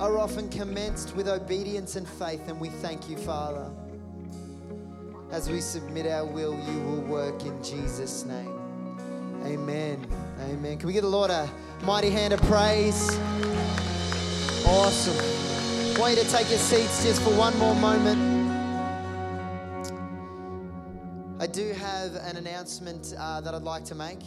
are 0.00 0.16
often 0.16 0.48
commenced 0.48 1.14
with 1.14 1.28
obedience 1.28 1.94
and 1.96 2.08
faith, 2.08 2.48
and 2.48 2.58
we 2.58 2.70
thank 2.70 3.10
you, 3.10 3.18
Father. 3.18 3.70
As 5.30 5.50
we 5.50 5.60
submit 5.60 6.06
our 6.06 6.24
will, 6.24 6.54
you 6.54 6.80
will 6.80 7.02
work 7.02 7.44
in 7.44 7.62
Jesus' 7.62 8.24
name. 8.24 8.50
Amen. 9.44 10.06
Amen. 10.40 10.78
Can 10.78 10.86
we 10.86 10.94
give 10.94 11.02
the 11.02 11.08
Lord 11.08 11.30
a 11.30 11.46
mighty 11.82 12.08
hand 12.08 12.32
of 12.32 12.40
praise? 12.42 13.10
Awesome. 14.66 15.16
I 15.94 16.00
want 16.00 16.16
you 16.16 16.22
to 16.24 16.30
take 16.30 16.48
your 16.48 16.58
seats 16.58 17.04
just 17.04 17.20
for 17.20 17.36
one 17.36 17.56
more 17.58 17.74
moment. 17.74 18.18
I 21.38 21.46
do 21.46 21.74
have 21.74 22.14
an 22.14 22.38
announcement 22.38 23.12
uh, 23.18 23.42
that 23.42 23.54
I'd 23.54 23.62
like 23.62 23.84
to 23.86 23.94
make. 23.94 24.20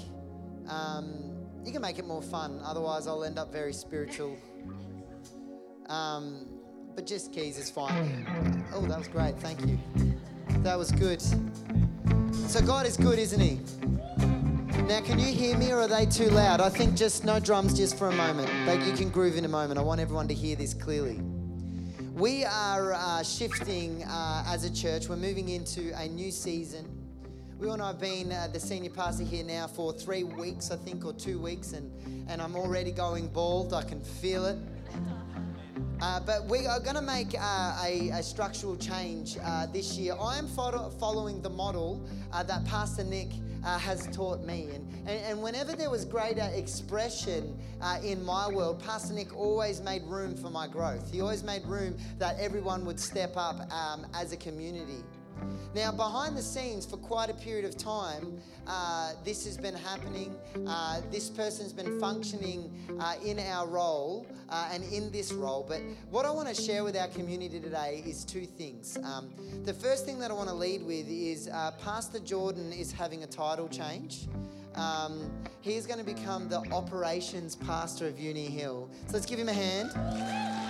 Um, 0.67 1.31
you 1.65 1.71
can 1.71 1.81
make 1.81 1.97
it 1.97 2.05
more 2.05 2.21
fun, 2.21 2.61
otherwise, 2.63 3.07
I'll 3.07 3.23
end 3.23 3.39
up 3.39 3.51
very 3.51 3.73
spiritual. 3.73 4.37
Um, 5.89 6.47
but 6.95 7.05
just 7.05 7.33
keys 7.33 7.57
is 7.57 7.69
fine. 7.69 8.65
Oh, 8.73 8.81
that 8.81 8.97
was 8.97 9.07
great. 9.07 9.39
Thank 9.39 9.65
you. 9.65 9.77
That 10.59 10.77
was 10.77 10.91
good. 10.91 11.21
So, 12.47 12.61
God 12.61 12.85
is 12.85 12.97
good, 12.97 13.19
isn't 13.19 13.39
He? 13.39 13.59
Now, 14.87 15.01
can 15.01 15.17
you 15.17 15.27
hear 15.27 15.57
me 15.57 15.71
or 15.71 15.79
are 15.79 15.87
they 15.87 16.05
too 16.05 16.29
loud? 16.29 16.59
I 16.59 16.69
think 16.69 16.95
just 16.95 17.23
no 17.23 17.39
drums 17.39 17.75
just 17.77 17.97
for 17.97 18.09
a 18.09 18.11
moment. 18.11 18.49
Like 18.67 18.85
you 18.85 18.91
can 18.91 19.09
groove 19.09 19.37
in 19.37 19.45
a 19.45 19.47
moment. 19.47 19.79
I 19.79 19.81
want 19.81 20.01
everyone 20.01 20.27
to 20.27 20.33
hear 20.33 20.55
this 20.55 20.73
clearly. 20.73 21.21
We 22.13 22.43
are 22.45 22.93
uh, 22.93 23.23
shifting 23.23 24.03
uh, 24.03 24.43
as 24.45 24.65
a 24.65 24.73
church. 24.73 25.07
We're 25.07 25.15
moving 25.15 25.49
into 25.49 25.97
a 25.99 26.07
new 26.07 26.31
season. 26.31 26.85
We 27.57 27.69
all 27.69 27.77
know 27.77 27.85
I've 27.85 27.99
been 27.99 28.31
uh, 28.31 28.49
the 28.51 28.59
senior 28.59 28.89
pastor 28.89 29.23
here 29.23 29.45
now 29.45 29.67
for 29.67 29.93
three 29.93 30.23
weeks, 30.23 30.69
I 30.69 30.75
think, 30.75 31.05
or 31.05 31.13
two 31.13 31.39
weeks, 31.39 31.71
and, 31.71 31.89
and 32.29 32.41
I'm 32.41 32.55
already 32.55 32.91
going 32.91 33.29
bald. 33.29 33.73
I 33.73 33.83
can 33.83 34.01
feel 34.01 34.45
it. 34.45 34.57
Uh, 36.03 36.19
but 36.19 36.43
we 36.49 36.67
are 36.67 36.81
going 36.81 36.97
to 36.97 37.01
make 37.01 37.33
uh, 37.39 37.81
a, 37.81 38.09
a 38.09 38.21
structural 38.21 38.75
change 38.75 39.37
uh, 39.41 39.65
this 39.67 39.97
year. 39.97 40.13
I 40.19 40.37
am 40.37 40.49
follow- 40.49 40.89
following 40.99 41.41
the 41.41 41.49
model 41.49 42.05
uh, 42.33 42.43
that 42.43 42.65
Pastor 42.65 43.05
Nick 43.05 43.29
uh, 43.63 43.77
has 43.79 44.07
taught 44.07 44.41
me. 44.43 44.67
And, 44.73 44.85
and, 45.07 45.25
and 45.25 45.41
whenever 45.41 45.77
there 45.77 45.89
was 45.89 46.03
greater 46.03 46.49
expression 46.53 47.57
in 48.03 48.21
my 48.25 48.49
world, 48.49 48.83
Pastor 48.83 49.13
Nick 49.13 49.33
always 49.33 49.79
made 49.79 50.03
room 50.03 50.35
for 50.35 50.49
my 50.49 50.67
growth. 50.67 51.09
He 51.09 51.21
always 51.21 51.41
made 51.41 51.65
room 51.65 51.95
that 52.19 52.37
everyone 52.37 52.83
would 52.83 52.99
step 52.99 53.37
up 53.37 53.71
um, 53.71 54.05
as 54.13 54.33
a 54.33 54.37
community. 54.37 55.05
Now, 55.75 55.91
behind 55.91 56.37
the 56.37 56.41
scenes, 56.41 56.85
for 56.85 56.97
quite 56.97 57.29
a 57.29 57.33
period 57.33 57.65
of 57.65 57.77
time, 57.77 58.39
uh, 58.67 59.13
this 59.25 59.43
has 59.45 59.57
been 59.57 59.73
happening. 59.73 60.35
Uh, 60.67 61.01
this 61.11 61.29
person's 61.29 61.73
been 61.73 61.99
functioning 61.99 62.71
uh, 62.99 63.15
in 63.25 63.39
our 63.39 63.67
role 63.67 64.27
uh, 64.49 64.69
and 64.71 64.83
in 64.93 65.11
this 65.11 65.33
role. 65.33 65.65
But 65.67 65.81
what 66.11 66.25
I 66.25 66.31
want 66.31 66.47
to 66.47 66.55
share 66.55 66.83
with 66.83 66.95
our 66.95 67.07
community 67.07 67.59
today 67.59 68.03
is 68.05 68.23
two 68.23 68.45
things. 68.45 68.97
Um, 69.03 69.31
the 69.63 69.73
first 69.73 70.05
thing 70.05 70.19
that 70.19 70.29
I 70.29 70.33
want 70.35 70.49
to 70.49 70.55
lead 70.55 70.85
with 70.85 71.07
is 71.09 71.47
uh, 71.47 71.71
Pastor 71.83 72.19
Jordan 72.19 72.71
is 72.71 72.91
having 72.91 73.23
a 73.23 73.27
title 73.27 73.67
change. 73.67 74.27
Um, 74.75 75.31
he 75.61 75.75
is 75.75 75.85
going 75.85 75.99
to 75.99 76.05
become 76.05 76.49
the 76.49 76.59
operations 76.71 77.55
pastor 77.55 78.07
of 78.07 78.19
Uni 78.19 78.45
Hill. 78.45 78.89
So 79.07 79.13
let's 79.13 79.25
give 79.25 79.39
him 79.39 79.49
a 79.49 79.53
hand. 79.53 80.62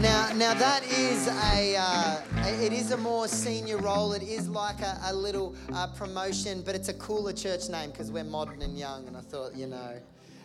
Now, 0.00 0.32
now 0.32 0.54
that 0.54 0.82
is 0.84 1.28
a, 1.28 1.76
uh, 1.76 2.22
it 2.62 2.72
is 2.72 2.92
a 2.92 2.96
more 2.96 3.28
senior 3.28 3.76
role. 3.76 4.14
It 4.14 4.22
is 4.22 4.48
like 4.48 4.80
a, 4.80 4.98
a 5.04 5.12
little 5.12 5.54
uh, 5.74 5.88
promotion, 5.88 6.62
but 6.62 6.74
it's 6.74 6.88
a 6.88 6.94
cooler 6.94 7.34
church 7.34 7.68
name 7.68 7.90
because 7.90 8.10
we're 8.10 8.24
modern 8.24 8.62
and 8.62 8.78
young. 8.78 9.06
And 9.08 9.14
I 9.14 9.20
thought, 9.20 9.54
you 9.54 9.66
know, 9.66 10.00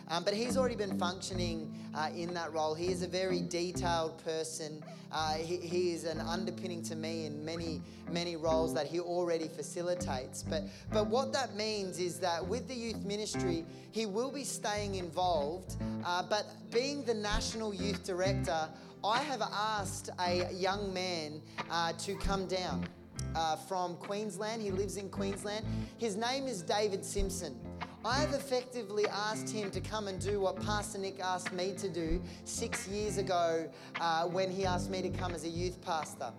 um, 0.08 0.24
but 0.24 0.34
he's 0.34 0.58
already 0.58 0.76
been 0.76 0.98
functioning 0.98 1.74
uh, 1.94 2.10
in 2.14 2.34
that 2.34 2.52
role. 2.52 2.74
He 2.74 2.88
is 2.88 3.02
a 3.02 3.08
very 3.08 3.40
detailed 3.40 4.22
person. 4.22 4.84
Uh, 5.10 5.34
he, 5.34 5.56
he 5.56 5.92
is 5.92 6.04
an 6.04 6.20
underpinning 6.20 6.82
to 6.82 6.94
me 6.94 7.24
in 7.24 7.42
many, 7.44 7.80
many 8.12 8.36
roles 8.36 8.74
that 8.74 8.86
he 8.86 9.00
already 9.00 9.48
facilitates. 9.48 10.42
But, 10.42 10.64
but 10.92 11.06
what 11.06 11.32
that 11.32 11.56
means 11.56 11.98
is 11.98 12.20
that 12.20 12.46
with 12.46 12.68
the 12.68 12.74
youth 12.74 13.04
ministry, 13.04 13.64
he 13.90 14.04
will 14.04 14.30
be 14.30 14.44
staying 14.44 14.96
involved. 14.96 15.76
Uh, 16.04 16.22
but 16.28 16.46
being 16.70 17.02
the 17.04 17.14
national 17.14 17.72
youth 17.74 18.04
director, 18.04 18.68
I 19.06 19.22
have 19.22 19.40
asked 19.40 20.10
a 20.18 20.52
young 20.52 20.92
man 20.92 21.40
uh, 21.70 21.92
to 21.92 22.16
come 22.16 22.48
down 22.48 22.88
uh, 23.36 23.54
from 23.54 23.94
Queensland. 23.98 24.60
He 24.60 24.72
lives 24.72 24.96
in 24.96 25.08
Queensland. 25.10 25.64
His 25.96 26.16
name 26.16 26.48
is 26.48 26.60
David 26.60 27.04
Simpson. 27.04 27.56
I 28.04 28.18
have 28.18 28.34
effectively 28.34 29.06
asked 29.06 29.48
him 29.48 29.70
to 29.70 29.80
come 29.80 30.08
and 30.08 30.20
do 30.20 30.40
what 30.40 30.60
Pastor 30.60 30.98
Nick 30.98 31.20
asked 31.20 31.52
me 31.52 31.72
to 31.78 31.88
do 31.88 32.20
six 32.44 32.88
years 32.88 33.16
ago 33.18 33.70
uh, 34.00 34.24
when 34.24 34.50
he 34.50 34.64
asked 34.64 34.90
me 34.90 35.02
to 35.02 35.10
come 35.10 35.32
as 35.32 35.44
a 35.44 35.48
youth 35.48 35.80
pastor. 35.82 36.32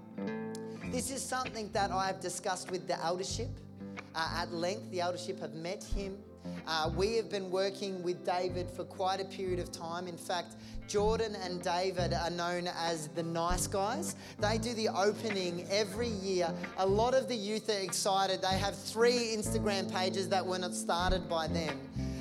This 0.92 1.10
is 1.10 1.24
something 1.24 1.70
that 1.72 1.92
I've 1.92 2.20
discussed 2.20 2.70
with 2.70 2.86
the 2.86 3.02
eldership 3.02 3.50
uh, 4.14 4.42
at 4.42 4.52
length. 4.52 4.92
The 4.92 5.00
eldership 5.00 5.40
have 5.40 5.54
met 5.54 5.86
him. 5.86 6.18
Uh, 6.68 6.90
we 6.96 7.16
have 7.16 7.30
been 7.30 7.50
working 7.50 8.04
with 8.04 8.26
David 8.26 8.70
for 8.70 8.84
quite 8.84 9.20
a 9.20 9.26
period 9.26 9.60
of 9.60 9.72
time. 9.72 10.08
In 10.08 10.18
fact, 10.18 10.56
Jordan 10.88 11.36
and 11.36 11.62
David 11.62 12.14
are 12.14 12.30
known 12.30 12.68
as 12.68 13.08
the 13.10 13.24
nice 13.24 13.68
guys. 13.68 14.16
They 14.40 14.58
do 14.58 14.74
the 14.74 14.90
opening 14.90 15.68
every 15.70 16.08
year. 16.08 16.54
A 16.78 16.86
lot 16.86 17.14
of 17.14 17.28
the 17.28 17.36
youth 17.36 17.70
are 17.70 17.80
excited. 17.80 18.42
They 18.42 18.58
have 18.58 18.76
three 18.76 19.36
Instagram 19.36 19.92
pages 19.92 20.30
that 20.30 20.46
were 20.46 20.60
not 20.60 20.74
started 20.74 21.28
by 21.28 21.48
them. 21.48 21.78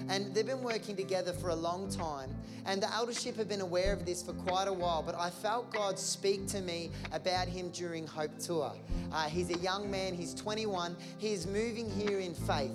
And 0.09 0.35
they've 0.35 0.47
been 0.47 0.63
working 0.63 0.97
together 0.97 1.33
for 1.33 1.51
a 1.51 1.55
long 1.55 1.91
time. 1.91 2.31
And 2.65 2.83
the 2.83 2.93
eldership 2.93 3.37
have 3.37 3.49
been 3.49 3.61
aware 3.61 3.93
of 3.93 4.05
this 4.05 4.23
for 4.23 4.33
quite 4.33 4.67
a 4.67 4.73
while, 4.73 5.03
but 5.03 5.15
I 5.15 5.31
felt 5.31 5.73
God 5.73 5.99
speak 5.99 6.47
to 6.49 6.61
me 6.61 6.91
about 7.13 7.47
him 7.47 7.71
during 7.71 8.07
Hope 8.07 8.37
Tour. 8.39 8.73
Uh, 9.13 9.29
he's 9.29 9.51
a 9.51 9.59
young 9.59 9.89
man, 9.89 10.15
he's 10.15 10.35
21, 10.35 10.97
he 11.19 11.33
is 11.33 11.47
moving 11.47 11.89
here 11.89 12.19
in 12.19 12.35
faith. 12.35 12.73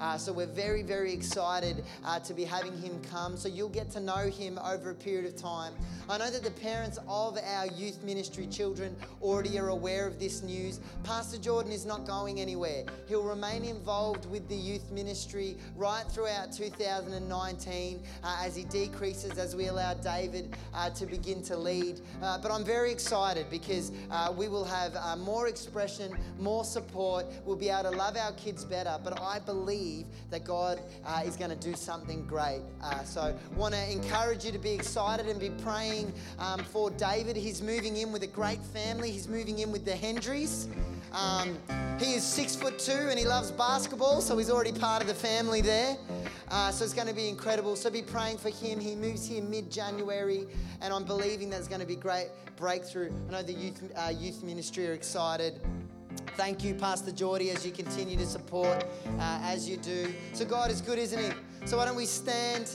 Uh, 0.00 0.16
so 0.16 0.32
we're 0.32 0.46
very, 0.46 0.82
very 0.82 1.12
excited 1.12 1.84
uh, 2.04 2.18
to 2.20 2.32
be 2.32 2.42
having 2.42 2.76
him 2.80 2.98
come. 3.10 3.36
So 3.36 3.48
you'll 3.48 3.68
get 3.68 3.90
to 3.90 4.00
know 4.00 4.30
him 4.30 4.58
over 4.64 4.90
a 4.90 4.94
period 4.94 5.26
of 5.26 5.36
time. 5.36 5.74
I 6.08 6.16
know 6.16 6.30
that 6.30 6.42
the 6.42 6.50
parents 6.50 6.98
of 7.06 7.38
our 7.38 7.66
youth 7.66 8.02
ministry 8.02 8.46
children 8.46 8.96
already 9.20 9.58
are 9.58 9.68
aware 9.68 10.06
of 10.06 10.18
this 10.18 10.42
news. 10.42 10.80
Pastor 11.04 11.38
Jordan 11.38 11.70
is 11.70 11.84
not 11.84 12.06
going 12.06 12.40
anywhere. 12.40 12.84
He'll 13.08 13.22
remain 13.22 13.64
involved 13.64 14.28
with 14.30 14.48
the 14.48 14.56
youth 14.56 14.90
ministry 14.90 15.56
right 15.76 16.04
throughout 16.08 16.52
2019 16.52 18.02
uh, 18.24 18.42
as 18.42 18.56
he 18.56 18.64
decreases, 18.64 19.38
as 19.38 19.54
we 19.54 19.66
allow 19.66 19.94
David 19.94 20.56
uh, 20.72 20.88
to 20.90 21.04
begin 21.04 21.42
to 21.42 21.56
lead. 21.56 22.00
Uh, 22.22 22.38
but 22.38 22.50
I'm 22.50 22.64
very 22.64 22.90
excited 22.90 23.46
because 23.50 23.92
uh, 24.10 24.32
we 24.34 24.48
will 24.48 24.64
have 24.64 24.96
more 25.18 25.46
expression, 25.48 26.16
more 26.38 26.64
support. 26.64 27.26
We'll 27.44 27.56
be 27.56 27.68
able 27.68 27.90
to 27.90 27.96
love 27.96 28.16
our 28.16 28.32
kids 28.32 28.64
better. 28.64 28.98
But 29.04 29.20
I 29.20 29.40
believe 29.40 29.89
that 30.30 30.44
God 30.44 30.80
uh, 31.04 31.22
is 31.24 31.36
going 31.36 31.50
to 31.50 31.56
do 31.56 31.74
something 31.74 32.24
great. 32.26 32.62
Uh, 32.82 33.02
so, 33.04 33.34
want 33.56 33.74
to 33.74 33.92
encourage 33.92 34.44
you 34.44 34.52
to 34.52 34.58
be 34.58 34.72
excited 34.72 35.26
and 35.26 35.38
be 35.38 35.50
praying 35.62 36.12
um, 36.38 36.60
for 36.60 36.90
David. 36.90 37.36
He's 37.36 37.62
moving 37.62 37.96
in 37.96 38.12
with 38.12 38.22
a 38.22 38.26
great 38.26 38.62
family. 38.62 39.10
He's 39.10 39.28
moving 39.28 39.58
in 39.58 39.72
with 39.72 39.84
the 39.84 39.94
Hendrys. 39.94 40.68
Um, 41.12 41.58
he 41.98 42.14
is 42.14 42.24
six 42.24 42.54
foot 42.54 42.78
two 42.78 42.92
and 42.92 43.18
he 43.18 43.26
loves 43.26 43.50
basketball, 43.50 44.20
so 44.20 44.38
he's 44.38 44.50
already 44.50 44.72
part 44.72 45.02
of 45.02 45.08
the 45.08 45.14
family 45.14 45.60
there. 45.60 45.96
Uh, 46.50 46.70
so 46.70 46.84
it's 46.84 46.94
going 46.94 47.08
to 47.08 47.14
be 47.14 47.28
incredible. 47.28 47.76
So 47.76 47.90
be 47.90 48.02
praying 48.02 48.38
for 48.38 48.50
him. 48.50 48.80
He 48.80 48.94
moves 48.94 49.26
here 49.26 49.42
mid 49.42 49.70
January, 49.70 50.46
and 50.80 50.92
I'm 50.92 51.04
believing 51.04 51.50
there's 51.50 51.68
going 51.68 51.80
to 51.80 51.86
be 51.86 51.96
great 51.96 52.28
breakthrough. 52.56 53.12
I 53.28 53.32
know 53.32 53.42
the 53.42 53.52
youth 53.52 53.92
uh, 53.96 54.12
youth 54.16 54.42
ministry 54.42 54.88
are 54.88 54.92
excited. 54.92 55.60
Thank 56.36 56.64
you, 56.64 56.74
Pastor 56.74 57.12
Geordie, 57.12 57.50
as 57.50 57.66
you 57.66 57.72
continue 57.72 58.16
to 58.16 58.26
support 58.26 58.84
uh, 59.18 59.40
as 59.42 59.68
you 59.68 59.76
do. 59.76 60.12
So, 60.32 60.44
God 60.44 60.70
is 60.70 60.80
good, 60.80 60.98
isn't 60.98 61.18
He? 61.18 61.30
So, 61.66 61.76
why 61.76 61.84
don't 61.84 61.96
we 61.96 62.06
stand? 62.06 62.70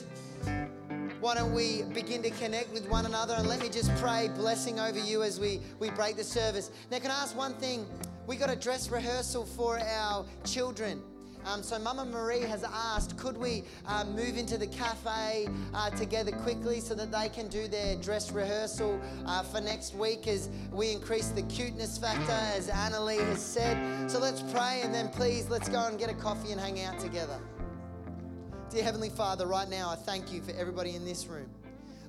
Why 1.20 1.34
don't 1.34 1.53
we 1.53 1.84
begin 1.93 2.22
to 2.24 2.30
connect 2.30 2.72
with 2.72 2.88
one 2.89 3.06
another? 3.06 3.34
And 3.34 3.47
let 3.47 3.60
me 3.60 3.70
just 3.70 3.93
pray 3.95 4.30
blessing 4.36 4.80
over 4.80 4.99
you 4.99 5.24
as 5.24 5.39
we, 5.39 5.60
we 5.80 5.89
break 5.89 6.18
the 6.18 6.24
service. 6.24 6.70
Now, 6.91 6.99
can 6.99 7.10
I 7.10 7.22
ask 7.22 7.36
one 7.36 7.53
thing? 7.56 7.86
We 8.28 8.36
got 8.36 8.49
a 8.51 8.56
dress 8.56 8.89
rehearsal 8.89 9.45
for 9.45 9.80
our 9.80 10.26
children. 10.43 11.01
Um, 11.46 11.62
so 11.62 11.78
Mama 11.78 12.06
Marie 12.06 12.41
has 12.41 12.64
asked, 12.64 13.18
could 13.18 13.38
we 13.38 13.64
uh, 13.86 14.04
move 14.04 14.36
into 14.36 14.58
the 14.58 14.66
cafe 14.68 15.48
uh, 15.76 15.91
together 15.91 16.32
quickly 16.32 16.80
so 16.80 16.96
that 16.96 17.12
they 17.12 17.30
can 17.30 17.48
do 17.48 17.68
their 17.68 17.96
dress 17.98 18.32
rehearsal 18.32 19.00
uh, 19.28 19.43
for 19.43 19.62
next 19.62 19.93
week 19.93 20.28
as 20.28 20.50
we 20.72 20.91
increase 20.91 21.30
the 21.30 21.43
cuteness 21.43 22.00
factor, 22.00 22.32
as 22.32 22.70
Annalie 22.70 23.24
has 23.28 23.46
said. 23.46 24.10
So 24.10 24.20
let's 24.20 24.41
pray 24.41 24.82
and 24.84 24.93
then 24.93 25.10
please 25.10 25.48
let's 25.48 25.70
go 25.70 25.86
and 25.86 26.00
get 26.00 26.10
a 26.10 26.16
coffee 26.16 26.52
and 26.52 26.60
hang 26.60 26.82
out 26.82 27.00
together. 27.00 27.39
Dear 28.72 28.84
Heavenly 28.84 29.10
Father, 29.10 29.46
right 29.46 29.70
now 29.70 29.91
I 29.91 29.96
thank 29.96 30.34
you 30.34 30.41
for 30.41 30.52
everybody 30.54 30.96
in 30.96 31.06
this 31.06 31.28
room. 31.28 31.50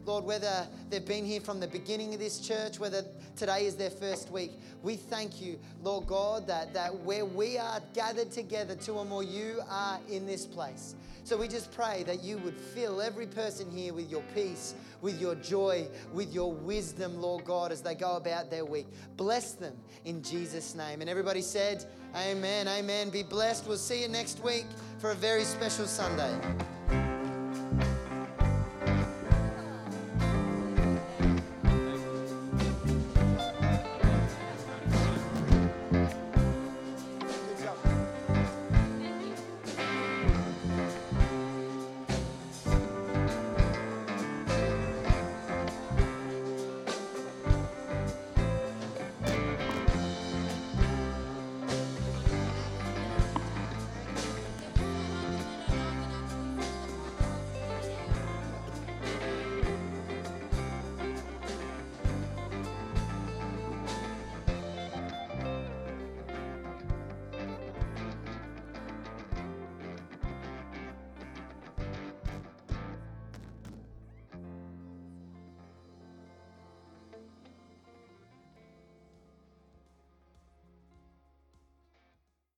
Lord, 0.07 0.25
whether 0.25 0.67
they've 0.89 1.05
been 1.05 1.25
here 1.25 1.41
from 1.41 1.59
the 1.59 1.67
beginning 1.67 2.15
of 2.15 2.21
this 2.21 2.39
church, 2.39 2.79
whether 2.79 3.05
today 3.35 3.67
is 3.67 3.75
their 3.75 3.91
first 3.91 4.31
week, 4.31 4.53
we 4.83 4.95
thank 4.95 5.41
you, 5.41 5.59
Lord 5.83 6.07
God, 6.07 6.47
that, 6.47 6.73
that 6.75 6.95
where 6.95 7.25
we 7.25 7.59
are 7.59 7.81
gathered 7.93 8.31
together, 8.31 8.77
two 8.77 8.95
or 8.95 9.05
more, 9.05 9.25
you 9.25 9.61
are 9.69 9.99
in 10.09 10.25
this 10.25 10.47
place. 10.47 10.95
So 11.25 11.37
we 11.37 11.49
just 11.49 11.73
pray 11.73 12.05
that 12.05 12.23
you 12.23 12.39
would 12.39 12.57
fill 12.57 13.03
every 13.03 13.27
person 13.27 13.69
here 13.69 13.93
with 13.93 14.09
your 14.09 14.23
peace, 14.33 14.77
with 15.01 15.21
your 15.21 15.35
joy, 15.35 15.89
with 16.13 16.33
your 16.33 16.53
wisdom, 16.53 17.21
Lord 17.21 17.45
God, 17.45 17.73
as 17.73 17.83
they 17.83 17.97
go 17.97 18.15
about 18.15 18.49
their 18.49 18.65
week. 18.65 18.87
Bless 19.17 19.55
them 19.55 19.75
in 20.05 20.23
Jesus' 20.23 20.77
name. 20.77 21.01
And 21.01 21.11
everybody 21.11 21.43
said, 21.43 21.85
Amen, 22.15 22.69
amen. 22.69 23.11
Be 23.11 23.25
blessed. 23.25 23.67
We'll 23.67 23.77
see 23.77 24.03
you 24.03 24.09
next 24.09 24.43
week 24.45 24.67
for 24.99 25.11
a 25.11 25.17
very 25.17 25.43
special 25.43 25.87
Sunday. 25.87 26.33